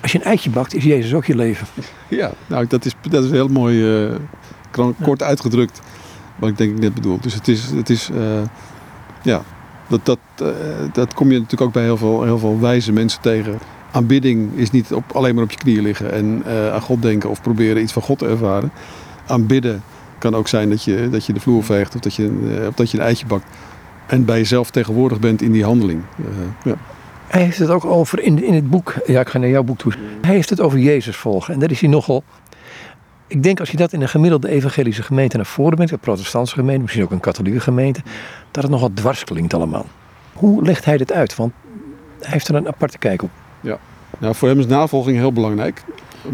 als 0.00 0.12
je 0.12 0.18
een 0.18 0.24
eitje 0.24 0.50
bakt, 0.50 0.74
is 0.74 0.84
Jezus 0.84 1.14
ook 1.14 1.24
je 1.24 1.36
leven. 1.36 1.66
Ja, 2.08 2.32
nou 2.46 2.66
dat 2.66 2.84
is, 2.84 2.94
dat 3.10 3.24
is 3.24 3.30
heel 3.30 3.48
mooi, 3.48 4.04
uh, 4.06 4.14
kort 5.02 5.22
uitgedrukt. 5.22 5.80
Wat 6.36 6.48
ik 6.48 6.58
denk 6.58 6.70
ik 6.70 6.80
net 6.80 6.94
bedoel. 6.94 7.18
Dus 7.20 7.34
het 7.34 7.48
is, 7.48 7.70
het 7.70 7.90
is 7.90 8.10
uh, 8.10 8.18
ja, 9.22 9.42
dat, 9.88 10.00
dat, 10.02 10.18
uh, 10.42 10.48
dat 10.92 11.14
kom 11.14 11.30
je 11.30 11.34
natuurlijk 11.34 11.62
ook 11.62 11.72
bij 11.72 11.82
heel 11.82 11.96
veel, 11.96 12.22
heel 12.22 12.38
veel 12.38 12.60
wijze 12.60 12.92
mensen 12.92 13.20
tegen 13.20 13.58
aanbidding 13.92 14.50
is 14.54 14.70
niet 14.70 14.92
op, 14.92 15.04
alleen 15.12 15.34
maar 15.34 15.44
op 15.44 15.50
je 15.50 15.56
knieën 15.56 15.82
liggen 15.82 16.12
en 16.12 16.42
uh, 16.46 16.72
aan 16.72 16.80
God 16.80 17.02
denken 17.02 17.30
of 17.30 17.42
proberen 17.42 17.82
iets 17.82 17.92
van 17.92 18.02
God 18.02 18.18
te 18.18 18.26
ervaren. 18.26 18.72
Aanbidden 19.26 19.82
kan 20.18 20.34
ook 20.34 20.48
zijn 20.48 20.70
dat 20.70 20.84
je, 20.84 21.08
dat 21.10 21.26
je 21.26 21.32
de 21.32 21.40
vloer 21.40 21.64
veegt 21.64 21.94
of 21.94 22.00
dat 22.00 22.14
je, 22.14 22.64
of 22.68 22.74
dat 22.74 22.90
je 22.90 22.98
een 22.98 23.04
eitje 23.04 23.26
bakt. 23.26 23.44
En 24.06 24.24
bij 24.24 24.38
jezelf 24.38 24.70
tegenwoordig 24.70 25.20
bent 25.20 25.42
in 25.42 25.52
die 25.52 25.64
handeling. 25.64 26.02
Uh, 26.20 26.26
ja. 26.64 26.74
Hij 27.26 27.42
heeft 27.42 27.58
het 27.58 27.68
ook 27.68 27.84
over 27.84 28.22
in, 28.22 28.44
in 28.44 28.54
het 28.54 28.70
boek. 28.70 28.94
Ja, 29.06 29.20
ik 29.20 29.28
ga 29.28 29.38
naar 29.38 29.48
jouw 29.48 29.62
boek 29.62 29.78
toe. 29.78 29.92
Hij 30.20 30.34
heeft 30.34 30.50
het 30.50 30.60
over 30.60 30.78
Jezus 30.78 31.16
volgen. 31.16 31.54
En 31.54 31.60
daar 31.60 31.70
is 31.70 31.80
hij 31.80 31.88
nogal. 31.88 32.22
Ik 33.30 33.42
denk 33.42 33.60
als 33.60 33.70
je 33.70 33.76
dat 33.76 33.92
in 33.92 34.00
een 34.02 34.08
gemiddelde 34.08 34.48
evangelische 34.48 35.02
gemeente 35.02 35.36
naar 35.36 35.46
voren 35.46 35.74
brengt, 35.74 35.92
een 35.92 35.98
protestantse 35.98 36.54
gemeente, 36.54 36.80
misschien 36.80 37.02
ook 37.02 37.10
een 37.10 37.20
katholieke 37.20 37.60
gemeente, 37.60 38.00
dat 38.50 38.62
het 38.62 38.72
nogal 38.72 38.90
dwars 38.94 39.24
klinkt 39.24 39.54
allemaal. 39.54 39.86
Hoe 40.32 40.62
legt 40.62 40.84
hij 40.84 40.96
dit 40.96 41.12
uit? 41.12 41.36
Want 41.36 41.52
hij 42.20 42.30
heeft 42.30 42.48
er 42.48 42.54
een 42.54 42.68
aparte 42.68 42.98
kijk 42.98 43.22
op. 43.22 43.30
Ja, 43.60 43.78
nou, 44.18 44.34
voor 44.34 44.48
hem 44.48 44.58
is 44.58 44.66
navolging 44.66 45.16
heel 45.16 45.32
belangrijk. 45.32 45.82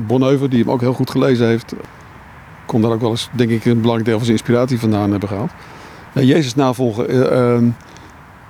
Bonheuven, 0.07 0.51
die 0.51 0.59
hem 0.59 0.71
ook 0.71 0.81
heel 0.81 0.93
goed 0.93 1.11
gelezen 1.11 1.47
heeft, 1.47 1.75
kon 2.67 2.81
daar 2.81 2.91
ook 2.91 3.01
wel 3.01 3.11
eens, 3.11 3.29
denk 3.33 3.51
ik, 3.51 3.65
een 3.65 3.81
belangrijk 3.81 4.05
deel 4.05 4.17
van 4.17 4.27
zijn 4.27 4.39
inspiratie 4.39 4.79
vandaan 4.79 5.11
hebben 5.11 5.29
gehaald. 5.29 5.51
Jezus 6.13 6.55
navolgen 6.55 7.15
uh, 7.15 7.21
uh, 7.21 7.73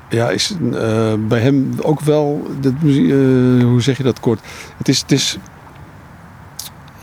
ja, 0.08 0.30
is 0.30 0.56
uh, 0.62 1.12
bij 1.28 1.40
hem 1.40 1.72
ook 1.82 2.00
wel, 2.00 2.46
dat, 2.60 2.72
hoe 2.80 3.82
zeg 3.82 3.96
je 3.96 4.02
dat 4.02 4.20
kort? 4.20 4.40
Het 4.76 4.88
is, 4.88 5.00
het 5.00 5.12
is 5.12 5.38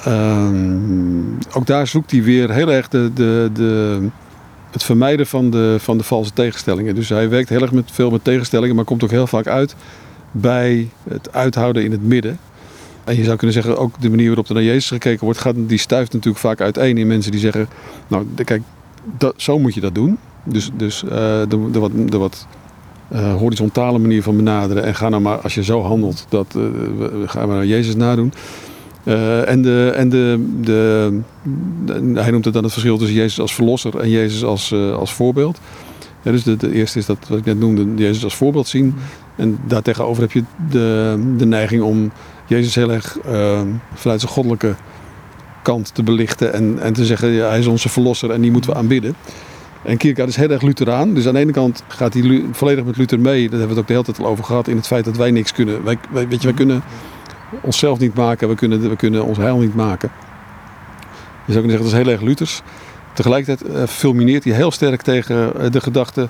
ehm, 0.03 1.33
ook 1.53 1.65
daar 1.65 1.87
zoekt 1.87 2.11
hij 2.11 2.23
weer 2.23 2.51
heel 2.51 2.71
erg 2.71 2.87
de, 2.87 3.11
de, 3.13 3.49
de, 3.53 4.01
het 4.71 4.83
vermijden 4.83 5.27
van 5.27 5.49
de, 5.49 5.75
van 5.79 5.97
de 5.97 6.03
valse 6.03 6.33
tegenstellingen. 6.33 6.95
Dus 6.95 7.09
hij 7.09 7.29
werkt 7.29 7.49
heel 7.49 7.61
erg 7.61 7.71
met, 7.71 7.91
veel 7.91 8.09
met 8.09 8.23
tegenstellingen, 8.23 8.75
maar 8.75 8.85
komt 8.85 9.03
ook 9.03 9.11
heel 9.11 9.27
vaak 9.27 9.47
uit 9.47 9.75
bij 10.31 10.89
het 11.09 11.33
uithouden 11.33 11.83
in 11.83 11.91
het 11.91 12.03
midden. 12.03 12.39
En 13.03 13.15
je 13.15 13.23
zou 13.23 13.37
kunnen 13.37 13.55
zeggen, 13.55 13.77
ook 13.77 14.01
de 14.01 14.09
manier 14.09 14.27
waarop 14.27 14.47
er 14.47 14.53
naar 14.53 14.63
Jezus 14.63 14.87
gekeken 14.87 15.25
wordt, 15.25 15.39
gaat, 15.39 15.55
die 15.57 15.77
stuift 15.77 16.13
natuurlijk 16.13 16.43
vaak 16.43 16.61
uiteen 16.61 16.97
in 16.97 17.07
mensen 17.07 17.31
die 17.31 17.39
zeggen, 17.39 17.67
nou 18.07 18.25
kijk, 18.43 18.61
dat, 19.17 19.33
zo 19.37 19.59
moet 19.59 19.73
je 19.73 19.81
dat 19.81 19.95
doen. 19.95 20.17
Dus, 20.43 20.69
dus 20.77 21.03
uh, 21.03 21.09
de, 21.09 21.69
de, 21.71 21.79
wat, 21.79 21.91
de 21.95 22.17
wat 22.17 22.47
uh, 23.13 23.35
horizontale 23.35 23.99
manier 23.99 24.23
van 24.23 24.35
benaderen. 24.35 24.83
En 24.83 24.95
ga 24.95 25.09
nou 25.09 25.21
maar, 25.21 25.37
als 25.37 25.53
je 25.53 25.63
zo 25.63 25.81
handelt, 25.81 26.25
dat 26.29 26.45
uh, 26.57 26.63
we, 26.97 27.23
gaan 27.25 27.47
we 27.47 27.53
naar 27.53 27.65
Jezus 27.65 27.95
nadoen. 27.95 28.33
Uh, 29.03 29.49
en 29.49 29.61
de, 29.61 29.91
en 29.95 30.09
de, 30.09 30.45
de, 30.61 31.19
hij 32.13 32.31
noemt 32.31 32.45
het 32.45 32.53
dan 32.53 32.63
het 32.63 32.71
verschil 32.71 32.97
tussen 32.97 33.15
Jezus 33.15 33.39
als 33.39 33.55
verlosser 33.55 33.99
en 33.99 34.09
Jezus 34.09 34.43
als, 34.43 34.73
als 34.73 35.13
voorbeeld. 35.13 35.59
Ja, 36.21 36.31
dus 36.31 36.43
de, 36.43 36.73
eerste 36.73 36.99
is 36.99 37.05
dat 37.05 37.17
wat 37.27 37.37
ik 37.37 37.45
net 37.45 37.59
noemde, 37.59 38.03
Jezus 38.03 38.23
als 38.23 38.35
voorbeeld 38.35 38.67
zien. 38.67 38.95
En 39.35 39.59
daartegenover 39.67 40.21
heb 40.21 40.31
je 40.31 40.43
de, 40.69 41.17
de 41.37 41.45
neiging 41.45 41.81
om 41.81 42.11
Jezus 42.47 42.75
heel 42.75 42.91
erg 42.91 43.17
uh, 43.27 43.61
vanuit 43.93 44.19
zijn 44.19 44.31
goddelijke 44.31 44.75
kant 45.61 45.95
te 45.95 46.03
belichten. 46.03 46.53
En, 46.53 46.79
en 46.81 46.93
te 46.93 47.05
zeggen, 47.05 47.47
hij 47.49 47.59
is 47.59 47.67
onze 47.67 47.89
verlosser 47.89 48.31
en 48.31 48.41
die 48.41 48.51
moeten 48.51 48.71
we 48.71 48.77
aanbidden. 48.77 49.15
En 49.83 49.97
Kierkegaard 49.97 50.29
is 50.29 50.35
heel 50.35 50.49
erg 50.49 50.61
Lutheraan. 50.61 51.13
Dus 51.13 51.27
aan 51.27 51.33
de 51.33 51.39
ene 51.39 51.51
kant 51.51 51.83
gaat 51.87 52.13
hij 52.13 52.45
volledig 52.51 52.85
met 52.85 52.97
Luther 52.97 53.19
mee. 53.19 53.49
Daar 53.49 53.60
hebben 53.60 53.67
we 53.67 53.73
het 53.73 53.79
ook 53.79 53.87
de 53.87 53.93
hele 53.93 54.06
tijd 54.06 54.19
al 54.19 54.25
over 54.25 54.43
gehad. 54.43 54.67
In 54.67 54.75
het 54.75 54.87
feit 54.87 55.06
dat 55.06 55.17
wij 55.17 55.31
niks 55.31 55.51
kunnen. 55.54 55.83
Wij 55.83 55.97
weet 56.12 56.41
je, 56.41 56.47
wij 56.47 56.54
kunnen 56.54 56.83
onszelf 57.62 57.99
niet 57.99 58.15
maken. 58.15 58.49
We 58.49 58.56
kunnen, 58.56 58.89
we 58.89 58.95
kunnen 58.95 59.25
ons 59.25 59.37
heil 59.37 59.58
niet 59.58 59.75
maken. 59.75 60.12
Je 61.45 61.54
zou 61.54 61.65
kunnen 61.65 61.69
zeggen, 61.69 61.83
dat 61.83 61.99
is 61.99 62.06
heel 62.06 62.13
erg 62.13 62.21
Luthers. 62.21 62.62
Tegelijkertijd 63.13 63.71
uh, 63.71 63.83
fulmineert 63.83 64.43
hij 64.43 64.54
heel 64.54 64.71
sterk 64.71 65.01
tegen 65.01 65.54
uh, 65.58 65.71
de 65.71 65.81
gedachte 65.81 66.27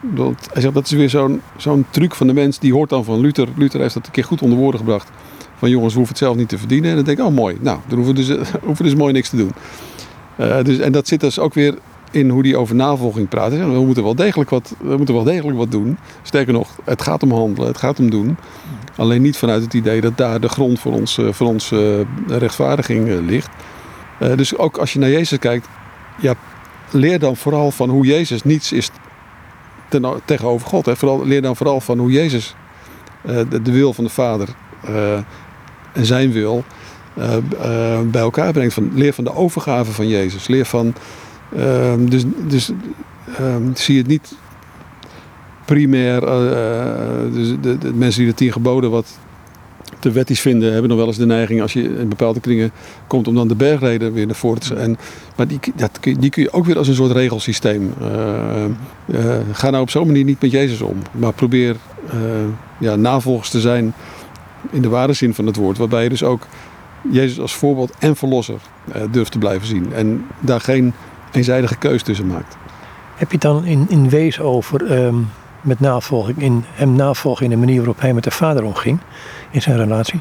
dat, 0.00 0.48
hij 0.52 0.62
zegt 0.62 0.74
dat 0.74 0.84
is 0.84 0.90
weer 0.90 1.40
zo'n 1.56 1.86
truc 1.90 2.14
van 2.14 2.26
de 2.26 2.32
mens. 2.32 2.58
Die 2.58 2.72
hoort 2.72 2.90
dan 2.90 3.04
van 3.04 3.20
Luther. 3.20 3.48
Luther 3.56 3.80
heeft 3.80 3.94
dat 3.94 4.06
een 4.06 4.12
keer 4.12 4.24
goed 4.24 4.42
onder 4.42 4.58
woorden 4.58 4.80
gebracht. 4.80 5.10
Van 5.56 5.70
jongens, 5.70 5.92
we 5.92 5.98
hoeven 5.98 6.16
het 6.16 6.24
zelf 6.24 6.36
niet 6.36 6.48
te 6.48 6.58
verdienen. 6.58 6.90
En 6.90 6.96
dan 6.96 7.04
denk 7.04 7.18
ik, 7.18 7.24
oh 7.24 7.34
mooi. 7.34 7.58
Nou, 7.60 7.78
dan 7.86 7.98
hoeven 7.98 8.14
we 8.14 8.20
dus, 8.20 8.48
hoeven 8.66 8.84
dus 8.84 8.94
mooi 8.94 9.12
niks 9.12 9.28
te 9.28 9.36
doen. 9.36 9.52
Uh, 10.40 10.62
dus, 10.62 10.78
en 10.78 10.92
dat 10.92 11.08
zit 11.08 11.20
dus 11.20 11.38
ook 11.38 11.54
weer 11.54 11.74
in 12.10 12.28
hoe 12.28 12.42
die 12.42 12.56
over 12.56 12.74
navolging 12.74 13.28
praat. 13.28 13.52
We 13.52 13.84
moeten 13.84 14.02
wel 14.02 14.14
degelijk 14.14 14.50
wat, 14.50 14.74
we 14.80 14.96
moeten 14.96 15.14
wel 15.14 15.24
degelijk 15.24 15.58
wat 15.58 15.70
doen. 15.70 15.98
Sterker 16.22 16.52
nog, 16.52 16.68
het 16.84 17.02
gaat 17.02 17.22
om 17.22 17.32
handelen, 17.32 17.68
het 17.68 17.78
gaat 17.78 17.98
om 17.98 18.10
doen. 18.10 18.36
Alleen 18.96 19.22
niet 19.22 19.36
vanuit 19.36 19.62
het 19.62 19.74
idee 19.74 20.00
dat 20.00 20.16
daar 20.16 20.40
de 20.40 20.48
grond 20.48 20.80
voor, 20.80 20.92
ons, 20.92 21.20
voor 21.30 21.46
onze 21.46 22.06
rechtvaardiging 22.26 23.20
ligt. 23.26 23.48
Uh, 24.22 24.36
dus 24.36 24.56
ook 24.56 24.78
als 24.78 24.92
je 24.92 24.98
naar 24.98 25.10
Jezus 25.10 25.38
kijkt, 25.38 25.68
ja, 26.20 26.34
leer 26.90 27.18
dan 27.18 27.36
vooral 27.36 27.70
van 27.70 27.88
hoe 27.88 28.06
Jezus 28.06 28.44
niets 28.44 28.72
is 28.72 28.90
tegenover 30.24 30.68
God. 30.68 30.86
Hè. 30.86 30.96
Vooral, 30.96 31.26
leer 31.26 31.42
dan 31.42 31.56
vooral 31.56 31.80
van 31.80 31.98
hoe 31.98 32.10
Jezus 32.10 32.54
de, 33.22 33.62
de, 33.62 33.72
wil 33.72 33.92
van 33.92 34.04
de 34.04 34.10
Vader 34.10 34.48
en 35.92 36.06
zijn 36.06 36.32
wil 36.32 36.64
bij 38.04 38.20
elkaar 38.20 38.52
brengt. 38.52 38.74
Van, 38.74 38.90
leer 38.94 39.14
van 39.14 39.24
de 39.24 39.34
overgave 39.34 39.92
van 39.92 40.08
Jezus. 40.08 40.48
Leer 40.48 40.64
van. 40.64 40.94
Ehm, 41.56 42.06
dus 42.08 42.22
dus 42.46 42.72
ehm, 43.36 43.74
zie 43.74 43.98
het 43.98 44.06
niet 44.06 44.34
primair. 45.64 46.20
dus 47.32 47.54
de, 47.60 47.78
de, 47.78 47.94
mensen 47.94 48.20
die 48.20 48.30
de 48.30 48.36
tien 48.36 48.52
geboden 48.52 48.90
wat 48.90 49.18
te 49.98 50.10
wettisch 50.10 50.40
vinden, 50.40 50.72
hebben 50.72 50.88
nog 50.88 50.98
wel 50.98 51.06
eens 51.06 51.16
de 51.16 51.26
neiging 51.26 51.60
als 51.60 51.72
je 51.72 51.82
in 51.82 52.08
bepaalde 52.08 52.40
kringen 52.40 52.70
komt 53.06 53.28
om 53.28 53.34
dan 53.34 53.48
de 53.48 53.54
bergreden 53.54 54.12
weer 54.12 54.26
naar 54.26 54.34
voren 54.34 54.60
te 54.60 54.66
zetten. 54.66 54.98
Maar 55.36 55.46
die, 55.46 55.58
dat, 55.74 55.98
die 56.02 56.30
kun 56.30 56.42
je 56.42 56.52
ook 56.52 56.64
weer 56.64 56.78
als 56.78 56.88
een 56.88 56.94
soort 56.94 57.12
regelsysteem. 57.12 57.92
Uh, 58.02 59.36
ga 59.52 59.70
nou 59.70 59.82
op 59.82 59.90
zo'n 59.90 60.06
manier 60.06 60.24
niet 60.24 60.40
met 60.40 60.50
Jezus 60.50 60.80
om, 60.80 60.96
maar 61.12 61.32
probeer 61.32 61.76
ja, 62.78 62.96
navolgers 62.96 63.50
te 63.50 63.60
zijn 63.60 63.94
in 64.70 64.82
de 64.82 64.88
ware 64.88 65.12
zin 65.12 65.34
van 65.34 65.46
het 65.46 65.56
woord. 65.56 65.78
Waarbij 65.78 66.02
je 66.02 66.08
dus 66.08 66.22
ook 66.22 66.46
Jezus 67.10 67.40
als 67.40 67.54
voorbeeld 67.54 67.92
en 67.98 68.16
verlosser 68.16 68.60
durft 69.10 69.32
te 69.32 69.38
blijven 69.38 69.66
zien. 69.66 69.92
En 69.92 70.26
daar 70.40 70.60
geen 70.60 70.92
eenzijdige 71.32 71.76
keus 71.76 72.02
tussen 72.02 72.26
maakt. 72.26 72.56
Heb 73.16 73.28
je 73.28 73.34
het 73.34 73.42
dan 73.42 73.64
in, 73.64 73.86
in 73.88 74.08
wees 74.08 74.40
over 74.40 75.04
um, 75.04 75.28
met 75.60 75.80
navolging, 75.80 76.38
in 76.38 76.64
hem 76.66 76.92
navolgen 76.92 77.44
in 77.44 77.50
de 77.50 77.56
manier 77.56 77.76
waarop 77.76 78.00
hij 78.00 78.14
met 78.14 78.24
de 78.24 78.30
vader 78.30 78.64
omging? 78.64 79.00
in 79.50 79.62
zijn 79.62 79.76
relatie? 79.76 80.20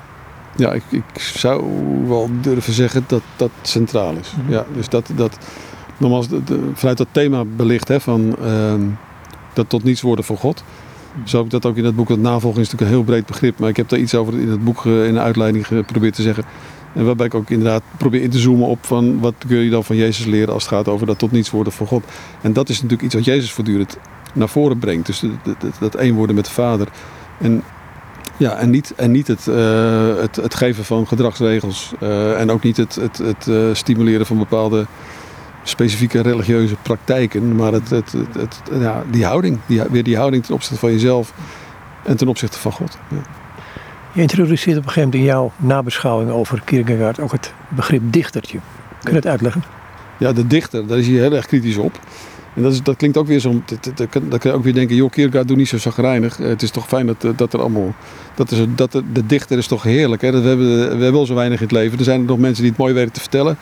Ja, 0.56 0.74
ik, 0.74 0.84
ik 0.90 1.04
zou 1.16 1.64
wel 2.08 2.30
durven 2.42 2.74
zeggen 2.74 3.04
dat 3.08 3.22
dat 3.36 3.52
centraal 3.62 4.16
is. 4.16 4.34
Mm 4.36 4.44
-hmm. 4.44 4.54
Ja, 4.54 4.66
dus 4.74 4.90
dat, 4.90 5.10
dat 5.16 5.38
nogmaals, 5.98 6.28
vanuit 6.74 6.98
dat 6.98 7.08
thema 7.12 7.44
belicht 7.56 7.88
hè, 7.88 8.00
van 8.00 8.36
uh, 8.42 8.74
dat 9.54 9.70
tot 9.70 9.84
niets 9.84 10.02
worden 10.02 10.26
voor 10.26 10.38
God. 10.38 10.64
Zo 11.24 11.38
heb 11.38 11.46
ik 11.46 11.52
dat 11.52 11.66
ook 11.66 11.78
in 11.78 11.86
het 11.86 11.96
boek. 11.96 12.08
Dat 12.08 12.18
navolging 12.18 12.66
is 12.66 12.72
natuurlijk 12.72 12.92
een 12.92 12.98
heel 12.98 13.14
breed 13.14 13.26
begrip. 13.26 13.60
Maar 13.60 13.70
ik 13.70 13.78
heb 13.78 13.90
daar 13.90 14.00
iets 14.00 14.16
over 14.16 14.34
in 14.34 14.50
het 14.50 14.64
boek 14.64 14.86
in 14.86 15.14
de 15.14 15.20
uitleiding 15.20 15.68
geprobeerd 15.68 16.14
te 16.14 16.22
zeggen. 16.22 16.44
En 16.98 17.06
waarbij 17.06 17.26
ik 17.26 17.34
ook 17.34 17.50
inderdaad 17.50 17.84
probeer 17.98 18.22
in 18.22 18.30
te 18.30 18.40
zoomen 18.40 18.68
op 18.68 18.86
van 18.86 19.20
wat 19.20 19.34
kun 19.48 19.58
je 19.58 19.70
dan 19.70 19.84
van 19.84 19.96
Jezus 19.96 20.26
leren 20.26 20.54
als 20.54 20.64
het 20.64 20.74
gaat 20.74 20.88
over 20.88 21.08
dat 21.08 21.20
tot 21.20 21.32
niets 21.32 21.50
worden 21.50 21.74
voor 21.74 21.88
God. 21.88 22.04
En 22.42 22.54
dat 22.54 22.70
is 22.70 22.76
natuurlijk 22.76 23.02
iets 23.02 23.16
wat 23.16 23.26
Jezus 23.26 23.52
voortdurend 23.52 23.98
naar 24.34 24.50
voren 24.50 24.78
brengt. 24.78 25.06
Dus 25.06 25.24
dat, 25.80 25.96
één 25.96 26.16
worden 26.16 26.36
met 26.36 26.46
de 26.46 26.52
Vader. 26.52 26.88
En 27.40 27.64
ja, 28.38 28.58
en 28.58 28.70
niet, 28.70 28.94
en 28.96 29.12
niet 29.12 29.28
het, 29.28 29.48
uh, 29.48 30.16
het, 30.18 30.56
geven 30.56 30.86
van 30.86 31.08
gedragsregels. 31.08 31.94
Uh, 32.04 32.40
en 32.40 32.52
ook 32.52 32.64
niet 32.64 32.78
het, 32.78 32.96
het, 32.96 33.18
het 33.18 33.48
uh, 33.48 33.74
stimuleren 33.74 34.26
van 34.26 34.38
bepaalde 34.38 34.86
specifieke 35.64 36.22
religieuze 36.22 36.76
praktijken. 36.82 37.56
Maar 37.56 37.74
het, 37.74 37.90
het, 37.90 38.12
het, 38.12 38.36
het, 38.38 38.62
ja, 38.72 39.04
die 39.12 39.26
houding. 39.26 39.60
Die, 39.66 39.82
weer 39.90 40.04
die 40.04 40.18
houding 40.18 40.46
ten 40.46 40.54
opzichte 40.54 40.80
van 40.80 40.92
jezelf 40.92 41.34
en 42.04 42.18
ten 42.18 42.28
opzichte 42.28 42.60
van 42.60 42.72
God. 42.72 42.98
Ja. 43.10 43.37
Je 44.18 44.24
introduceert 44.24 44.78
op 44.78 44.84
een 44.84 44.90
gegeven 44.90 45.10
moment 45.10 45.14
in 45.14 45.24
jouw 45.24 45.52
nabeschouwing 45.58 46.32
over 46.32 46.62
Kierkegaard 46.66 47.20
ook 47.20 47.32
het 47.32 47.54
begrip 47.68 48.02
dichtertje. 48.06 48.58
Kun 49.04 49.12
je 49.12 49.16
het 49.16 49.28
uitleggen? 49.28 49.64
Ja, 50.18 50.34
de 50.34 50.48
dichter, 50.48 50.88
daar 50.88 50.98
is 50.98 51.08
hij 51.08 51.16
heel 51.16 51.34
erg 51.34 51.46
kritisch 51.46 51.78
op. 51.78 52.00
En 52.54 52.62
dat, 52.62 52.72
is, 52.72 52.84
dat 52.84 52.96
klinkt 52.96 53.18
ook 53.18 53.28
weer 53.28 53.40
zo. 53.40 53.62
Dat, 53.66 53.98
dat, 53.98 54.10
kan 54.10 54.52
je 54.52 54.52
ook 54.52 54.64
weer 54.64 54.74
denken: 54.74 54.96
joh, 54.96 55.12
Kierkegaard, 55.12 55.48
doe 55.48 55.58
niet 55.58 55.68
zo 55.68 55.78
zagrijnig. 55.78 56.38
Het 56.38 56.62
is 56.62 56.72
toch 56.72 56.88
fijn 56.88 57.06
dat, 57.06 57.38
dat 57.38 57.54
er 57.54 57.60
allemaal. 57.60 57.94
Dat 58.36 58.52
is, 58.52 58.66
dat 58.76 58.92
de, 58.92 59.04
de 59.12 59.26
dichter 59.26 59.58
is 59.58 59.68
toch 59.68 59.84
heerlijk. 59.84 60.22
Hè? 60.22 60.32
Dat 60.32 60.42
we, 60.42 60.48
hebben, 60.48 60.68
we 60.68 60.88
hebben 60.88 61.12
wel 61.12 61.26
zo 61.26 61.36
weinig 61.36 61.58
in 61.58 61.64
het 61.64 61.76
leven. 61.76 61.98
Er 61.98 62.04
zijn 62.04 62.20
er 62.20 62.26
nog 62.26 62.38
mensen 62.38 62.62
die 62.62 62.72
het 62.72 62.80
mooi 62.80 62.94
weten 62.94 63.14
te 63.14 63.20
vertellen. 63.20 63.58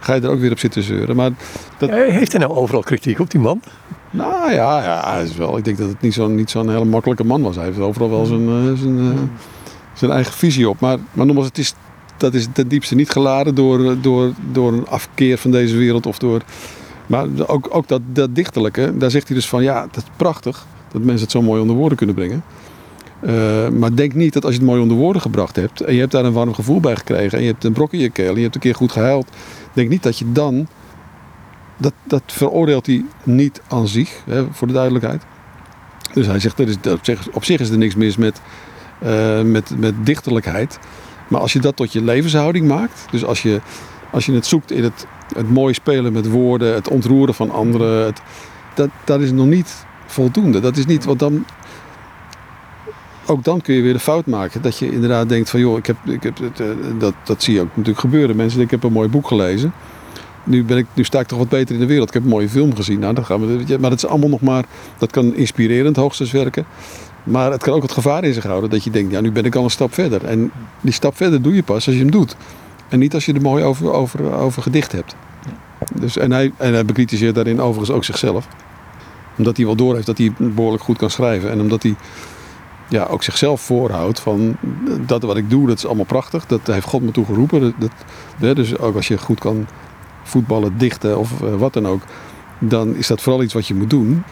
Ga 0.00 0.14
je 0.14 0.20
er 0.20 0.30
ook 0.30 0.40
weer 0.40 0.50
op 0.50 0.58
zitten 0.58 0.82
zeuren. 0.82 1.16
Maar 1.16 1.30
dat... 1.78 1.90
heeft 1.90 2.32
hij 2.32 2.40
nou 2.40 2.54
overal 2.54 2.82
kritiek 2.82 3.18
op, 3.18 3.30
die 3.30 3.40
man? 3.40 3.60
Nou 4.10 4.52
ja, 4.52 4.82
ja 4.82 5.14
is 5.14 5.36
wel, 5.36 5.58
ik 5.58 5.64
denk 5.64 5.78
dat 5.78 5.88
het 5.88 6.00
niet 6.00 6.14
zo'n 6.14 6.34
niet 6.34 6.50
zo'n 6.50 6.70
hele 6.70 6.84
makkelijke 6.84 7.24
man 7.24 7.42
was. 7.42 7.56
Hij 7.56 7.64
heeft 7.64 7.78
overal 7.78 8.10
wel 8.10 8.24
zijn, 8.24 8.76
zijn, 8.76 9.30
zijn 10.00 10.10
eigen 10.10 10.32
visie 10.32 10.68
op. 10.68 10.80
Maar, 10.80 10.98
maar 11.12 11.26
nogmaals, 11.26 11.46
het 11.46 11.58
is, 11.58 11.74
dat 12.16 12.34
is 12.34 12.46
ten 12.52 12.68
diepste 12.68 12.94
niet 12.94 13.10
geladen 13.10 13.54
door, 13.54 14.00
door, 14.00 14.32
door 14.52 14.72
een 14.72 14.86
afkeer 14.86 15.38
van 15.38 15.50
deze 15.50 15.76
wereld 15.76 16.06
of 16.06 16.18
door 16.18 16.42
maar 17.10 17.26
ook, 17.46 17.68
ook 17.70 17.88
dat, 17.88 18.00
dat 18.12 18.34
dichterlijke, 18.34 18.96
daar 18.96 19.10
zegt 19.10 19.26
hij 19.26 19.36
dus 19.36 19.48
van 19.48 19.62
ja, 19.62 19.80
dat 19.80 19.96
is 19.96 20.10
prachtig 20.16 20.66
dat 20.92 21.02
mensen 21.02 21.22
het 21.22 21.30
zo 21.30 21.42
mooi 21.42 21.60
onder 21.60 21.76
woorden 21.76 21.96
kunnen 21.96 22.14
brengen. 22.14 22.42
Uh, 23.22 23.68
maar 23.68 23.94
denk 23.94 24.14
niet 24.14 24.32
dat 24.32 24.44
als 24.44 24.52
je 24.52 24.58
het 24.58 24.68
mooi 24.68 24.82
onder 24.82 24.96
woorden 24.96 25.22
gebracht 25.22 25.56
hebt 25.56 25.80
en 25.80 25.94
je 25.94 26.00
hebt 26.00 26.12
daar 26.12 26.24
een 26.24 26.32
warm 26.32 26.54
gevoel 26.54 26.80
bij 26.80 26.96
gekregen 26.96 27.38
en 27.38 27.44
je 27.44 27.50
hebt 27.50 27.64
een 27.64 27.72
brok 27.72 27.92
in 27.92 27.98
je 27.98 28.10
keel 28.10 28.28
en 28.28 28.36
je 28.36 28.42
hebt 28.42 28.54
een 28.54 28.60
keer 28.60 28.74
goed 28.74 28.92
gehuild, 28.92 29.28
denk 29.72 29.88
niet 29.88 30.02
dat 30.02 30.18
je 30.18 30.32
dan, 30.32 30.68
dat, 31.76 31.92
dat 32.04 32.22
veroordeelt 32.26 32.86
hij 32.86 33.04
niet 33.22 33.62
aan 33.68 33.88
zich, 33.88 34.22
hè, 34.26 34.44
voor 34.50 34.66
de 34.66 34.72
duidelijkheid. 34.72 35.22
Dus 36.12 36.26
hij 36.26 36.38
zegt, 36.38 36.58
er 36.58 36.68
is, 36.68 36.76
op, 36.90 37.04
zich, 37.04 37.28
op 37.32 37.44
zich 37.44 37.60
is 37.60 37.70
er 37.70 37.78
niks 37.78 37.94
mis 37.94 38.16
met, 38.16 38.40
uh, 39.04 39.40
met, 39.40 39.78
met 39.78 39.94
dichterlijkheid. 40.06 40.78
Maar 41.28 41.40
als 41.40 41.52
je 41.52 41.60
dat 41.60 41.76
tot 41.76 41.92
je 41.92 42.04
levenshouding 42.04 42.66
maakt, 42.66 43.06
dus 43.10 43.24
als 43.24 43.42
je, 43.42 43.60
als 44.10 44.26
je 44.26 44.32
het 44.32 44.46
zoekt 44.46 44.70
in 44.70 44.82
het 44.82 45.06
het 45.36 45.50
mooi 45.50 45.74
spelen 45.74 46.12
met 46.12 46.28
woorden, 46.28 46.74
het 46.74 46.88
ontroeren 46.88 47.34
van 47.34 47.50
anderen, 47.50 48.04
het, 48.04 48.20
dat, 48.74 48.88
dat 49.04 49.20
is 49.20 49.30
nog 49.30 49.46
niet 49.46 49.84
voldoende. 50.06 50.60
Dat 50.60 50.76
is 50.76 50.86
niet, 50.86 51.04
want 51.04 51.18
dan, 51.18 51.44
ook 53.26 53.44
dan 53.44 53.60
kun 53.60 53.74
je 53.74 53.82
weer 53.82 53.92
de 53.92 53.98
fout 53.98 54.26
maken. 54.26 54.62
Dat 54.62 54.78
je 54.78 54.92
inderdaad 54.92 55.28
denkt 55.28 55.50
van 55.50 55.60
joh, 55.60 55.78
ik 55.78 55.86
heb, 55.86 55.96
ik 56.04 56.22
heb, 56.22 56.38
eh, 56.40 56.66
dat, 56.98 57.14
dat 57.24 57.42
zie 57.42 57.54
je 57.54 57.60
ook 57.60 57.68
natuurlijk 57.68 57.98
gebeuren. 57.98 58.36
Mensen 58.36 58.58
denken, 58.58 58.76
ik 58.76 58.82
heb 58.82 58.90
een 58.90 58.96
mooi 58.96 59.08
boek 59.08 59.26
gelezen. 59.26 59.72
Nu, 60.44 60.64
ben 60.64 60.76
ik, 60.76 60.86
nu 60.94 61.04
sta 61.04 61.20
ik 61.20 61.26
toch 61.26 61.38
wat 61.38 61.48
beter 61.48 61.74
in 61.74 61.80
de 61.80 61.86
wereld. 61.86 62.08
Ik 62.08 62.14
heb 62.14 62.22
een 62.22 62.28
mooie 62.28 62.48
film 62.48 62.76
gezien. 62.76 62.98
Nou, 62.98 63.14
dan 63.14 63.24
gaan 63.24 63.46
we, 63.46 63.78
maar 63.80 63.90
dat 63.90 64.02
is 64.02 64.06
allemaal 64.06 64.28
nog 64.28 64.40
maar, 64.40 64.64
dat 64.98 65.10
kan 65.10 65.34
inspirerend 65.34 65.96
hoogstens 65.96 66.30
werken. 66.30 66.64
Maar 67.24 67.50
het 67.50 67.62
kan 67.62 67.74
ook 67.74 67.82
het 67.82 67.92
gevaar 67.92 68.24
in 68.24 68.34
zich 68.34 68.44
houden 68.44 68.70
dat 68.70 68.84
je 68.84 68.90
denkt, 68.90 69.12
ja, 69.12 69.20
nu 69.20 69.32
ben 69.32 69.44
ik 69.44 69.54
al 69.54 69.64
een 69.64 69.70
stap 69.70 69.94
verder. 69.94 70.24
En 70.24 70.52
die 70.80 70.92
stap 70.92 71.16
verder 71.16 71.42
doe 71.42 71.54
je 71.54 71.62
pas 71.62 71.86
als 71.86 71.94
je 71.94 72.00
hem 72.00 72.10
doet. 72.10 72.36
En 72.88 72.98
niet 72.98 73.14
als 73.14 73.26
je 73.26 73.32
er 73.32 73.40
mooi 73.40 73.64
over, 73.64 73.92
over, 73.92 74.32
over 74.32 74.62
gedicht 74.62 74.92
hebt. 74.92 75.16
Dus, 75.94 76.16
en, 76.16 76.32
hij, 76.32 76.52
en 76.56 76.72
hij 76.72 76.84
bekritiseert 76.84 77.34
daarin 77.34 77.60
overigens 77.60 77.96
ook 77.96 78.04
zichzelf. 78.04 78.48
Omdat 79.36 79.56
hij 79.56 79.66
wel 79.66 79.76
doorheeft 79.76 80.06
dat 80.06 80.18
hij 80.18 80.32
behoorlijk 80.38 80.82
goed 80.82 80.98
kan 80.98 81.10
schrijven. 81.10 81.50
En 81.50 81.60
omdat 81.60 81.82
hij 81.82 81.94
ja, 82.88 83.04
ook 83.04 83.22
zichzelf 83.22 83.60
voorhoudt 83.60 84.20
van 84.20 84.56
dat 85.06 85.22
wat 85.22 85.36
ik 85.36 85.50
doe, 85.50 85.66
dat 85.66 85.76
is 85.76 85.86
allemaal 85.86 86.04
prachtig. 86.04 86.46
Dat 86.46 86.66
heeft 86.66 86.86
God 86.86 87.02
me 87.02 87.10
toe 87.10 87.24
geroepen. 87.24 87.60
Dat, 87.60 87.90
dat, 88.38 88.56
dus 88.56 88.78
ook 88.78 88.96
als 88.96 89.08
je 89.08 89.18
goed 89.18 89.38
kan 89.38 89.66
voetballen, 90.22 90.78
dichten 90.78 91.18
of 91.18 91.42
uh, 91.42 91.54
wat 91.54 91.72
dan 91.72 91.86
ook. 91.86 92.02
Dan 92.58 92.94
is 92.94 93.06
dat 93.06 93.20
vooral 93.20 93.42
iets 93.42 93.54
wat 93.54 93.66
je 93.66 93.74
moet 93.74 93.90
doen. 93.90 94.22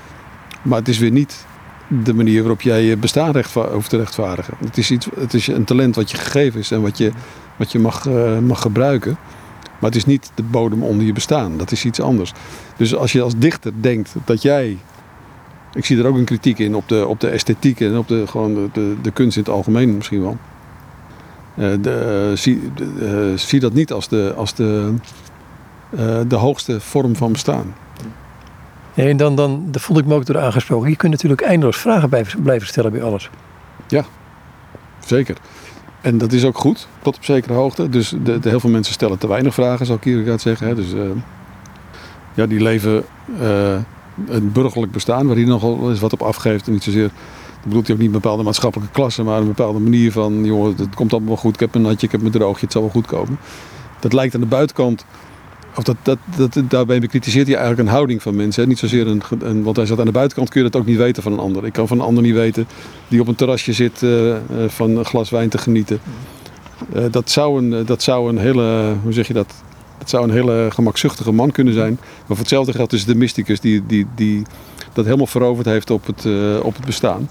Maar 0.62 0.78
het 0.78 0.88
is 0.88 0.98
weer 0.98 1.10
niet 1.10 1.46
de 1.88 2.14
manier 2.14 2.40
waarop 2.40 2.60
jij 2.60 2.82
je 2.82 2.96
bestaan 2.96 3.42
hoeft 3.72 3.90
te 3.90 3.96
rechtvaardigen. 3.96 4.54
Het 4.64 4.78
is, 4.78 4.90
iets, 4.90 5.08
het 5.18 5.34
is 5.34 5.46
een 5.46 5.64
talent 5.64 5.96
wat 5.96 6.10
je 6.10 6.16
gegeven 6.16 6.60
is 6.60 6.70
en 6.70 6.82
wat 6.82 6.98
je, 6.98 7.10
wat 7.56 7.72
je 7.72 7.78
mag, 7.78 8.06
uh, 8.06 8.38
mag 8.38 8.60
gebruiken. 8.60 9.16
Maar 9.62 9.90
het 9.90 9.96
is 9.96 10.04
niet 10.04 10.30
de 10.34 10.42
bodem 10.42 10.82
onder 10.82 11.06
je 11.06 11.12
bestaan. 11.12 11.58
Dat 11.58 11.72
is 11.72 11.84
iets 11.84 12.00
anders. 12.00 12.32
Dus 12.76 12.94
als 12.94 13.12
je 13.12 13.22
als 13.22 13.36
dichter 13.36 13.72
denkt 13.80 14.14
dat 14.24 14.42
jij. 14.42 14.78
Ik 15.74 15.84
zie 15.84 15.98
er 15.98 16.06
ook 16.06 16.16
een 16.16 16.24
kritiek 16.24 16.58
in 16.58 16.74
op 16.74 16.88
de, 16.88 17.06
op 17.06 17.20
de 17.20 17.28
esthetiek 17.28 17.80
en 17.80 17.98
op 17.98 18.08
de, 18.08 18.26
gewoon 18.26 18.70
de, 18.72 18.96
de, 19.02 19.10
kunst 19.10 19.36
in 19.36 19.42
het 19.42 19.52
algemeen 19.52 19.94
misschien 19.94 20.20
wel. 20.20 20.36
Uh, 21.58 21.72
de, 21.80 22.28
uh, 22.30 22.36
zie, 22.36 22.70
zie 23.34 23.60
dat 23.60 23.72
niet 23.72 23.92
als 23.92 24.08
de, 24.08 24.32
als 24.36 24.54
de, 24.54 24.94
de 26.28 26.36
hoogste 26.36 26.80
vorm 26.80 27.16
van 27.16 27.32
bestaan. 27.32 27.74
Nee, 28.98 29.08
en 29.08 29.16
dan, 29.16 29.34
dan, 29.34 29.64
dan 29.70 29.80
voelde 29.80 30.02
ik 30.02 30.08
me 30.08 30.14
ook 30.14 30.26
door 30.26 30.38
aangesproken. 30.38 30.90
Je 30.90 30.96
kunt 30.96 31.12
natuurlijk 31.12 31.40
eindeloos 31.40 31.76
vragen 31.76 32.08
blijven 32.42 32.66
stellen 32.66 32.92
bij 32.92 33.02
alles. 33.02 33.30
Ja, 33.88 34.04
zeker. 35.06 35.36
En 36.00 36.18
dat 36.18 36.32
is 36.32 36.44
ook 36.44 36.58
goed, 36.58 36.88
tot 37.02 37.16
op 37.16 37.24
zekere 37.24 37.52
hoogte. 37.52 37.88
Dus 37.88 38.14
de, 38.22 38.38
de, 38.38 38.48
heel 38.48 38.60
veel 38.60 38.70
mensen 38.70 38.94
stellen 38.94 39.18
te 39.18 39.28
weinig 39.28 39.54
vragen, 39.54 39.86
zou 39.86 39.98
Kierkegaard 39.98 40.40
zeggen. 40.40 40.66
Hè. 40.66 40.74
Dus 40.74 40.92
uh, 40.92 41.00
ja, 42.34 42.46
die 42.46 42.60
leven 42.60 43.04
uh, 43.40 43.76
een 44.26 44.52
burgerlijk 44.52 44.92
bestaan, 44.92 45.26
waar 45.26 45.36
hij 45.36 45.44
nogal 45.44 45.90
eens 45.90 46.00
wat 46.00 46.12
op 46.12 46.22
afgeeft. 46.22 46.66
En 46.66 46.72
niet 46.72 46.84
zozeer, 46.84 47.10
dat 47.54 47.64
bedoelt 47.64 47.86
hij 47.86 47.94
ook 47.94 48.02
niet 48.02 48.14
een 48.14 48.20
bepaalde 48.20 48.42
maatschappelijke 48.42 48.92
klasse, 48.92 49.22
maar 49.22 49.40
een 49.40 49.46
bepaalde 49.46 49.78
manier 49.78 50.12
van, 50.12 50.44
jongen, 50.44 50.74
het 50.76 50.94
komt 50.94 51.12
allemaal 51.12 51.36
goed. 51.36 51.54
Ik 51.54 51.60
heb 51.60 51.74
een 51.74 51.82
natje, 51.82 52.06
ik 52.06 52.12
heb 52.12 52.20
mijn 52.20 52.32
droogje, 52.32 52.64
het 52.64 52.72
zal 52.72 52.82
wel 52.82 52.90
goed 52.90 53.06
komen. 53.06 53.38
Dat 54.00 54.12
lijkt 54.12 54.34
aan 54.34 54.40
de 54.40 54.46
buitenkant 54.46 55.04
of 55.78 55.84
dat, 55.84 55.96
dat, 56.02 56.18
dat, 56.36 56.70
daarbij 56.70 57.00
bekritiseert 57.00 57.46
hij 57.46 57.56
eigenlijk 57.56 57.88
een 57.88 57.94
houding 57.94 58.22
van 58.22 58.36
mensen. 58.36 58.62
Hè? 58.62 58.68
Niet 58.68 58.78
zozeer 58.78 59.06
een, 59.06 59.22
een, 59.38 59.62
Want 59.62 59.76
hij 59.76 59.86
zat 59.86 59.98
aan 59.98 60.06
de 60.06 60.12
buitenkant, 60.12 60.48
kun 60.48 60.62
je 60.64 60.70
dat 60.70 60.80
ook 60.80 60.86
niet 60.86 60.96
weten 60.96 61.22
van 61.22 61.32
een 61.32 61.38
ander. 61.38 61.66
Ik 61.66 61.72
kan 61.72 61.88
van 61.88 61.98
een 61.98 62.04
ander 62.04 62.22
niet 62.22 62.34
weten 62.34 62.66
die 63.08 63.20
op 63.20 63.28
een 63.28 63.34
terrasje 63.34 63.72
zit 63.72 64.02
uh, 64.02 64.36
van 64.66 64.96
een 64.96 65.04
glas 65.04 65.30
wijn 65.30 65.48
te 65.48 65.58
genieten. 65.58 66.00
Uh, 66.94 67.04
dat, 67.10 67.30
zou 67.30 67.62
een, 67.62 67.86
dat 67.86 68.02
zou 68.02 68.28
een 68.28 68.38
hele, 68.38 68.94
hoe 69.02 69.12
zeg 69.12 69.26
je 69.26 69.32
dat? 69.32 69.54
Dat 69.98 70.10
zou 70.10 70.24
een 70.24 70.30
hele 70.30 70.68
gemakzuchtige 70.72 71.32
man 71.32 71.50
kunnen 71.50 71.74
zijn. 71.74 71.98
Maar 72.00 72.26
voor 72.26 72.38
hetzelfde 72.38 72.72
geldt 72.72 72.92
is 72.92 73.04
de 73.04 73.14
mysticus 73.14 73.60
die, 73.60 73.86
die, 73.86 74.06
die 74.14 74.42
dat 74.92 75.04
helemaal 75.04 75.26
veroverd 75.26 75.66
heeft 75.66 75.90
op 75.90 76.06
het, 76.06 76.26
op 76.62 76.76
het 76.76 76.86
bestaan. 76.86 77.30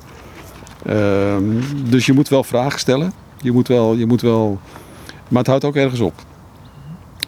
Ehm, 0.85 1.43
dus 1.89 2.05
je 2.05 2.13
moet 2.13 2.29
wel 2.29 2.43
vragen 2.43 2.79
stellen. 2.79 3.13
Je 3.41 3.51
moet 3.51 3.67
wel, 3.67 3.93
je 3.93 4.05
moet 4.05 4.21
wel, 4.21 4.59
maar 5.27 5.39
het 5.39 5.47
houdt 5.47 5.65
ook 5.65 5.75
ergens 5.75 5.99
op. 5.99 6.13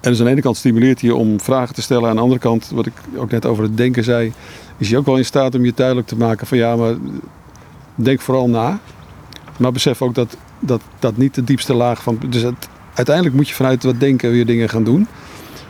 En 0.01 0.09
dus 0.11 0.19
aan 0.19 0.25
de 0.25 0.31
ene 0.31 0.41
kant 0.41 0.57
stimuleert 0.57 1.01
hij 1.01 1.09
je 1.09 1.15
om 1.15 1.39
vragen 1.39 1.75
te 1.75 1.81
stellen. 1.81 2.09
Aan 2.09 2.15
de 2.15 2.21
andere 2.21 2.39
kant, 2.39 2.69
wat 2.73 2.85
ik 2.85 2.93
ook 3.15 3.31
net 3.31 3.45
over 3.45 3.63
het 3.63 3.77
denken 3.77 4.03
zei, 4.03 4.33
is 4.77 4.89
hij 4.89 4.97
ook 4.97 5.05
wel 5.05 5.17
in 5.17 5.25
staat 5.25 5.55
om 5.55 5.65
je 5.65 5.71
duidelijk 5.75 6.07
te 6.07 6.17
maken 6.17 6.47
van 6.47 6.57
ja, 6.57 6.75
maar 6.75 6.95
denk 7.95 8.21
vooral 8.21 8.49
na. 8.49 8.79
Maar 9.57 9.71
besef 9.71 10.01
ook 10.01 10.15
dat 10.15 10.37
dat, 10.59 10.81
dat 10.99 11.17
niet 11.17 11.35
de 11.35 11.43
diepste 11.43 11.73
laag 11.73 12.03
van. 12.03 12.19
Dus 12.29 12.41
het, 12.41 12.69
uiteindelijk 12.93 13.35
moet 13.35 13.47
je 13.47 13.53
vanuit 13.53 13.83
wat 13.83 13.99
denken 13.99 14.31
weer 14.31 14.45
dingen 14.45 14.69
gaan 14.69 14.83
doen. 14.83 15.07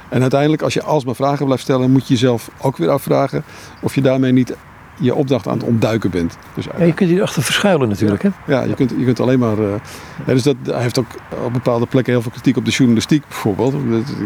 En 0.09 0.21
uiteindelijk, 0.21 0.61
als 0.61 0.73
je 0.73 0.84
alsmaar 0.84 1.15
vragen 1.15 1.45
blijft 1.45 1.63
stellen, 1.63 1.91
moet 1.91 2.07
je 2.07 2.13
jezelf 2.13 2.51
ook 2.61 2.77
weer 2.77 2.89
afvragen 2.89 3.43
of 3.82 3.95
je 3.95 4.01
daarmee 4.01 4.32
niet 4.32 4.55
je 5.00 5.16
opdracht 5.16 5.47
aan 5.47 5.58
het 5.58 5.68
ontduiken 5.68 6.10
bent. 6.10 6.38
Dus 6.54 6.66
ja, 6.78 6.84
je 6.86 6.93
kunt 6.93 7.10
hierachter 7.10 7.43
verschuilen 7.43 7.89
natuurlijk. 7.89 8.24
Hè? 8.24 8.30
Ja, 8.47 8.64
je 8.64 8.74
kunt, 8.74 8.93
je 8.97 9.06
kunt 9.06 9.20
alleen 9.20 9.39
maar. 9.39 9.60
Uh, 9.60 9.74
dus 10.26 10.43
dat, 10.43 10.56
hij 10.64 10.82
heeft 10.82 11.00
ook 11.00 11.08
op 11.45 11.54
bepaalde 11.54 11.86
plekken 11.86 12.14
heel 12.14 12.22
veel 12.22 12.32
kritiek 12.32 12.58
op 12.58 12.66
de 12.66 12.72
journalistiek 12.72 13.24
bijvoorbeeld. 13.28 13.74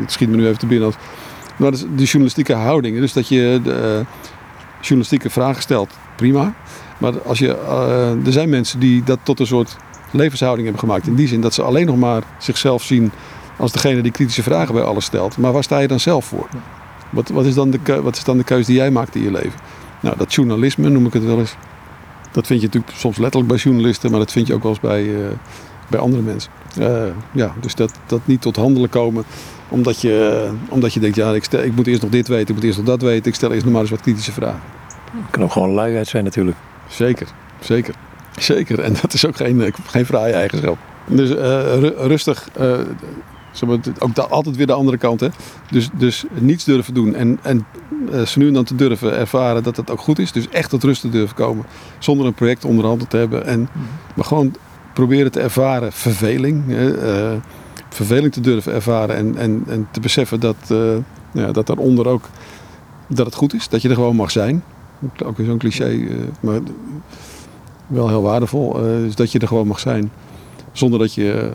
Het 0.02 0.12
schiet 0.12 0.30
me 0.30 0.36
nu 0.36 0.46
even 0.46 0.60
te 0.60 0.66
binnen 0.66 0.86
als. 0.86 0.96
Maar 1.56 1.72
de 1.72 2.04
journalistieke 2.04 2.54
houdingen. 2.54 3.02
Dus 3.02 3.14
dat 3.14 3.28
je 3.28 3.60
de, 3.64 3.70
uh, 4.00 4.06
journalistieke 4.80 5.30
vragen 5.30 5.62
stelt, 5.62 5.90
prima. 6.16 6.54
Maar 6.98 7.22
als 7.22 7.40
je, 7.40 7.48
uh, 7.48 8.26
er 8.26 8.32
zijn 8.32 8.50
mensen 8.50 8.80
die 8.80 9.04
dat 9.04 9.20
tot 9.24 9.40
een 9.40 9.48
soort 9.48 9.78
levenshouding 10.12 10.64
hebben 10.64 10.88
gemaakt. 10.88 11.08
In 11.08 11.16
die 11.16 11.28
zin 11.28 11.42
dat 11.42 11.54
ze 11.54 11.62
alleen 11.62 11.86
nog 11.86 11.98
maar 11.98 12.24
zichzelf 12.38 12.84
zien 12.84 13.12
als 13.58 13.72
degene 13.72 14.02
die 14.02 14.12
kritische 14.12 14.44
vragen 14.44 14.74
bij 14.74 14.84
alles 14.84 15.06
stelt. 15.06 15.38
Maar 15.38 15.52
waar 15.52 15.64
sta 15.64 15.80
je 15.80 15.88
dan 15.88 16.00
zelf 16.00 16.26
voor? 16.26 16.48
Wat, 17.10 17.30
wat, 17.30 17.46
is, 17.46 17.54
dan 17.54 17.70
de, 17.70 18.02
wat 18.02 18.16
is 18.16 18.24
dan 18.24 18.38
de 18.38 18.44
keuze 18.44 18.66
die 18.66 18.76
jij 18.76 18.92
maakt 18.92 19.16
in 19.16 19.24
je 19.24 19.32
leven? 19.32 19.60
Nou, 20.04 20.18
dat 20.18 20.34
journalisme 20.34 20.90
noem 20.90 21.06
ik 21.06 21.14
het 21.14 21.26
wel 21.26 21.40
eens. 21.40 21.56
Dat 22.32 22.48
vind 22.48 22.60
je 22.62 22.66
natuurlijk 22.66 22.94
soms 22.98 23.18
letterlijk 23.18 23.52
bij 23.52 23.62
journalisten, 23.62 24.12
maar 24.12 24.20
dat 24.20 24.32
vind 24.32 24.48
je 24.48 24.54
ook 24.54 24.64
wel 24.64 24.72
eens 24.72 24.80
bij, 24.80 25.04
uh, 25.04 25.28
bij 25.90 26.00
andere 26.00 26.24
mensen. 26.24 26.52
Uh, 26.80 27.06
ja, 27.32 27.54
dus 27.60 27.76
dat, 27.76 27.94
dat 28.06 28.22
niet 28.26 28.42
tot 28.42 28.56
handelen 28.56 28.90
komen 28.90 29.24
omdat 29.68 30.02
je, 30.02 30.50
omdat 30.70 30.94
je 30.94 31.00
denkt, 31.00 31.16
ja, 31.16 31.34
ik, 31.34 31.44
stel, 31.44 31.64
ik 31.64 31.76
moet 31.76 31.88
eerst 31.88 32.02
nog 32.02 32.12
dit 32.12 32.28
weten, 32.28 32.48
ik 32.48 32.56
moet 32.56 32.64
eerst 32.64 32.78
nog 32.78 32.88
dat 32.88 33.02
weten, 33.02 33.26
ik 33.26 33.36
stel 33.36 33.52
eerst 33.52 33.64
nog 33.64 33.74
maar 33.74 33.82
eens 33.82 33.90
wat 33.90 34.02
kritische 34.02 34.32
vragen. 34.32 34.62
Het 35.12 35.32
kan 35.32 35.44
ook 35.44 35.52
gewoon 35.52 35.70
luiheid 35.70 36.08
zijn 36.08 36.24
natuurlijk. 36.24 36.58
Zeker, 36.88 37.28
zeker. 37.60 37.94
Zeker, 38.40 38.80
en 38.80 38.96
dat 39.02 39.14
is 39.14 39.26
ook 39.26 39.36
geen, 39.36 39.74
geen 39.86 40.06
fraaie 40.06 40.34
eigenschap. 40.34 40.78
Dus 41.06 41.30
uh, 41.30 41.38
rustig, 41.98 42.50
ook 44.00 44.18
altijd 44.18 44.56
weer 44.56 44.68
de 44.68 44.74
andere 44.74 44.98
kant. 44.98 45.20
Hè? 45.20 45.28
Dus, 45.72 45.90
dus 45.98 46.24
niets 46.34 46.64
durven 46.64 46.94
doen 46.94 47.16
en, 47.16 47.40
en 47.42 47.66
uh, 48.12 48.22
ze 48.22 48.40
nu 48.40 48.48
en 48.48 48.54
dan 48.54 48.64
te 48.64 48.76
durven 48.76 49.18
ervaren 49.18 49.64
dat 49.64 49.78
het 49.78 49.92
ook 49.92 50.00
goed 50.00 50.20
is. 50.20 50.32
Dus 50.32 50.50
echt 50.50 50.70
tot 50.70 50.84
rust 50.84 51.02
te 51.02 51.10
durven 51.10 51.36
komen. 51.36 51.66
Zonder 52.00 52.26
een 52.26 52.34
project 52.34 52.66
onderhandeld 52.66 53.10
te 53.10 53.18
hebben. 53.18 53.46
En, 53.46 53.70
maar 54.16 54.26
gewoon 54.26 54.56
proberen 54.94 55.32
te 55.32 55.40
ervaren 55.40 55.94
verveling. 55.94 56.64
Uh, 56.68 57.32
verveling 57.90 58.34
te 58.34 58.42
durven 58.42 58.74
ervaren. 58.74 59.16
En, 59.16 59.38
en, 59.38 59.64
en 59.68 59.88
te 59.92 60.00
beseffen 60.00 60.40
dat, 60.40 60.56
uh, 60.72 60.96
ja, 61.32 61.52
dat 61.52 61.68
daaronder 61.68 62.08
ook 62.08 62.30
dat 63.08 63.26
het 63.26 63.36
goed 63.36 63.54
is. 63.54 63.70
Dat 63.70 63.82
je 63.82 63.90
er 63.90 63.96
gewoon 63.96 64.16
mag 64.16 64.32
zijn. 64.32 64.64
Ook 65.26 65.38
weer 65.38 65.46
zo'n 65.46 65.58
cliché. 65.58 66.08
maar 66.40 66.60
wel 67.88 68.08
heel 68.08 68.22
waardevol. 68.22 68.74
dus 68.74 69.16
dat 69.16 69.32
je 69.32 69.40
er 69.40 69.48
gewoon 69.48 69.68
mag 69.68 69.80
zijn. 69.80 70.12
Zonder 70.74 71.00
dat 71.00 71.14
je 71.14 71.52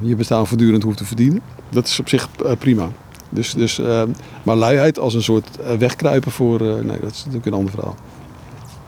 je 0.00 0.16
bestaan 0.16 0.46
voortdurend 0.46 0.82
hoeft 0.82 0.96
te 0.96 1.04
verdienen. 1.04 1.40
Dat 1.70 1.86
is 1.86 2.00
op 2.00 2.08
zich 2.08 2.28
prima. 2.58 2.88
Dus, 3.28 3.54
dus, 3.54 3.78
uh, 3.78 4.02
maar 4.42 4.56
luiheid 4.56 4.98
als 4.98 5.14
een 5.14 5.22
soort 5.22 5.60
eh, 5.60 5.76
wegkruipen 5.76 6.30
voor, 6.30 6.60
nee, 6.60 7.00
dat 7.00 7.10
is 7.10 7.18
natuurlijk 7.18 7.46
een 7.46 7.52
ander 7.52 7.70
verhaal. 7.70 7.96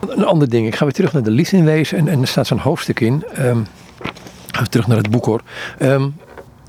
Een 0.07 0.25
ander 0.25 0.49
ding, 0.49 0.67
ik 0.67 0.75
ga 0.75 0.83
weer 0.83 0.93
terug 0.93 1.13
naar 1.13 1.23
de 1.23 1.31
liefdewezen 1.31 1.97
en, 1.97 2.07
en 2.07 2.21
er 2.21 2.27
staat 2.27 2.47
zo'n 2.47 2.57
hoofdstuk 2.57 2.99
in. 2.99 3.23
Um, 3.39 3.67
gaan 4.51 4.63
we 4.63 4.69
terug 4.69 4.87
naar 4.87 4.97
het 4.97 5.09
boek 5.09 5.25
hoor. 5.25 5.41
Um, 5.79 6.15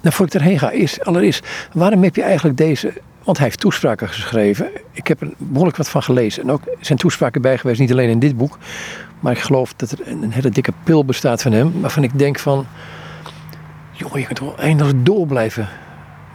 nou, 0.03 0.15
voor 0.15 0.27
ik 0.27 0.35
erheen 0.35 0.59
ga, 0.59 0.71
is 0.71 1.01
allereerst, 1.01 1.47
waarom 1.73 2.03
heb 2.03 2.17
je 2.17 2.23
eigenlijk 2.23 2.57
deze 2.57 2.93
want 3.27 3.39
hij 3.39 3.47
heeft 3.47 3.61
toespraken 3.61 4.09
geschreven. 4.09 4.71
Ik 4.93 5.07
heb 5.07 5.21
er 5.21 5.29
behoorlijk 5.37 5.77
wat 5.77 5.89
van 5.89 6.03
gelezen. 6.03 6.43
En 6.43 6.51
ook 6.51 6.63
zijn 6.81 6.99
toespraken 6.99 7.43
bij 7.43 7.59
geweest, 7.59 7.81
niet 7.81 7.93
alleen 7.93 8.09
in 8.09 8.19
dit 8.19 8.37
boek. 8.37 8.59
Maar 9.27 9.35
ik 9.35 9.41
geloof 9.41 9.75
dat 9.75 9.91
er 9.91 9.99
een 10.05 10.33
hele 10.33 10.49
dikke 10.49 10.73
pil 10.85 11.05
bestaat 11.05 11.43
van 11.43 11.53
hem. 11.53 11.81
Waarvan 11.81 12.03
ik 12.03 12.19
denk 12.19 12.39
van... 12.39 12.67
Jongen, 13.93 14.21
je 14.21 14.27
kunt 14.27 14.39
wel 14.39 14.59
eindeloos 14.59 14.93
door 14.97 15.27
blijven 15.27 15.69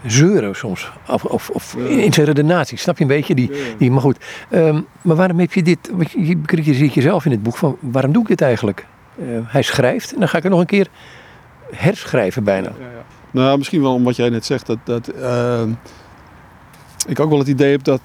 zeuren 0.05 0.55
soms. 0.55 0.91
Of, 1.07 1.25
of, 1.25 1.49
of 1.49 1.75
in 1.75 2.13
zijn 2.13 2.25
redenatie, 2.25 2.77
snap 2.77 2.97
je 2.97 3.03
een 3.03 3.09
beetje? 3.09 3.35
Die, 3.35 3.51
die, 3.77 3.91
maar 3.91 4.01
goed. 4.01 4.17
Um, 4.51 4.85
maar 5.01 5.15
waarom 5.15 5.39
heb 5.39 5.53
je 5.53 5.63
dit, 5.63 5.91
je 6.17 6.41
kritiseert 6.41 6.93
jezelf 6.93 7.25
in 7.25 7.31
het 7.31 7.43
boek 7.43 7.57
van 7.57 7.77
waarom 7.79 8.11
doe 8.11 8.21
ik 8.21 8.27
dit 8.27 8.41
eigenlijk? 8.41 8.85
Uh, 9.15 9.39
hij 9.43 9.61
schrijft 9.61 10.13
en 10.13 10.19
dan 10.19 10.27
ga 10.27 10.37
ik 10.37 10.43
het 10.43 10.51
nog 10.51 10.61
een 10.61 10.67
keer 10.67 10.87
herschrijven 11.71 12.43
bijna. 12.43 12.71
Ja, 12.79 12.85
ja. 12.85 13.03
Nou, 13.31 13.57
misschien 13.57 13.81
wel 13.81 13.93
omdat 13.93 14.15
jij 14.15 14.29
net 14.29 14.45
zegt 14.45 14.65
dat, 14.65 14.77
dat 14.83 15.11
uh, 15.15 15.61
ik 17.07 17.19
ook 17.19 17.29
wel 17.29 17.39
het 17.39 17.47
idee 17.47 17.71
heb 17.71 17.83
dat 17.83 18.01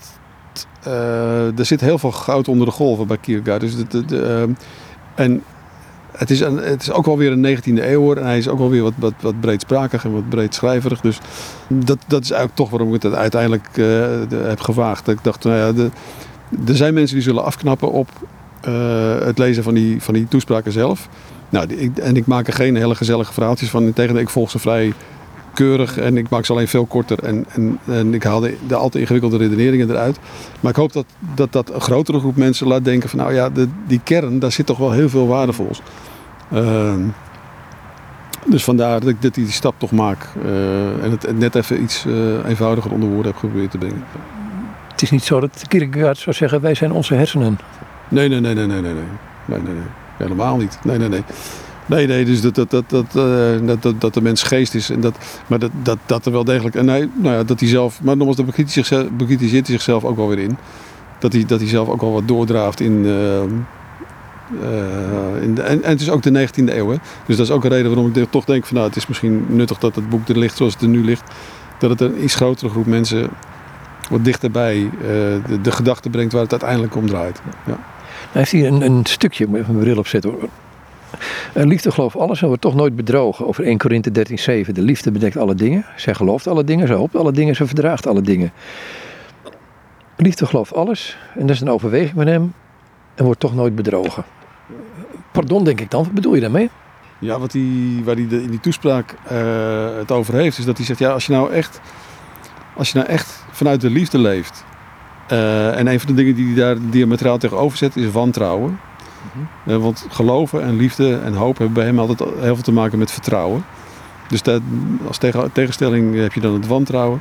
uh, 0.87 1.59
er 1.59 1.65
zit 1.65 1.81
heel 1.81 1.99
veel 1.99 2.13
goud 2.13 2.49
onder 2.49 2.67
de 2.67 2.73
golven 2.73 3.07
bij 3.07 3.17
Kierkegaard. 3.17 3.61
Dus 3.61 3.75
ehm, 4.11 4.51
en 5.15 5.43
het 6.13 6.31
is, 6.31 6.41
een, 6.41 6.57
het 6.57 6.83
is 6.83 6.91
ook 6.91 7.07
wel 7.07 7.19
weer 7.19 7.33
een 7.33 7.59
19e 7.59 7.85
eeuw. 7.85 8.15
En 8.15 8.25
hij 8.25 8.39
is 8.39 8.49
ook 8.49 8.59
wel 8.59 8.71
weer 8.71 8.83
wat, 8.83 8.93
wat, 8.97 9.13
wat 9.21 9.41
breedsprakig 9.41 10.05
en 10.05 10.13
wat 10.13 10.29
breedschrijverig. 10.29 11.01
Dus 11.01 11.19
dat, 11.69 11.99
dat 12.07 12.23
is 12.23 12.31
eigenlijk 12.31 12.59
toch 12.59 12.71
waarom 12.71 12.95
ik 12.95 13.03
het 13.03 13.15
uiteindelijk 13.15 13.69
uh, 13.75 14.07
heb 14.31 14.61
gevaagd. 14.61 15.09
Ik 15.09 15.19
dacht, 15.23 15.45
nou 15.45 15.57
ja, 15.57 15.91
er 16.67 16.77
zijn 16.77 16.95
mensen 16.95 17.15
die 17.15 17.25
zullen 17.25 17.45
afknappen 17.45 17.93
op 17.93 18.09
het 19.25 19.39
lezen 19.39 19.63
van 19.63 19.75
die, 19.75 20.03
van 20.03 20.15
die 20.15 20.29
toespraken 20.29 20.73
zelf. 20.73 21.09
Nou, 21.49 21.91
en 22.03 22.17
ik 22.17 22.27
maak 22.27 22.47
er 22.47 22.53
geen 22.53 22.77
hele 22.77 22.95
gezellige 22.95 23.33
verhaaltjes 23.33 23.71
van. 23.71 23.83
Integendeel, 23.83 24.23
ik 24.23 24.29
volg 24.29 24.51
ze 24.51 24.59
vrij 24.59 24.93
keurig 25.57 25.99
en 25.99 26.17
ik 26.17 26.29
maak 26.29 26.45
ze 26.45 26.53
alleen 26.53 26.69
veel 26.69 26.87
korter. 26.87 27.19
En, 27.25 27.45
en, 27.49 27.79
en 27.85 28.15
ik 28.15 28.23
haal 28.23 28.41
de, 28.41 28.57
de 28.67 28.75
al 28.75 28.89
te 28.89 29.01
ingewikkelde 29.01 29.37
redeneringen 29.37 29.91
eruit. 29.91 30.19
Maar 30.61 30.71
ik 30.71 30.77
hoop 30.77 30.93
dat, 30.93 31.07
dat 31.35 31.53
dat 31.53 31.75
een 31.75 31.81
grotere 31.81 32.19
groep 32.19 32.37
mensen 32.37 32.67
laat 32.67 32.85
denken 32.85 33.09
van... 33.09 33.19
nou 33.19 33.35
ja, 33.35 33.51
de, 33.51 33.69
die 33.87 34.01
kern, 34.05 34.39
daar 34.39 34.53
zit 34.53 34.67
toch 34.67 34.79
wel 34.79 34.93
heel 34.93 35.09
veel 35.09 35.27
waardevols. 35.27 35.83
Uh, 36.53 36.95
dus 38.47 38.65
vandaar 38.65 39.01
dat 39.01 39.09
ik 39.09 39.23
dit, 39.23 39.35
die 39.35 39.51
stap 39.51 39.75
toch 39.79 39.91
maak. 39.91 40.29
Uh, 40.45 41.05
en 41.05 41.11
het 41.11 41.39
net 41.39 41.55
even 41.55 41.83
iets 41.83 42.05
uh, 42.07 42.49
eenvoudiger 42.49 42.93
onder 42.93 43.09
woorden 43.09 43.33
heb 43.33 43.41
geprobeerd 43.41 43.71
te 43.71 43.79
brengen. 43.79 44.05
Het 44.91 45.03
is 45.03 45.11
niet 45.11 45.25
zo 45.25 45.41
dat 45.41 45.65
Kierkegaard 45.69 46.19
zou 46.19 46.37
zeggen, 46.37 46.61
wij 46.61 46.75
zijn 46.75 46.93
onze 46.93 47.15
hersenen. 47.15 47.59
Nee, 48.09 48.29
nee, 48.29 48.41
nee, 48.41 48.55
nee, 48.55 48.67
nee, 48.67 48.81
nee. 48.81 48.93
nee. 48.93 49.03
nee, 49.45 49.59
nee, 49.59 49.75
nee. 49.75 49.83
Helemaal 50.17 50.57
niet. 50.57 50.79
Nee, 50.83 50.99
nee, 50.99 51.09
nee. 51.09 51.23
Nee, 51.87 52.07
nee, 52.07 52.25
dus 52.25 52.41
dat, 52.41 52.55
dat, 52.55 52.71
dat, 52.71 52.91
dat, 52.91 53.07
uh, 53.17 53.67
dat, 53.67 53.83
dat, 53.83 54.01
dat 54.01 54.15
de 54.15 54.23
mens 54.23 54.43
geest 54.43 54.75
is. 54.75 54.91
En 54.91 55.01
dat, 55.01 55.19
maar 55.47 55.59
dat, 55.59 55.71
dat, 55.83 55.99
dat 56.07 56.27
er 56.27 56.33
wel 56.33 56.45
degelijk. 56.45 56.75
En 56.75 56.89
hij, 56.89 57.09
nou 57.15 57.35
ja, 57.35 57.45
dat 57.45 57.61
hij 57.61 57.69
zelf. 57.69 58.03
Maar 58.03 58.17
nogmaals, 58.17 58.37
daar 58.37 58.47
bekritiseert 59.17 59.67
hij 59.67 59.77
zichzelf 59.77 60.05
ook 60.05 60.17
wel 60.17 60.29
weer 60.29 60.39
in. 60.39 60.57
Dat 61.19 61.33
hij, 61.33 61.45
dat 61.45 61.61
hij 61.61 61.69
zelf 61.69 61.89
ook 61.89 62.01
wel 62.01 62.13
wat 62.13 62.29
doordraaft 62.29 62.81
in. 62.81 63.05
Uh, 63.05 63.43
uh, 64.63 65.43
in 65.43 65.59
en, 65.59 65.83
en, 65.83 65.91
het 65.91 66.01
is 66.01 66.11
ook 66.11 66.23
de 66.23 66.49
19e 66.49 66.65
eeuw. 66.65 66.91
Hè? 66.91 66.97
Dus 67.27 67.37
dat 67.37 67.47
is 67.47 67.53
ook 67.53 67.65
een 67.65 67.71
reden 67.71 67.95
waarom 67.95 68.13
ik 68.15 68.31
toch 68.31 68.45
denk: 68.45 68.67
van 68.67 68.77
nou, 68.77 68.89
het 68.89 68.97
is 68.97 69.07
misschien 69.07 69.45
nuttig 69.49 69.79
dat 69.79 69.95
het 69.95 70.09
boek 70.09 70.29
er 70.29 70.39
ligt 70.39 70.57
zoals 70.57 70.73
het 70.73 70.83
er 70.83 70.89
nu 70.89 71.05
ligt. 71.05 71.31
Dat 71.79 71.91
het 71.91 72.01
een 72.01 72.23
iets 72.23 72.35
grotere 72.35 72.69
groep 72.69 72.87
mensen 72.87 73.31
wat 74.11 74.25
dichterbij 74.25 74.91
de, 75.47 75.61
de 75.63 75.71
gedachte 75.71 76.11
brengt 76.11 76.33
waar 76.33 76.43
het 76.43 76.51
uiteindelijk 76.51 76.97
om 76.97 77.07
draait. 77.07 77.41
Ja. 77.67 77.79
Hij 78.33 78.41
heeft 78.41 78.51
hier 78.51 78.67
een, 78.67 78.83
een 78.83 79.01
stukje, 79.07 79.49
met 79.49 79.67
mijn 79.67 79.79
bril 79.79 79.99
opzetten 79.99 80.31
hoor 80.31 80.43
een 80.43 80.49
liefde 81.53 81.91
gelooft 81.91 82.17
alles 82.17 82.41
en 82.41 82.47
wordt 82.47 82.63
toch 82.63 82.75
nooit 82.75 82.97
bedrogen. 82.97 83.47
Over 83.47 83.65
1 83.65 83.79
Korinthe 83.79 84.11
13:7. 84.11 84.73
De 84.73 84.83
liefde 84.83 85.11
bedekt 85.11 85.37
alle 85.37 85.55
dingen. 85.55 85.85
Zij 85.97 86.15
gelooft 86.15 86.47
alle 86.47 86.65
dingen, 86.65 86.87
zij 86.87 86.97
hoopt 86.97 87.17
alle 87.17 87.33
dingen, 87.33 87.55
ze 87.55 87.67
verdraagt 87.67 88.07
alle 88.07 88.23
dingen. 88.23 88.53
Liefde 90.17 90.47
gelooft 90.47 90.75
alles 90.75 91.19
en 91.35 91.41
dat 91.47 91.51
is 91.51 91.61
een 91.61 91.71
overweging 91.71 92.15
van 92.15 92.27
hem 92.27 92.53
en 93.15 93.25
wordt 93.25 93.41
toch 93.41 93.55
nooit 93.55 93.75
bedrogen. 93.75 94.25
Pardon, 95.33 95.65
denk 95.65 95.81
ik 95.81 95.91
dan. 95.91 96.05
Wat 96.05 96.13
bedoel 96.13 96.35
je 96.35 96.41
daarmee? 96.41 96.71
Ja, 97.19 97.39
wat 97.39 97.53
hij, 97.53 98.03
waar 98.05 98.15
hij 98.15 98.25
in 98.25 98.51
die 98.51 98.61
toespraak 98.61 99.15
uh, 99.33 99.97
het 99.97 100.13
over 100.13 100.35
heeft, 100.35 100.59
is 100.59 100.65
dat 100.65 100.77
hij 100.77 100.87
zegt: 100.87 100.99
ja, 100.99 101.11
als 101.11 101.27
je 101.27 101.33
nou 101.33 101.53
echt, 101.53 101.81
als 102.77 102.91
je 102.91 102.99
nou 102.99 103.11
echt 103.11 103.45
vanuit 103.51 103.81
de 103.81 103.91
liefde 103.91 104.19
leeft. 104.19 104.65
Uh, 105.33 105.79
en 105.79 105.87
een 105.87 106.01
van 106.01 106.09
de 106.09 106.15
dingen 106.15 106.35
die 106.35 106.47
hij 106.47 106.55
daar 106.55 106.77
diametraal 106.91 107.39
tegenover 107.39 107.79
zet, 107.79 107.97
is 107.97 108.11
wantrouwen. 108.11 108.79
Mm 109.35 109.81
want 109.81 110.07
geloven 110.09 110.63
en 110.63 110.77
liefde 110.77 111.19
en 111.19 111.35
hoop 111.35 111.59
hebben 111.59 111.75
bij 111.75 111.85
hem 111.85 111.99
altijd 111.99 112.19
heel 112.19 112.55
veel 112.55 112.63
te 112.63 112.73
maken 112.73 112.99
met 112.99 113.11
vertrouwen. 113.11 113.65
Dus 114.29 114.43
dat, 114.43 114.63
als 115.07 115.19
tegen, 115.19 115.53
tegenstelling 115.53 116.17
heb 116.17 116.33
je 116.33 116.41
dan 116.41 116.53
het 116.53 116.67
wantrouwen. 116.67 117.21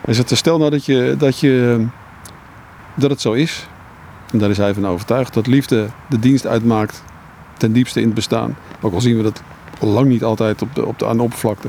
Hij 0.00 0.14
zegt, 0.14 0.36
stel 0.36 0.58
nou 0.58 0.70
dat, 0.70 0.84
je, 0.84 1.14
dat, 2.94 3.10
het 3.10 3.20
zo 3.20 3.32
is, 3.32 3.66
en 4.32 4.38
daar 4.38 4.50
is 4.50 4.56
hij 4.56 4.74
van 4.74 4.86
overtuigd, 4.86 5.34
dat 5.34 5.46
liefde 5.46 5.86
de 6.08 6.18
dienst 6.18 6.46
uitmaakt 6.46 7.02
ten 7.56 7.72
diepste 7.72 8.00
in 8.00 8.06
het 8.06 8.14
bestaan. 8.14 8.56
Ook 8.80 8.92
al 8.92 9.00
zien 9.00 9.16
we 9.16 9.22
dat 9.22 9.42
lang 9.80 10.08
niet 10.08 10.24
altijd 10.24 10.62
op 10.62 10.74
de, 10.74 10.86
op 10.86 10.98
de, 10.98 11.06
aan 11.06 11.16
de 11.16 11.22
oppervlakte. 11.22 11.68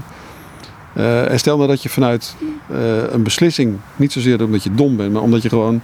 Uh, 0.94 1.32
en 1.32 1.40
stel 1.40 1.58
nou 1.58 1.70
dat 1.70 1.84
je 1.84 1.90
vanuit 1.90 2.36
uh, 2.72 3.12
een 3.12 3.24
beslissing, 3.24 3.78
niet 3.96 4.12
zozeer 4.12 4.44
omdat 4.44 4.64
je 4.64 4.76
dom 4.76 4.98
bent, 4.98 5.14
maar 5.14 5.22
omdat 5.22 5.42
je 5.42 5.50
gewoon 5.50 5.82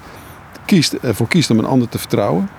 kiest, 0.65 0.93
ervoor 0.93 1.27
kiest 1.27 1.49
om 1.49 1.59
een 1.59 1.65
ander 1.65 1.89
te 1.89 1.99
vertrouwen. 1.99 2.49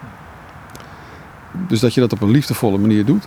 Dus 1.68 1.80
dat 1.80 1.94
je 1.94 2.00
dat 2.00 2.12
op 2.12 2.20
een 2.20 2.30
liefdevolle 2.30 2.78
manier 2.78 3.04
doet. 3.04 3.24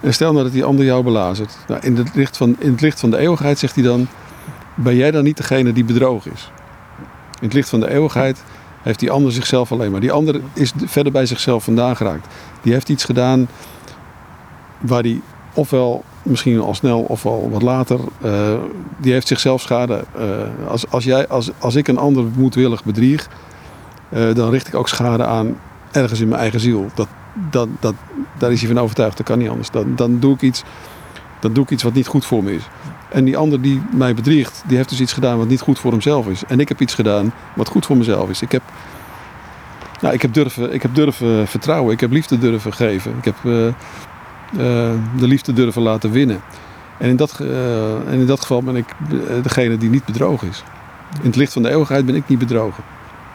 En 0.00 0.14
stel 0.14 0.32
nou 0.32 0.44
dat 0.44 0.52
die 0.52 0.64
ander 0.64 0.84
jou 0.84 1.04
belazert. 1.04 1.56
Nou, 1.68 1.80
in, 1.82 1.96
het 1.96 2.14
licht 2.14 2.36
van, 2.36 2.56
in 2.58 2.70
het 2.70 2.80
licht 2.80 3.00
van 3.00 3.10
de 3.10 3.18
eeuwigheid 3.18 3.58
zegt 3.58 3.74
hij 3.74 3.84
dan... 3.84 4.06
ben 4.74 4.96
jij 4.96 5.10
dan 5.10 5.24
niet 5.24 5.36
degene 5.36 5.72
die 5.72 5.84
bedrogen 5.84 6.32
is? 6.32 6.50
In 7.40 7.46
het 7.46 7.52
licht 7.52 7.68
van 7.68 7.80
de 7.80 7.90
eeuwigheid 7.90 8.42
heeft 8.82 8.98
die 8.98 9.10
ander 9.10 9.32
zichzelf 9.32 9.72
alleen 9.72 9.90
maar. 9.90 10.00
Die 10.00 10.12
ander 10.12 10.40
is 10.52 10.72
verder 10.84 11.12
bij 11.12 11.26
zichzelf 11.26 11.64
vandaan 11.64 11.96
geraakt. 11.96 12.26
Die 12.62 12.72
heeft 12.72 12.88
iets 12.88 13.04
gedaan 13.04 13.48
waar 14.78 15.02
die 15.02 15.22
ofwel 15.54 16.04
misschien 16.22 16.60
al 16.60 16.74
snel 16.74 17.00
of 17.00 17.26
al 17.26 17.50
wat 17.50 17.62
later, 17.62 18.00
uh, 18.24 18.54
die 18.98 19.12
heeft 19.12 19.26
zichzelf 19.26 19.60
schade. 19.60 20.04
Uh, 20.18 20.68
als, 20.68 20.90
als, 20.90 21.04
jij, 21.04 21.28
als, 21.28 21.50
als 21.58 21.74
ik 21.74 21.88
een 21.88 21.98
ander 21.98 22.24
moedwillig 22.36 22.84
bedrieg, 22.84 23.28
uh, 24.10 24.34
dan 24.34 24.50
richt 24.50 24.68
ik 24.68 24.74
ook 24.74 24.88
schade 24.88 25.24
aan 25.24 25.58
ergens 25.92 26.20
in 26.20 26.28
mijn 26.28 26.40
eigen 26.40 26.60
ziel. 26.60 26.86
Dat, 26.94 27.08
dat, 27.50 27.68
dat, 27.80 27.94
daar 28.38 28.52
is 28.52 28.60
hij 28.60 28.68
van 28.68 28.82
overtuigd, 28.82 29.16
dat 29.16 29.26
kan 29.26 29.38
niet 29.38 29.48
anders. 29.48 29.70
Dan, 29.70 29.96
dan, 29.96 30.20
doe 30.20 30.34
ik 30.34 30.42
iets, 30.42 30.62
dan 31.40 31.52
doe 31.52 31.64
ik 31.64 31.70
iets 31.70 31.82
wat 31.82 31.94
niet 31.94 32.06
goed 32.06 32.24
voor 32.24 32.44
me 32.44 32.54
is. 32.54 32.62
En 33.08 33.24
die 33.24 33.36
ander 33.36 33.62
die 33.62 33.82
mij 33.90 34.14
bedriegt, 34.14 34.62
die 34.66 34.76
heeft 34.76 34.88
dus 34.88 35.00
iets 35.00 35.12
gedaan 35.12 35.38
wat 35.38 35.48
niet 35.48 35.60
goed 35.60 35.78
voor 35.78 35.90
hemzelf 35.90 36.26
is. 36.26 36.42
En 36.48 36.60
ik 36.60 36.68
heb 36.68 36.80
iets 36.80 36.94
gedaan 36.94 37.32
wat 37.54 37.68
goed 37.68 37.86
voor 37.86 37.96
mezelf 37.96 38.30
is. 38.30 38.42
Ik 38.42 38.52
heb, 38.52 38.62
nou, 40.00 40.14
ik 40.14 40.22
heb, 40.22 40.32
durven, 40.32 40.72
ik 40.72 40.82
heb 40.82 40.94
durven 40.94 41.48
vertrouwen, 41.48 41.92
ik 41.92 42.00
heb 42.00 42.10
liefde 42.10 42.38
durven 42.38 42.72
geven. 42.72 43.14
Ik 43.18 43.24
heb 43.24 43.36
de 45.18 45.26
liefde 45.26 45.52
durven 45.52 45.82
laten 45.82 46.10
winnen. 46.10 46.40
En 46.98 47.08
in, 47.08 47.16
dat, 47.16 47.40
en 48.06 48.18
in 48.18 48.26
dat 48.26 48.40
geval 48.40 48.62
ben 48.62 48.76
ik 48.76 48.86
degene 49.42 49.76
die 49.76 49.90
niet 49.90 50.04
bedrogen 50.04 50.48
is. 50.48 50.62
In 51.20 51.26
het 51.26 51.36
licht 51.36 51.52
van 51.52 51.62
de 51.62 51.70
eeuwigheid 51.70 52.06
ben 52.06 52.14
ik 52.14 52.28
niet 52.28 52.38
bedrogen. 52.38 52.84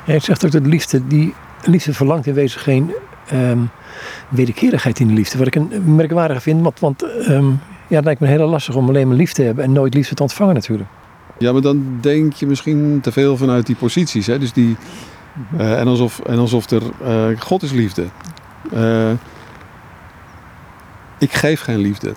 Het 0.03 0.23
zegt 0.23 0.45
ook 0.45 0.51
dat 0.51 0.63
de 0.63 0.69
liefde, 0.69 1.07
die 1.07 1.33
liefde 1.63 1.93
verlangt 1.93 2.27
in 2.27 2.33
wezen 2.33 2.59
geen 2.61 2.93
um, 3.33 3.69
wederkerigheid 4.29 4.99
in 4.99 5.07
de 5.07 5.13
liefde. 5.13 5.37
Wat 5.37 5.47
ik 5.47 5.55
een 5.55 5.95
merkwaardige 5.95 6.41
vind, 6.41 6.61
want, 6.61 6.79
want 6.79 7.03
um, 7.29 7.59
ja, 7.87 7.95
het 7.95 8.05
lijkt 8.05 8.19
me 8.19 8.27
heel 8.27 8.47
lastig 8.47 8.75
om 8.75 8.87
alleen 8.87 9.07
maar 9.07 9.17
liefde 9.17 9.35
te 9.35 9.43
hebben 9.43 9.63
en 9.63 9.71
nooit 9.71 9.93
liefde 9.93 10.15
te 10.15 10.21
ontvangen 10.21 10.53
natuurlijk. 10.53 10.89
Ja, 11.37 11.51
maar 11.51 11.61
dan 11.61 11.97
denk 12.01 12.33
je 12.33 12.47
misschien 12.47 12.99
te 13.01 13.11
veel 13.11 13.37
vanuit 13.37 13.65
die 13.65 13.75
posities. 13.75 14.27
Hè? 14.27 14.39
Dus 14.39 14.53
die, 14.53 14.75
uh, 15.57 15.79
en, 15.79 15.87
alsof, 15.87 16.19
en 16.19 16.37
alsof 16.37 16.69
er 16.69 16.81
uh, 17.01 17.39
God 17.39 17.63
is 17.63 17.71
liefde. 17.71 18.05
Uh, 18.73 19.11
ik 21.19 21.33
geef 21.33 21.61
geen 21.61 21.79
liefde. 21.79 22.13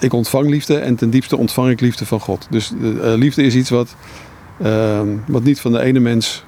Ik 0.00 0.12
ontvang 0.12 0.50
liefde 0.50 0.78
en 0.78 0.96
ten 0.96 1.10
diepste 1.10 1.36
ontvang 1.36 1.70
ik 1.70 1.80
liefde 1.80 2.06
van 2.06 2.20
God. 2.20 2.46
Dus 2.50 2.72
liefde 3.00 3.42
is 3.42 3.54
iets 3.54 3.70
wat, 3.70 3.96
ehm, 4.62 5.08
wat 5.26 5.42
niet 5.42 5.60
van 5.60 5.72
de 5.72 5.80
ene 5.80 6.00
mens. 6.00 6.44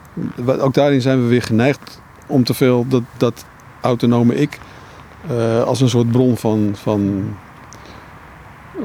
Ook 0.47 0.75
daarin 0.75 1.01
zijn 1.01 1.23
we 1.23 1.29
weer 1.29 1.43
geneigd 1.43 2.01
om 2.27 2.45
te 2.45 2.55
veel 2.55 2.87
dat, 2.89 3.03
dat 3.17 3.45
autonome 3.81 4.35
ik 4.35 4.59
als 5.65 5.81
een 5.81 5.89
soort 5.89 6.11
bron 6.11 6.37
van, 6.37 6.71
van 6.75 7.25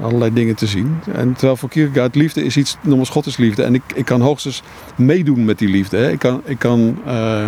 allerlei 0.01 0.33
dingen 0.33 0.55
te 0.55 0.67
zien. 0.67 0.99
En 1.13 1.33
terwijl 1.33 1.55
voor 1.55 1.69
Kierkegaard 1.69 2.15
liefde 2.15 2.43
is 2.43 2.57
iets, 2.57 2.77
God 3.09 3.25
is 3.25 3.37
liefde. 3.37 3.63
En 3.63 3.73
ik, 3.73 3.81
ik 3.95 4.05
kan 4.05 4.21
hoogstens 4.21 4.63
meedoen 4.95 5.45
met 5.45 5.59
die 5.59 5.69
liefde. 5.69 5.97
Hè. 5.97 6.11
Ik, 6.11 6.19
kan, 6.19 6.41
ik, 6.45 6.59
kan, 6.59 6.97
uh, 7.07 7.47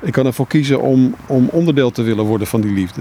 ik 0.00 0.12
kan 0.12 0.26
ervoor 0.26 0.46
kiezen 0.46 0.80
om, 0.80 1.14
om 1.26 1.48
onderdeel 1.48 1.90
te 1.90 2.02
willen 2.02 2.24
worden 2.24 2.46
van 2.46 2.60
die 2.60 2.72
liefde. 2.72 3.00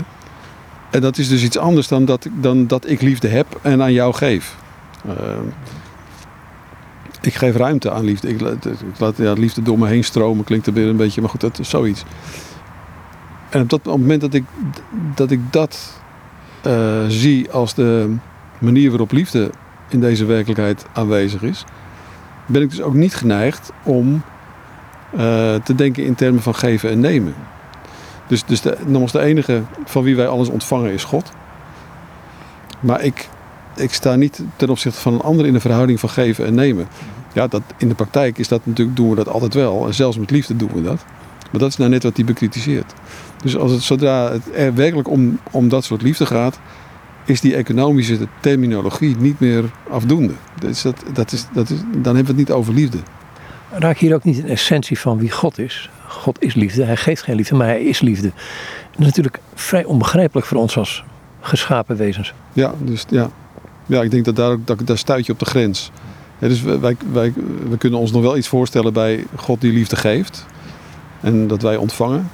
En 0.89 1.01
dat 1.01 1.17
is 1.17 1.29
dus 1.29 1.43
iets 1.43 1.57
anders 1.57 1.87
dan 1.87 2.05
dat, 2.05 2.27
dan 2.33 2.67
dat 2.67 2.89
ik 2.89 3.01
liefde 3.01 3.27
heb 3.27 3.59
en 3.61 3.81
aan 3.81 3.93
jou 3.93 4.13
geef. 4.13 4.55
Uh, 5.07 5.13
ik 7.21 7.35
geef 7.35 7.55
ruimte 7.55 7.91
aan 7.91 8.03
liefde. 8.03 8.29
Ik, 8.29 8.41
ik 8.41 8.99
laat 8.99 9.17
ja, 9.17 9.33
liefde 9.33 9.61
door 9.61 9.79
me 9.79 9.87
heen 9.87 10.03
stromen, 10.03 10.43
klinkt 10.43 10.67
er 10.67 10.73
weer 10.73 10.87
een 10.87 10.97
beetje, 10.97 11.21
maar 11.21 11.29
goed, 11.29 11.41
dat 11.41 11.59
is 11.59 11.69
zoiets. 11.69 12.03
En 13.49 13.61
op, 13.61 13.69
dat, 13.69 13.79
het 13.79 13.97
moment 13.97 14.21
dat 14.21 14.33
ik 14.33 14.43
dat, 15.15 15.31
ik 15.31 15.39
dat 15.51 16.01
uh, 16.67 17.05
zie 17.07 17.51
als 17.51 17.73
de 17.73 18.15
manier 18.59 18.89
waarop 18.89 19.11
liefde 19.11 19.49
in 19.89 19.99
deze 19.99 20.25
werkelijkheid 20.25 20.85
aanwezig 20.93 21.41
is, 21.41 21.63
ben 22.45 22.61
ik 22.61 22.69
dus 22.69 22.81
ook 22.81 22.93
niet 22.93 23.15
geneigd 23.15 23.71
om 23.83 24.21
uh, 25.13 25.19
te 25.55 25.75
denken 25.75 26.05
in 26.05 26.15
termen 26.15 26.41
van 26.41 26.55
geven 26.55 26.89
en 26.89 26.99
nemen. 26.99 27.33
Dus, 28.27 28.45
dus 28.45 28.61
de, 28.61 28.77
nogmaals, 28.85 29.11
de 29.11 29.21
enige 29.21 29.61
van 29.85 30.03
wie 30.03 30.15
wij 30.15 30.27
alles 30.27 30.49
ontvangen 30.49 30.91
is 30.91 31.03
God. 31.03 31.31
Maar 32.79 33.03
ik, 33.03 33.29
ik 33.75 33.93
sta 33.93 34.15
niet 34.15 34.43
ten 34.55 34.69
opzichte 34.69 34.99
van 34.99 35.13
een 35.13 35.21
ander 35.21 35.45
in 35.45 35.53
de 35.53 35.59
verhouding 35.59 35.99
van 35.99 36.09
geven 36.09 36.45
en 36.45 36.53
nemen. 36.53 36.87
Ja, 37.33 37.47
dat, 37.47 37.61
in 37.77 37.87
de 37.87 37.95
praktijk 37.95 38.37
is 38.37 38.47
dat 38.47 38.65
natuurlijk, 38.65 38.97
doen 38.97 39.09
we 39.09 39.15
dat 39.15 39.27
altijd 39.27 39.53
wel. 39.53 39.85
En 39.85 39.93
zelfs 39.93 40.17
met 40.17 40.31
liefde 40.31 40.55
doen 40.55 40.71
we 40.73 40.81
dat. 40.81 41.05
Maar 41.51 41.59
dat 41.59 41.69
is 41.69 41.77
nou 41.77 41.89
net 41.89 42.03
wat 42.03 42.15
hij 42.15 42.25
bekritiseert. 42.25 42.93
Dus 43.43 43.57
als 43.57 43.71
het, 43.71 43.81
zodra 43.81 44.31
het 44.31 44.43
er 44.55 44.75
werkelijk 44.75 45.09
om, 45.09 45.39
om 45.51 45.69
dat 45.69 45.83
soort 45.83 46.01
liefde 46.01 46.25
gaat, 46.25 46.59
is 47.25 47.41
die 47.41 47.55
economische 47.55 48.17
terminologie 48.39 49.15
niet 49.19 49.39
meer 49.39 49.63
afdoende. 49.89 50.33
Dus 50.59 50.81
dat, 50.81 51.03
dat 51.13 51.31
is, 51.31 51.45
dat 51.53 51.69
is, 51.69 51.77
dan 51.91 52.15
hebben 52.15 52.35
we 52.35 52.41
het 52.41 52.49
niet 52.49 52.51
over 52.51 52.73
liefde. 52.73 52.97
Raak 53.71 53.97
hier 53.97 54.13
ook 54.13 54.23
niet 54.23 54.37
een 54.37 54.49
essentie 54.49 54.99
van 54.99 55.17
wie 55.17 55.31
God 55.31 55.59
is? 55.59 55.89
God 56.07 56.41
is 56.41 56.53
liefde, 56.53 56.83
hij 56.83 56.97
geeft 56.97 57.21
geen 57.21 57.35
liefde, 57.35 57.55
maar 57.55 57.67
hij 57.67 57.83
is 57.83 57.99
liefde. 57.99 58.31
Dat 58.91 58.99
is 58.99 59.05
natuurlijk 59.05 59.39
vrij 59.53 59.83
onbegrijpelijk 59.83 60.47
voor 60.47 60.57
ons 60.57 60.77
als 60.77 61.03
geschapen 61.41 61.97
wezens. 61.97 62.33
Ja, 62.53 62.73
dus 62.79 63.05
ja. 63.09 63.29
ja 63.85 64.01
ik 64.01 64.11
denk 64.11 64.25
dat 64.25 64.35
daar, 64.35 64.57
dat, 64.65 64.87
daar 64.87 64.97
stuit 64.97 65.25
je 65.25 65.31
op 65.31 65.39
de 65.39 65.45
grens. 65.45 65.91
Ja, 66.39 66.47
dus 66.47 66.61
wij, 66.61 66.97
wij, 67.11 67.33
we 67.69 67.77
kunnen 67.77 67.99
ons 67.99 68.11
nog 68.11 68.21
wel 68.21 68.37
iets 68.37 68.47
voorstellen 68.47 68.93
bij 68.93 69.25
God 69.35 69.61
die 69.61 69.73
liefde 69.73 69.95
geeft. 69.95 70.45
En 71.27 71.47
dat 71.47 71.61
wij 71.61 71.75
ontvangen. 71.75 72.29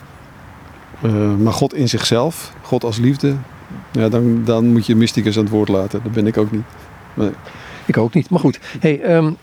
Uh, 1.05 1.35
maar 1.35 1.53
God 1.53 1.73
in 1.73 1.89
zichzelf, 1.89 2.53
God 2.61 2.83
als 2.83 2.97
liefde, 2.97 3.35
ja, 3.91 4.09
dan, 4.09 4.41
dan 4.45 4.71
moet 4.71 4.85
je 4.85 4.95
mysticus 4.95 5.37
aan 5.37 5.43
het 5.43 5.51
woord 5.51 5.69
laten. 5.69 5.99
Dat 6.03 6.11
ben 6.11 6.27
ik 6.27 6.37
ook 6.37 6.51
niet. 6.51 6.63
Nee. 7.13 7.29
Ik 7.85 7.97
ook 7.97 8.13
niet. 8.13 8.29
Maar 8.29 8.39
goed, 8.39 8.59
hey, 8.79 9.15
um, 9.15 9.37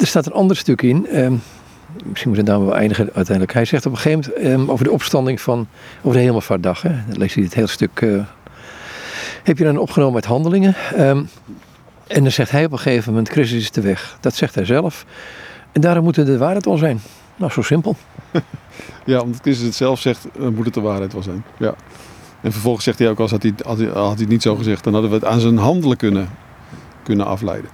er 0.00 0.06
staat 0.06 0.26
een 0.26 0.32
ander 0.32 0.56
stuk 0.56 0.82
in. 0.82 1.06
Um, 1.14 1.42
misschien 2.04 2.28
moet 2.28 2.38
het 2.38 2.46
daar 2.46 2.64
wel 2.64 2.76
eindigen 2.76 3.10
uiteindelijk. 3.14 3.52
Hij 3.52 3.64
zegt 3.64 3.86
op 3.86 3.92
een 3.92 3.98
gegeven 3.98 4.32
moment 4.34 4.60
um, 4.60 4.70
over 4.70 4.84
de 4.84 4.90
opstanding 4.90 5.40
van, 5.40 5.68
over 6.02 6.18
de 6.18 6.24
Hemelvaartdag. 6.24 6.82
Hè. 6.82 6.94
Dan 7.08 7.18
leest 7.18 7.34
hij 7.34 7.44
het 7.44 7.54
hele 7.54 7.66
stuk. 7.66 8.00
Uh, 8.00 8.24
heb 9.42 9.58
je 9.58 9.64
dan 9.64 9.78
opgenomen 9.78 10.14
met 10.14 10.24
handelingen. 10.24 10.74
en 12.06 12.22
dan 12.22 12.30
zegt 12.30 12.50
hij 12.50 12.64
op 12.64 12.72
een 12.72 12.78
gegeven 12.78 13.10
moment, 13.10 13.28
Christus 13.28 13.58
is 13.58 13.70
de 13.70 13.80
weg. 13.80 14.18
Dat 14.20 14.34
zegt 14.34 14.54
hij 14.54 14.64
zelf. 14.64 15.06
En 15.72 15.80
daarom 15.80 16.04
moet 16.04 16.16
het 16.16 16.26
de 16.26 16.38
waarheid 16.38 16.64
wel 16.64 16.76
zijn. 16.76 17.00
Nou, 17.36 17.52
zo 17.52 17.62
simpel. 17.62 17.96
ja, 19.04 19.20
omdat 19.20 19.40
Christus 19.40 19.66
het 19.66 19.74
zelf 19.74 20.00
zegt, 20.00 20.26
moet 20.54 20.64
het 20.64 20.74
de 20.74 20.80
waarheid 20.80 21.12
wel 21.12 21.22
zijn. 21.22 21.44
Ja. 21.58 21.74
En 22.40 22.52
vervolgens 22.52 22.84
zegt 22.84 22.98
hij 22.98 23.10
ook, 23.10 23.20
als 23.20 23.30
had 23.30 23.42
hij, 23.42 23.54
had 23.64 23.78
hij, 23.78 23.86
had 23.86 23.96
hij 23.96 24.14
het 24.18 24.28
niet 24.28 24.42
zo 24.42 24.56
gezegd, 24.56 24.84
dan 24.84 24.92
hadden 24.92 25.10
we 25.10 25.16
het 25.16 25.24
aan 25.24 25.40
zijn 25.40 25.58
handelen 25.58 25.96
kunnen, 25.96 26.28
kunnen 27.02 27.26
afleiden. 27.26 27.70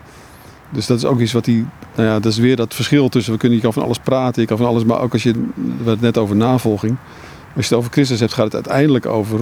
Dus 0.70 0.86
dat 0.86 0.98
is 0.98 1.04
ook 1.04 1.20
iets 1.20 1.32
wat 1.32 1.46
hij, 1.46 1.64
nou 1.94 2.08
ja, 2.08 2.20
dat 2.20 2.32
is 2.32 2.38
weer 2.38 2.56
dat 2.56 2.74
verschil 2.74 3.08
tussen, 3.08 3.32
we 3.32 3.38
kunnen, 3.38 3.58
je 3.58 3.64
kan 3.64 3.72
van 3.72 3.82
alles 3.82 3.98
praten, 3.98 4.42
je 4.42 4.48
kan 4.48 4.56
van 4.56 4.66
alles, 4.66 4.84
maar 4.84 5.00
ook 5.00 5.12
als 5.12 5.22
je, 5.22 5.32
we 5.84 5.90
het 5.90 6.00
net 6.00 6.18
over 6.18 6.36
navolging. 6.36 6.96
Als 7.56 7.68
je 7.68 7.74
het 7.74 7.78
over 7.78 7.90
Christus 7.90 8.20
hebt, 8.20 8.32
gaat 8.32 8.44
het 8.44 8.54
uiteindelijk 8.54 9.06
over, 9.06 9.40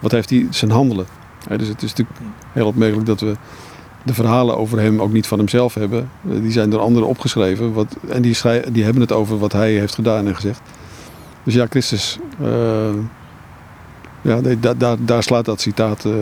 wat 0.00 0.10
heeft 0.10 0.30
hij 0.30 0.46
zijn 0.50 0.70
handelen. 0.70 1.06
Dus 1.48 1.68
het 1.68 1.82
is 1.82 1.94
natuurlijk 1.94 2.18
heel 2.52 2.66
opmerkelijk 2.66 3.06
dat 3.06 3.20
we 3.20 3.36
de 4.02 4.14
verhalen 4.14 4.56
over 4.56 4.80
hem 4.80 5.00
ook 5.00 5.12
niet 5.12 5.26
van 5.26 5.38
hemzelf 5.38 5.74
hebben. 5.74 6.10
Die 6.22 6.52
zijn 6.52 6.70
door 6.70 6.80
anderen 6.80 7.08
opgeschreven. 7.08 7.72
Wat, 7.72 7.96
en 8.08 8.22
die, 8.22 8.36
die 8.72 8.84
hebben 8.84 9.02
het 9.02 9.12
over 9.12 9.38
wat 9.38 9.52
hij 9.52 9.72
heeft 9.72 9.94
gedaan 9.94 10.26
en 10.26 10.34
gezegd. 10.34 10.60
Dus 11.42 11.54
ja, 11.54 11.66
Christus, 11.70 12.18
uh, 12.42 12.48
ja, 14.20 14.40
daar, 14.98 15.22
slaat 15.22 15.44
dat 15.44 15.60
citaat 15.60 16.04
uh, 16.04 16.12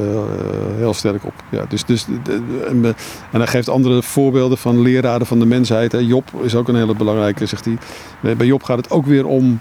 heel 0.76 0.94
sterk 0.94 1.24
op. 1.24 1.32
Ja, 1.50 1.64
dus, 1.68 1.84
dus, 1.84 2.06
en, 2.68 2.84
en 3.32 3.38
hij 3.40 3.46
geeft 3.46 3.68
andere 3.68 4.02
voorbeelden 4.02 4.58
van 4.58 4.80
leraren 4.82 5.26
van 5.26 5.38
de 5.38 5.46
mensheid. 5.46 5.92
Hè. 5.92 5.98
Job 5.98 6.30
is 6.42 6.54
ook 6.54 6.68
een 6.68 6.76
hele 6.76 6.94
belangrijke, 6.94 7.46
zegt 7.46 7.64
hij. 7.64 7.78
Bij 8.36 8.46
Job 8.46 8.62
gaat 8.62 8.76
het 8.76 8.90
ook 8.90 9.06
weer 9.06 9.26
om 9.26 9.58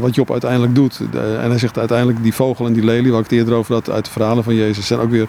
wat 0.00 0.14
Job 0.14 0.30
uiteindelijk 0.30 0.74
doet. 0.74 1.00
en 1.12 1.48
hij 1.48 1.58
zegt 1.58 1.78
uiteindelijk 1.78 2.22
die 2.22 2.34
vogel 2.34 2.66
en 2.66 2.72
die 2.72 2.84
lelie, 2.84 3.10
waar 3.10 3.20
ik 3.20 3.30
het 3.30 3.38
eerder 3.38 3.54
over 3.54 3.74
had 3.74 3.90
uit 3.90 4.04
de 4.04 4.10
verhalen 4.10 4.44
van 4.44 4.54
Jezus, 4.54 4.86
zijn 4.86 5.00
ook 5.00 5.10
weer 5.10 5.26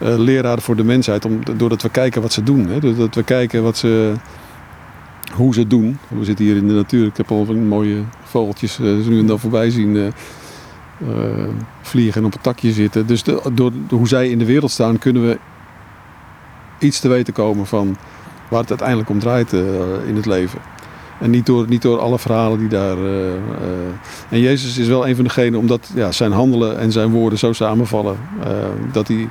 uh, 0.00 0.18
leraren 0.18 0.62
voor 0.62 0.76
de 0.76 0.84
mensheid. 0.84 1.24
Om, 1.24 1.40
doordat 1.56 1.82
we 1.82 1.88
kijken 1.88 2.22
wat 2.22 2.32
ze 2.32 2.42
doen. 2.42 2.68
Hè. 2.68 2.80
Doordat 2.80 3.14
we 3.14 3.22
kijken 3.22 3.62
wat 3.62 3.76
ze, 3.76 4.12
hoe 5.36 5.54
ze 5.54 5.60
het 5.60 5.70
doen. 5.70 5.98
We 6.08 6.24
zitten 6.24 6.44
hier 6.44 6.56
in 6.56 6.68
de 6.68 6.74
natuur. 6.74 7.06
Ik 7.06 7.16
heb 7.16 7.30
al 7.30 7.44
van 7.44 7.66
mooie 7.66 8.02
vogeltjes 8.24 8.78
uh, 8.78 9.06
nu 9.06 9.18
en 9.18 9.26
dan 9.26 9.38
voorbij 9.38 9.70
zien 9.70 9.96
uh, 9.96 10.08
vliegen 11.82 12.20
en 12.20 12.26
op 12.26 12.34
een 12.34 12.40
takje 12.40 12.72
zitten. 12.72 13.06
Dus 13.06 13.22
de, 13.22 13.42
door, 13.52 13.72
hoe 13.88 14.08
zij 14.08 14.28
in 14.28 14.38
de 14.38 14.44
wereld 14.44 14.70
staan, 14.70 14.98
kunnen 14.98 15.28
we 15.28 15.38
iets 16.78 17.00
te 17.00 17.08
weten 17.08 17.32
komen 17.32 17.66
van 17.66 17.96
waar 18.48 18.60
het 18.60 18.68
uiteindelijk 18.68 19.08
om 19.08 19.18
draait 19.18 19.52
in 20.06 20.16
het 20.16 20.26
leven. 20.26 20.58
En 21.20 21.30
niet 21.30 21.46
door, 21.46 21.66
niet 21.68 21.82
door 21.82 21.98
alle 21.98 22.18
verhalen 22.18 22.58
die 22.58 22.68
daar. 22.68 22.96
En 24.28 24.40
Jezus 24.40 24.78
is 24.78 24.86
wel 24.86 25.08
een 25.08 25.14
van 25.14 25.24
degenen, 25.24 25.58
omdat 25.58 25.90
ja, 25.94 26.12
zijn 26.12 26.32
handelen 26.32 26.78
en 26.78 26.92
zijn 26.92 27.10
woorden 27.10 27.38
zo 27.38 27.52
samenvallen. 27.52 28.16
dat 28.92 29.08
hij. 29.08 29.28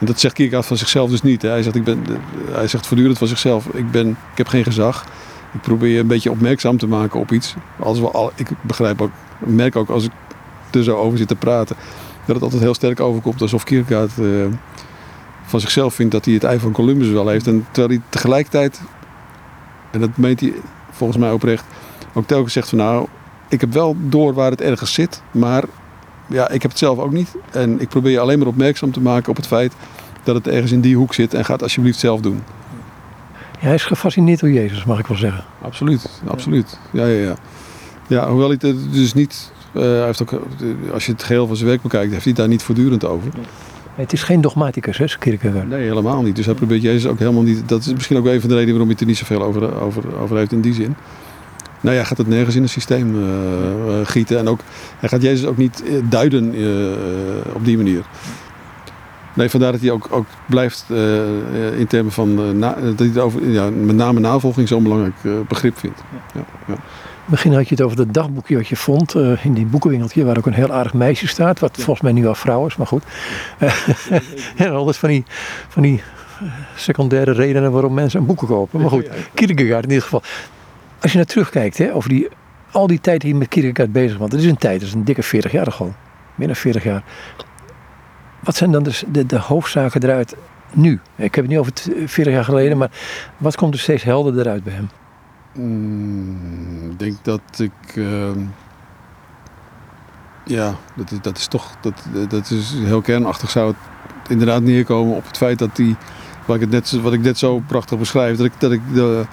En 0.00 0.06
dat 0.06 0.20
zegt 0.20 0.34
Kierkegaard 0.34 0.66
van 0.66 0.76
zichzelf 0.76 1.10
dus 1.10 1.22
niet. 1.22 1.42
Hij, 1.42 1.62
zegt, 1.62 1.76
ik 1.76 1.84
ben, 1.84 2.04
hij 2.50 2.68
zegt 2.68 2.86
voortdurend 2.86 3.18
van 3.18 3.26
zichzelf: 3.26 3.66
ik, 3.66 3.90
ben, 3.90 4.08
ik 4.08 4.36
heb 4.36 4.48
geen 4.48 4.64
gezag. 4.64 5.04
Ik 5.52 5.60
probeer 5.60 5.90
je 5.90 5.98
een 5.98 6.06
beetje 6.06 6.30
opmerkzaam 6.30 6.76
te 6.76 6.86
maken 6.86 7.20
op 7.20 7.32
iets. 7.32 7.54
Als 7.78 8.00
we 8.00 8.10
al, 8.10 8.32
ik 8.34 8.50
begrijp 8.60 9.00
ook, 9.00 9.10
merk 9.38 9.76
ook 9.76 9.88
als 9.88 10.04
ik 10.04 10.12
er 10.70 10.82
zo 10.82 10.96
over 10.96 11.18
zit 11.18 11.28
te 11.28 11.34
praten, 11.34 11.76
dat 12.24 12.34
het 12.34 12.44
altijd 12.44 12.62
heel 12.62 12.74
sterk 12.74 13.00
overkomt 13.00 13.42
alsof 13.42 13.64
Kierkegaard 13.64 14.10
uh, 14.18 14.46
van 15.42 15.60
zichzelf 15.60 15.94
vindt 15.94 16.12
dat 16.12 16.24
hij 16.24 16.34
het 16.34 16.44
ei 16.44 16.58
van 16.58 16.72
Columbus 16.72 17.08
wel 17.08 17.28
heeft. 17.28 17.46
En 17.46 17.66
terwijl 17.70 17.98
hij 17.98 18.08
tegelijkertijd, 18.08 18.80
en 19.90 20.00
dat 20.00 20.16
meent 20.16 20.40
hij 20.40 20.52
volgens 20.90 21.18
mij 21.18 21.30
oprecht, 21.30 21.64
ook 22.12 22.26
telkens 22.26 22.52
zegt 22.52 22.68
van 22.68 22.78
nou, 22.78 23.06
ik 23.48 23.60
heb 23.60 23.72
wel 23.72 23.96
door 23.98 24.34
waar 24.34 24.50
het 24.50 24.60
ergens 24.60 24.92
zit, 24.92 25.22
maar 25.30 25.64
ja, 26.26 26.48
ik 26.48 26.62
heb 26.62 26.70
het 26.70 26.80
zelf 26.80 26.98
ook 26.98 27.12
niet. 27.12 27.34
En 27.50 27.80
ik 27.80 27.88
probeer 27.88 28.12
je 28.12 28.20
alleen 28.20 28.38
maar 28.38 28.48
opmerkzaam 28.48 28.92
te 28.92 29.00
maken 29.00 29.30
op 29.30 29.36
het 29.36 29.46
feit 29.46 29.72
dat 30.22 30.34
het 30.34 30.48
ergens 30.48 30.72
in 30.72 30.80
die 30.80 30.96
hoek 30.96 31.14
zit 31.14 31.34
en 31.34 31.44
ga 31.44 31.52
het 31.52 31.62
alsjeblieft 31.62 31.98
zelf 31.98 32.20
doen. 32.20 32.42
Ja, 33.60 33.66
hij 33.66 33.74
is 33.74 33.84
gefascineerd 33.84 34.40
door 34.40 34.50
Jezus, 34.50 34.84
mag 34.84 34.98
ik 34.98 35.06
wel 35.06 35.16
zeggen. 35.16 35.44
Absoluut, 35.62 36.22
absoluut. 36.26 36.78
Ja, 36.92 37.06
ja, 37.06 37.22
ja. 37.22 37.34
Ja, 38.06 38.28
hoewel 38.28 38.48
hij 38.48 38.58
het 38.60 38.92
dus 38.92 39.14
niet, 39.14 39.52
uh, 39.74 39.82
hij 39.82 40.04
heeft 40.04 40.22
ook, 40.22 40.40
als 40.92 41.06
je 41.06 41.12
het 41.12 41.22
geheel 41.22 41.46
van 41.46 41.56
zijn 41.56 41.68
werk 41.68 41.82
bekijkt, 41.82 42.12
heeft 42.12 42.24
hij 42.24 42.34
daar 42.34 42.48
niet 42.48 42.62
voortdurend 42.62 43.04
over. 43.04 43.30
Het 43.94 44.12
is 44.12 44.22
geen 44.22 44.40
dogmaticus, 44.40 44.98
hè, 44.98 45.06
Kierkegaard? 45.18 45.68
Nee, 45.68 45.82
helemaal 45.82 46.22
niet. 46.22 46.36
Dus 46.36 46.46
hij 46.46 46.54
probeert 46.54 46.82
Jezus 46.82 47.10
ook 47.10 47.18
helemaal 47.18 47.42
niet. 47.42 47.68
Dat 47.68 47.80
is 47.80 47.92
misschien 47.92 48.16
ook 48.16 48.24
wel 48.24 48.34
een 48.34 48.40
van 48.40 48.48
de 48.48 48.54
redenen 48.54 48.78
waarom 48.78 48.96
hij 48.96 48.98
het 49.00 49.00
er 49.00 49.06
niet 49.06 49.28
zoveel 49.28 49.42
over, 49.42 49.80
over, 49.80 50.18
over 50.18 50.36
heeft 50.36 50.52
in 50.52 50.60
die 50.60 50.74
zin. 50.74 50.94
Nou 51.80 51.96
ja, 51.96 52.04
gaat 52.04 52.18
het 52.18 52.28
nergens 52.28 52.56
in 52.56 52.62
het 52.62 52.70
systeem 52.70 53.14
uh, 53.14 53.26
gieten. 54.04 54.38
En 54.38 54.48
ook, 54.48 54.60
hij 54.98 55.08
gaat 55.08 55.22
Jezus 55.22 55.46
ook 55.46 55.56
niet 55.56 55.82
duiden 56.08 56.60
uh, 56.60 57.54
op 57.54 57.64
die 57.64 57.76
manier. 57.76 58.04
Nee, 59.34 59.48
vandaar 59.48 59.72
dat 59.72 59.80
hij 59.80 59.90
ook, 59.90 60.08
ook 60.10 60.26
blijft 60.46 60.84
in 61.76 61.86
termen 61.86 62.12
van 62.12 62.58
na, 62.58 62.74
dat 62.74 62.98
hij 62.98 63.08
het 63.08 63.18
over, 63.18 63.50
ja, 63.50 63.70
met 63.70 63.96
name 63.96 64.20
navolging 64.20 64.68
zo'n 64.68 64.82
belangrijk 64.82 65.46
begrip 65.48 65.78
vindt. 65.78 66.02
Ja. 66.34 66.44
Ja, 66.66 66.74
Begin 67.30 67.52
had 67.52 67.68
je 67.68 67.74
het 67.74 67.84
over 67.84 67.96
dat 67.96 68.14
dagboekje 68.14 68.56
wat 68.56 68.68
je 68.68 68.76
vond 68.76 69.14
uh, 69.14 69.44
in 69.44 69.54
die 69.54 69.66
boekenwinkeltje, 69.66 70.24
waar 70.24 70.38
ook 70.38 70.46
een 70.46 70.52
heel 70.52 70.72
aardig 70.72 70.94
meisje 70.94 71.26
staat, 71.26 71.58
wat 71.58 71.76
volgens 71.76 72.00
mij 72.00 72.12
nu 72.12 72.26
al 72.26 72.34
vrouw 72.34 72.66
is, 72.66 72.76
maar 72.76 72.86
goed. 72.86 73.04
en 74.56 74.70
alles 74.72 74.96
van 74.96 75.08
die, 75.08 75.24
van 75.68 75.82
die 75.82 76.02
secundaire 76.76 77.32
redenen 77.32 77.72
waarom 77.72 77.94
mensen 77.94 78.20
een 78.20 78.26
boeken 78.26 78.46
kopen. 78.46 78.80
Maar 78.80 78.90
goed, 78.90 79.08
Kierkegaard 79.34 79.84
in 79.84 79.88
ieder 79.88 80.04
geval. 80.04 80.22
Als 81.00 81.10
je 81.10 81.16
naar 81.16 81.26
terugkijkt, 81.26 81.78
hè, 81.78 81.94
over 81.94 82.08
die, 82.08 82.28
al 82.70 82.86
die 82.86 83.00
tijd 83.00 83.20
die 83.20 83.32
je 83.32 83.38
met 83.38 83.48
Kierkegaard 83.48 83.92
bezig 83.92 84.18
was, 84.18 84.30
dat 84.30 84.40
is 84.40 84.46
een 84.46 84.56
tijd, 84.56 84.80
dat 84.80 84.88
is 84.88 84.94
een 84.94 85.04
dikke 85.04 85.22
40 85.22 85.52
jaar 85.52 85.76
al. 85.78 85.94
Meer 86.34 86.46
dan 86.46 86.56
40 86.56 86.84
jaar. 86.84 87.02
Wat 88.40 88.56
zijn 88.56 88.70
dan 88.70 88.82
de, 88.82 89.26
de 89.26 89.38
hoofdzaken 89.38 90.02
eruit 90.02 90.36
nu? 90.72 91.00
Ik 91.16 91.34
heb 91.34 91.44
het 91.44 91.48
niet 91.48 91.58
over 91.58 91.72
40 92.06 92.32
jaar 92.32 92.44
geleden, 92.44 92.78
maar 92.78 92.90
wat 93.36 93.56
komt 93.56 93.74
er 93.74 93.80
steeds 93.80 94.02
helderder 94.02 94.46
eruit 94.46 94.64
bij 94.64 94.72
hem? 94.72 94.90
Mm, 95.54 96.90
ik 96.90 96.98
denk 96.98 97.16
dat 97.22 97.40
ik. 97.58 97.96
Uh, 97.96 98.30
ja, 100.44 100.74
dat, 100.94 101.12
dat 101.22 101.38
is 101.38 101.46
toch. 101.46 101.76
Dat, 101.80 102.06
dat 102.28 102.50
is 102.50 102.72
heel 102.72 103.00
kernachtig. 103.00 103.50
Zou 103.50 103.66
het 103.66 104.30
inderdaad 104.30 104.62
neerkomen 104.62 105.16
op 105.16 105.26
het 105.26 105.36
feit 105.36 105.58
dat 105.58 105.76
die. 105.76 105.96
Wat 106.46 106.56
ik, 106.56 106.62
het 106.62 106.70
net, 106.70 106.90
wat 107.02 107.12
ik 107.12 107.20
net 107.20 107.38
zo 107.38 107.62
prachtig 107.66 107.98
beschrijf. 107.98 108.36
Dat 108.36 108.46
ik, 108.46 108.52
dat 108.58 108.72
ik 108.72 108.80
de, 108.94 109.24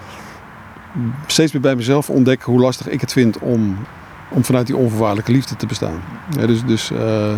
steeds 1.28 1.52
meer 1.52 1.62
bij 1.62 1.76
mezelf 1.76 2.10
ontdek 2.10 2.42
hoe 2.42 2.60
lastig 2.60 2.88
ik 2.88 3.02
het 3.02 3.12
vind 3.12 3.40
om, 3.40 3.78
om 4.30 4.44
vanuit 4.44 4.68
die 4.68 4.76
onvoorwaardelijke 4.76 5.32
liefde 5.32 5.56
te 5.56 5.66
bestaan. 5.66 6.02
Dus. 6.30 6.64
dus 6.64 6.92
uh, 6.92 7.38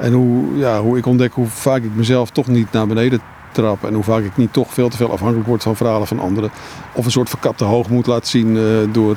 en 0.00 0.12
hoe, 0.12 0.56
ja, 0.56 0.80
hoe 0.80 0.98
ik 0.98 1.06
ontdek 1.06 1.32
hoe 1.32 1.46
vaak 1.46 1.82
ik 1.82 1.94
mezelf 1.94 2.30
toch 2.30 2.46
niet 2.46 2.72
naar 2.72 2.86
beneden 2.86 3.20
trap. 3.52 3.84
En 3.84 3.94
hoe 3.94 4.02
vaak 4.02 4.22
ik 4.22 4.36
niet 4.36 4.52
toch 4.52 4.74
veel 4.74 4.88
te 4.88 4.96
veel 4.96 5.12
afhankelijk 5.12 5.48
word 5.48 5.62
van 5.62 5.76
verhalen 5.76 6.06
van 6.06 6.20
anderen. 6.20 6.50
Of 6.92 7.04
een 7.04 7.10
soort 7.10 7.28
verkapte 7.28 7.64
hoogmoed 7.64 8.06
laat 8.06 8.26
zien 8.26 8.56
uh, 8.56 8.64
door. 8.92 9.16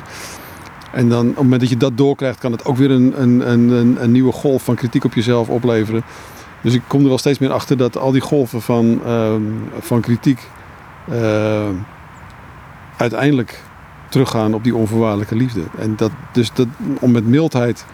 En 0.92 1.08
dan 1.08 1.20
op 1.20 1.34
het 1.34 1.42
moment 1.42 1.60
dat 1.60 1.70
je 1.70 1.76
dat 1.76 1.96
doorkrijgt, 1.96 2.38
kan 2.38 2.52
het 2.52 2.64
ook 2.64 2.76
weer 2.76 2.90
een, 2.90 3.22
een, 3.22 3.50
een, 3.50 3.96
een 4.02 4.12
nieuwe 4.12 4.32
golf 4.32 4.62
van 4.62 4.74
kritiek 4.74 5.04
op 5.04 5.14
jezelf 5.14 5.48
opleveren. 5.48 6.02
Dus 6.60 6.74
ik 6.74 6.82
kom 6.86 7.02
er 7.02 7.08
wel 7.08 7.18
steeds 7.18 7.38
meer 7.38 7.52
achter 7.52 7.76
dat 7.76 7.98
al 7.98 8.12
die 8.12 8.20
golven 8.20 8.62
van, 8.62 9.00
uh, 9.06 9.34
van 9.78 10.00
kritiek 10.00 10.48
uh, 11.12 11.68
uiteindelijk 12.96 13.62
teruggaan 14.08 14.54
op 14.54 14.64
die 14.64 14.74
onvoorwaardelijke 14.74 15.36
liefde. 15.36 15.62
En 15.78 15.96
dat, 15.96 16.10
dus 16.32 16.52
dat, 16.52 16.66
om 17.00 17.10
met 17.10 17.26
mildheid 17.26 17.84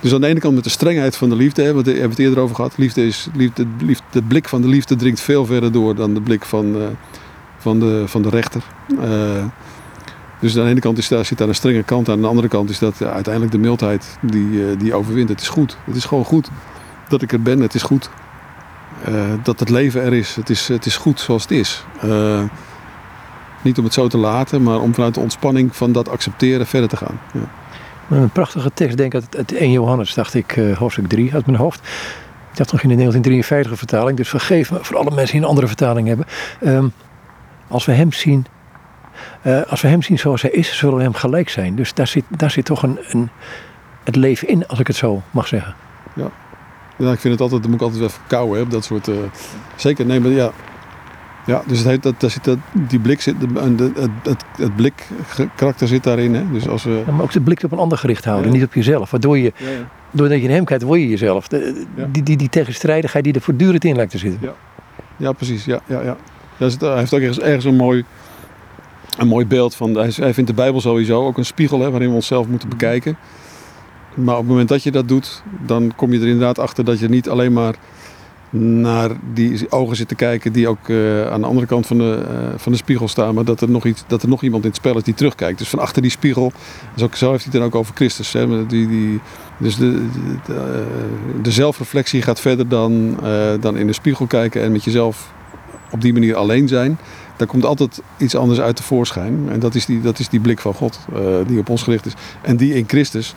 dus 0.00 0.14
aan 0.14 0.20
de 0.20 0.26
ene 0.26 0.40
kant 0.40 0.54
met 0.54 0.64
de 0.64 0.70
strengheid 0.70 1.16
van 1.16 1.28
de 1.28 1.36
liefde, 1.36 1.62
hè, 1.62 1.72
want 1.72 1.86
we 1.86 1.92
hebben 1.92 2.10
het 2.10 2.18
eerder 2.18 2.38
over 2.38 2.54
gehad. 2.54 2.76
Liefde 2.76 3.06
is, 3.06 3.28
liefde, 3.34 3.66
de 4.10 4.22
blik 4.22 4.48
van 4.48 4.62
de 4.62 4.68
liefde 4.68 4.96
dringt 4.96 5.20
veel 5.20 5.46
verder 5.46 5.72
door 5.72 5.94
dan 5.94 6.14
de 6.14 6.20
blik 6.20 6.44
van, 6.44 6.76
uh, 6.76 6.82
van, 7.58 7.80
de, 7.80 8.02
van 8.06 8.22
de 8.22 8.28
rechter. 8.28 8.62
Uh, 8.90 9.44
dus 10.40 10.56
aan 10.56 10.64
de 10.64 10.70
ene 10.70 10.80
kant 10.80 10.98
is 10.98 11.08
daar, 11.08 11.24
zit 11.24 11.38
daar 11.38 11.48
een 11.48 11.54
strenge 11.54 11.82
kant 11.82 12.08
aan. 12.08 12.14
Aan 12.14 12.20
de 12.20 12.26
andere 12.26 12.48
kant 12.48 12.70
is 12.70 12.78
dat 12.78 12.98
ja, 12.98 13.10
uiteindelijk 13.10 13.52
de 13.52 13.58
mildheid 13.58 14.18
die, 14.20 14.46
uh, 14.46 14.78
die 14.78 14.94
overwint. 14.94 15.28
Het 15.28 15.40
is 15.40 15.48
goed. 15.48 15.76
Het 15.84 15.96
is 15.96 16.04
gewoon 16.04 16.24
goed 16.24 16.48
dat 17.08 17.22
ik 17.22 17.32
er 17.32 17.42
ben. 17.42 17.60
Het 17.60 17.74
is 17.74 17.82
goed 17.82 18.10
dat 19.42 19.60
het 19.60 19.68
leven 19.68 20.02
er 20.02 20.12
is. 20.12 20.34
Het 20.34 20.50
is, 20.50 20.68
het 20.68 20.86
is 20.86 20.96
goed 20.96 21.20
zoals 21.20 21.42
het 21.42 21.50
is. 21.50 21.84
niet 23.62 23.78
om 23.78 23.84
het 23.84 23.92
zo 23.92 24.08
te 24.08 24.18
laten, 24.18 24.62
maar 24.62 24.80
om 24.80 24.94
vanuit 24.94 25.14
de 25.14 25.20
ontspanning 25.20 25.76
van 25.76 25.92
dat 25.92 26.08
accepteren 26.08 26.66
verder 26.66 26.88
te 26.88 26.96
gaan. 26.96 27.20
Ja. 27.32 27.59
Een 28.10 28.30
prachtige 28.30 28.70
tekst, 28.74 28.96
denk 28.96 29.14
ik, 29.14 29.22
uit 29.36 29.52
1 29.52 29.70
Johannes, 29.70 30.14
dacht 30.14 30.34
ik, 30.34 30.56
uh, 30.56 30.76
hoofdstuk 30.76 31.08
3 31.08 31.34
uit 31.34 31.46
mijn 31.46 31.58
hoofd. 31.58 31.80
Ik 32.50 32.56
dacht 32.56 32.72
nog 32.72 32.82
in 32.82 32.88
de 32.88 32.94
1953 32.94 33.78
vertaling, 33.78 34.16
dus 34.16 34.28
vergeef 34.28 34.70
me 34.70 34.78
voor 34.82 34.96
alle 34.96 35.10
mensen 35.10 35.32
die 35.32 35.40
een 35.40 35.48
andere 35.48 35.66
vertaling 35.66 36.08
hebben. 36.08 36.26
Um, 36.64 36.92
als 37.68 37.84
we 37.84 37.92
hem 37.92 38.12
zien, 38.12 38.46
uh, 39.42 39.62
als 39.68 39.80
we 39.80 39.88
hem 39.88 40.02
zien 40.02 40.18
zoals 40.18 40.42
hij 40.42 40.50
is, 40.50 40.78
zullen 40.78 40.96
we 40.96 41.02
hem 41.02 41.14
gelijk 41.14 41.48
zijn. 41.48 41.74
Dus 41.74 41.94
daar 41.94 42.06
zit, 42.06 42.24
daar 42.28 42.50
zit 42.50 42.64
toch 42.64 42.82
een, 42.82 42.98
een, 43.08 43.30
het 44.04 44.16
leven 44.16 44.48
in, 44.48 44.66
als 44.66 44.78
ik 44.78 44.86
het 44.86 44.96
zo 44.96 45.22
mag 45.30 45.46
zeggen. 45.46 45.74
Ja, 46.14 46.30
ja 46.96 47.12
ik 47.12 47.18
vind 47.18 47.32
het 47.32 47.42
altijd, 47.42 47.62
dan 47.62 47.70
moet 47.70 47.80
ik 47.80 47.86
altijd 47.86 48.00
wel 48.00 48.10
verkouden, 48.10 48.58
hè, 48.58 48.66
dat 48.68 48.84
soort... 48.84 49.08
Uh, 49.08 49.16
zeker, 49.76 50.06
nee, 50.06 50.20
maar 50.20 50.30
ja, 50.30 50.50
ja, 51.46 51.62
dus 51.66 51.78
het 51.78 51.86
heet, 51.86 52.02
dat, 52.02 52.20
daar 52.20 52.30
zit 52.30 52.44
dat, 52.44 52.58
die 52.72 52.98
blik 52.98 53.20
zit, 53.20 53.34
het, 53.54 54.10
het, 54.22 54.44
het 54.56 54.76
blik 54.76 55.06
karakter 55.56 55.88
zit 55.88 56.04
daarin. 56.04 56.34
Hè? 56.34 56.50
Dus 56.52 56.68
als 56.68 56.84
we... 56.84 57.02
Ja, 57.06 57.12
maar 57.12 57.22
ook 57.22 57.32
de 57.32 57.40
blik 57.40 57.62
op 57.62 57.72
een 57.72 57.78
ander 57.78 57.98
gericht 57.98 58.24
houden, 58.24 58.46
ja. 58.46 58.56
niet 58.56 58.66
op 58.66 58.74
jezelf. 58.74 59.10
Waardoor 59.10 59.38
je, 59.38 59.52
ja, 59.56 59.66
doordat 60.10 60.38
je 60.38 60.44
in 60.44 60.50
hem 60.50 60.64
kijkt, 60.64 60.82
word 60.82 61.00
je 61.00 61.08
jezelf. 61.08 61.48
De, 61.48 61.84
die, 62.10 62.22
die, 62.22 62.36
die 62.36 62.48
tegenstrijdigheid 62.48 63.24
die 63.24 63.32
er 63.32 63.40
voortdurend 63.40 63.84
in 63.84 63.96
lijkt 63.96 64.10
te 64.10 64.18
zitten. 64.18 64.40
Ja, 64.42 64.54
ja 65.16 65.32
precies. 65.32 65.64
Ja, 65.64 65.80
ja, 65.86 66.00
ja. 66.00 66.16
hij 66.56 66.68
heeft 66.96 67.14
ook 67.14 67.20
ergens, 67.20 67.40
ergens 67.40 67.64
een, 67.64 67.76
mooi, 67.76 68.04
een 69.18 69.28
mooi 69.28 69.46
beeld 69.46 69.74
van. 69.74 69.94
Hij, 69.94 70.12
hij 70.14 70.34
vindt 70.34 70.50
de 70.50 70.56
Bijbel 70.56 70.80
sowieso 70.80 71.26
ook 71.26 71.38
een 71.38 71.44
spiegel 71.44 71.80
hè, 71.80 71.90
waarin 71.90 72.08
we 72.08 72.14
onszelf 72.14 72.46
moeten 72.46 72.68
bekijken. 72.68 73.16
Maar 74.14 74.34
op 74.34 74.40
het 74.40 74.50
moment 74.50 74.68
dat 74.68 74.82
je 74.82 74.90
dat 74.90 75.08
doet, 75.08 75.42
dan 75.66 75.92
kom 75.96 76.12
je 76.12 76.20
er 76.20 76.26
inderdaad 76.26 76.58
achter 76.58 76.84
dat 76.84 76.98
je 76.98 77.08
niet 77.08 77.28
alleen 77.28 77.52
maar 77.52 77.74
naar 78.50 79.10
die 79.34 79.72
ogen 79.72 79.96
zit 79.96 80.08
te 80.08 80.14
kijken 80.14 80.52
die 80.52 80.68
ook 80.68 80.88
uh, 80.88 81.30
aan 81.30 81.40
de 81.40 81.46
andere 81.46 81.66
kant 81.66 81.86
van 81.86 81.98
de, 81.98 82.22
uh, 82.30 82.48
van 82.56 82.72
de 82.72 82.78
spiegel 82.78 83.08
staan. 83.08 83.34
Maar 83.34 83.44
dat 83.44 83.60
er, 83.60 83.70
nog 83.70 83.84
iets, 83.84 84.04
dat 84.06 84.22
er 84.22 84.28
nog 84.28 84.42
iemand 84.42 84.62
in 84.62 84.68
het 84.68 84.78
spel 84.78 84.96
is 84.96 85.02
die 85.02 85.14
terugkijkt. 85.14 85.58
Dus 85.58 85.68
van 85.68 85.78
achter 85.78 86.02
die 86.02 86.10
spiegel, 86.10 86.52
dus 86.94 87.02
ook, 87.02 87.14
zo 87.14 87.30
heeft 87.30 87.44
hij 87.44 87.52
het 87.52 87.60
dan 87.60 87.70
ook 87.70 87.74
over 87.74 87.94
Christus. 87.94 88.32
Hè? 88.32 88.66
Die, 88.66 88.88
die, 88.88 89.20
dus 89.58 89.76
de, 89.76 90.06
de, 90.46 90.84
de, 91.42 91.50
zelfreflectie 91.50 92.22
gaat 92.22 92.40
verder 92.40 92.68
dan, 92.68 93.18
dan 93.60 93.76
in 93.76 93.86
de 93.86 93.92
spiegel 93.92 94.26
kijken 94.26 94.62
en 94.62 94.72
met 94.72 94.84
jezelf 94.84 95.32
op 95.90 96.00
die 96.00 96.12
manier 96.12 96.36
alleen 96.36 96.68
zijn. 96.68 96.98
Daar 97.36 97.48
komt 97.48 97.64
altijd 97.64 98.02
iets 98.16 98.34
anders 98.34 98.60
uit 98.60 98.76
tevoorschijn. 98.76 99.48
En 99.50 99.60
dat 99.60 99.74
is 99.74 99.86
die, 99.86 100.00
dat 100.00 100.18
is 100.18 100.28
die 100.28 100.40
blik 100.40 100.60
van 100.60 100.74
God 100.74 100.98
die 101.46 101.58
op 101.58 101.68
ons 101.68 101.82
gericht 101.82 102.06
is. 102.06 102.14
En 102.42 102.56
die 102.56 102.74
in 102.74 102.84
Christus 102.86 103.34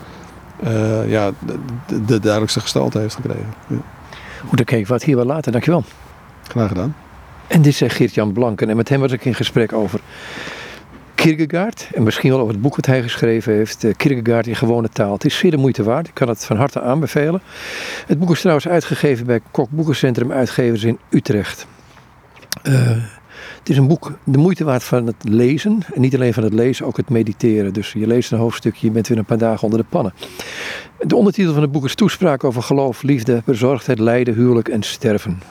ja, 1.07 1.31
de, 1.45 1.59
de, 1.87 2.05
de 2.05 2.19
duidelijkste 2.19 2.59
gestalte 2.59 2.99
heeft 2.99 3.15
gekregen. 3.15 3.53
Ja. 3.67 3.92
Goed, 4.47 4.57
dan 4.57 4.65
kijk 4.65 4.87
wat 4.87 5.03
hier 5.03 5.15
wel 5.15 5.25
later. 5.25 5.51
Dankjewel. 5.51 5.83
Graag 6.47 6.67
gedaan. 6.67 6.95
En 7.47 7.61
dit 7.61 7.81
is 7.81 7.93
Geert-Jan 7.93 8.33
Blanken. 8.33 8.69
En 8.69 8.75
met 8.75 8.89
hem 8.89 8.99
was 8.99 9.11
ik 9.11 9.25
in 9.25 9.35
gesprek 9.35 9.73
over 9.73 9.99
Kierkegaard. 11.15 11.89
En 11.93 12.03
misschien 12.03 12.29
wel 12.29 12.39
over 12.39 12.53
het 12.53 12.61
boek 12.61 12.75
wat 12.75 12.85
hij 12.85 13.01
geschreven 13.01 13.53
heeft. 13.53 13.85
Kierkegaard 13.97 14.47
in 14.47 14.55
gewone 14.55 14.89
taal. 14.89 15.13
Het 15.13 15.25
is 15.25 15.37
zeer 15.37 15.51
de 15.51 15.57
moeite 15.57 15.83
waard. 15.83 16.07
Ik 16.07 16.13
kan 16.13 16.27
het 16.27 16.45
van 16.45 16.57
harte 16.57 16.81
aanbevelen. 16.81 17.41
Het 18.07 18.19
boek 18.19 18.31
is 18.31 18.39
trouwens 18.39 18.67
uitgegeven 18.67 19.25
bij 19.25 19.39
Kok 19.51 19.69
Boekencentrum 19.69 20.31
Uitgevers 20.31 20.83
in 20.83 20.99
Utrecht. 21.09 21.67
Uh, 22.63 22.97
het 23.63 23.71
is 23.71 23.77
een 23.77 23.87
boek 23.87 24.11
de 24.23 24.37
moeite 24.37 24.63
waard 24.63 24.83
van 24.83 25.05
het 25.05 25.15
lezen. 25.21 25.79
En 25.93 26.01
niet 26.01 26.15
alleen 26.15 26.33
van 26.33 26.43
het 26.43 26.53
lezen, 26.53 26.85
ook 26.85 26.97
het 26.97 27.09
mediteren. 27.09 27.73
Dus 27.73 27.93
je 27.93 28.07
leest 28.07 28.31
een 28.31 28.37
hoofdstukje, 28.37 28.87
je 28.87 28.93
bent 28.93 29.07
weer 29.07 29.17
een 29.17 29.25
paar 29.25 29.37
dagen 29.37 29.63
onder 29.63 29.79
de 29.79 29.85
pannen. 29.89 30.13
De 30.99 31.15
ondertitel 31.15 31.53
van 31.53 31.61
het 31.61 31.71
boek 31.71 31.85
is 31.85 31.95
Toespraak 31.95 32.43
over 32.43 32.63
geloof, 32.63 33.01
liefde, 33.01 33.41
bezorgdheid, 33.45 33.99
lijden, 33.99 34.33
huwelijk 34.33 34.67
en 34.67 34.83
sterven. 34.83 35.41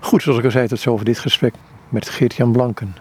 Goed, 0.00 0.22
zoals 0.22 0.38
ik 0.38 0.44
al 0.44 0.50
zei, 0.50 0.68
tot 0.68 0.80
zover 0.80 1.04
dit 1.04 1.18
gesprek 1.18 1.54
met 1.88 2.08
Geert-Jan 2.08 2.52
Blanken. 2.52 2.94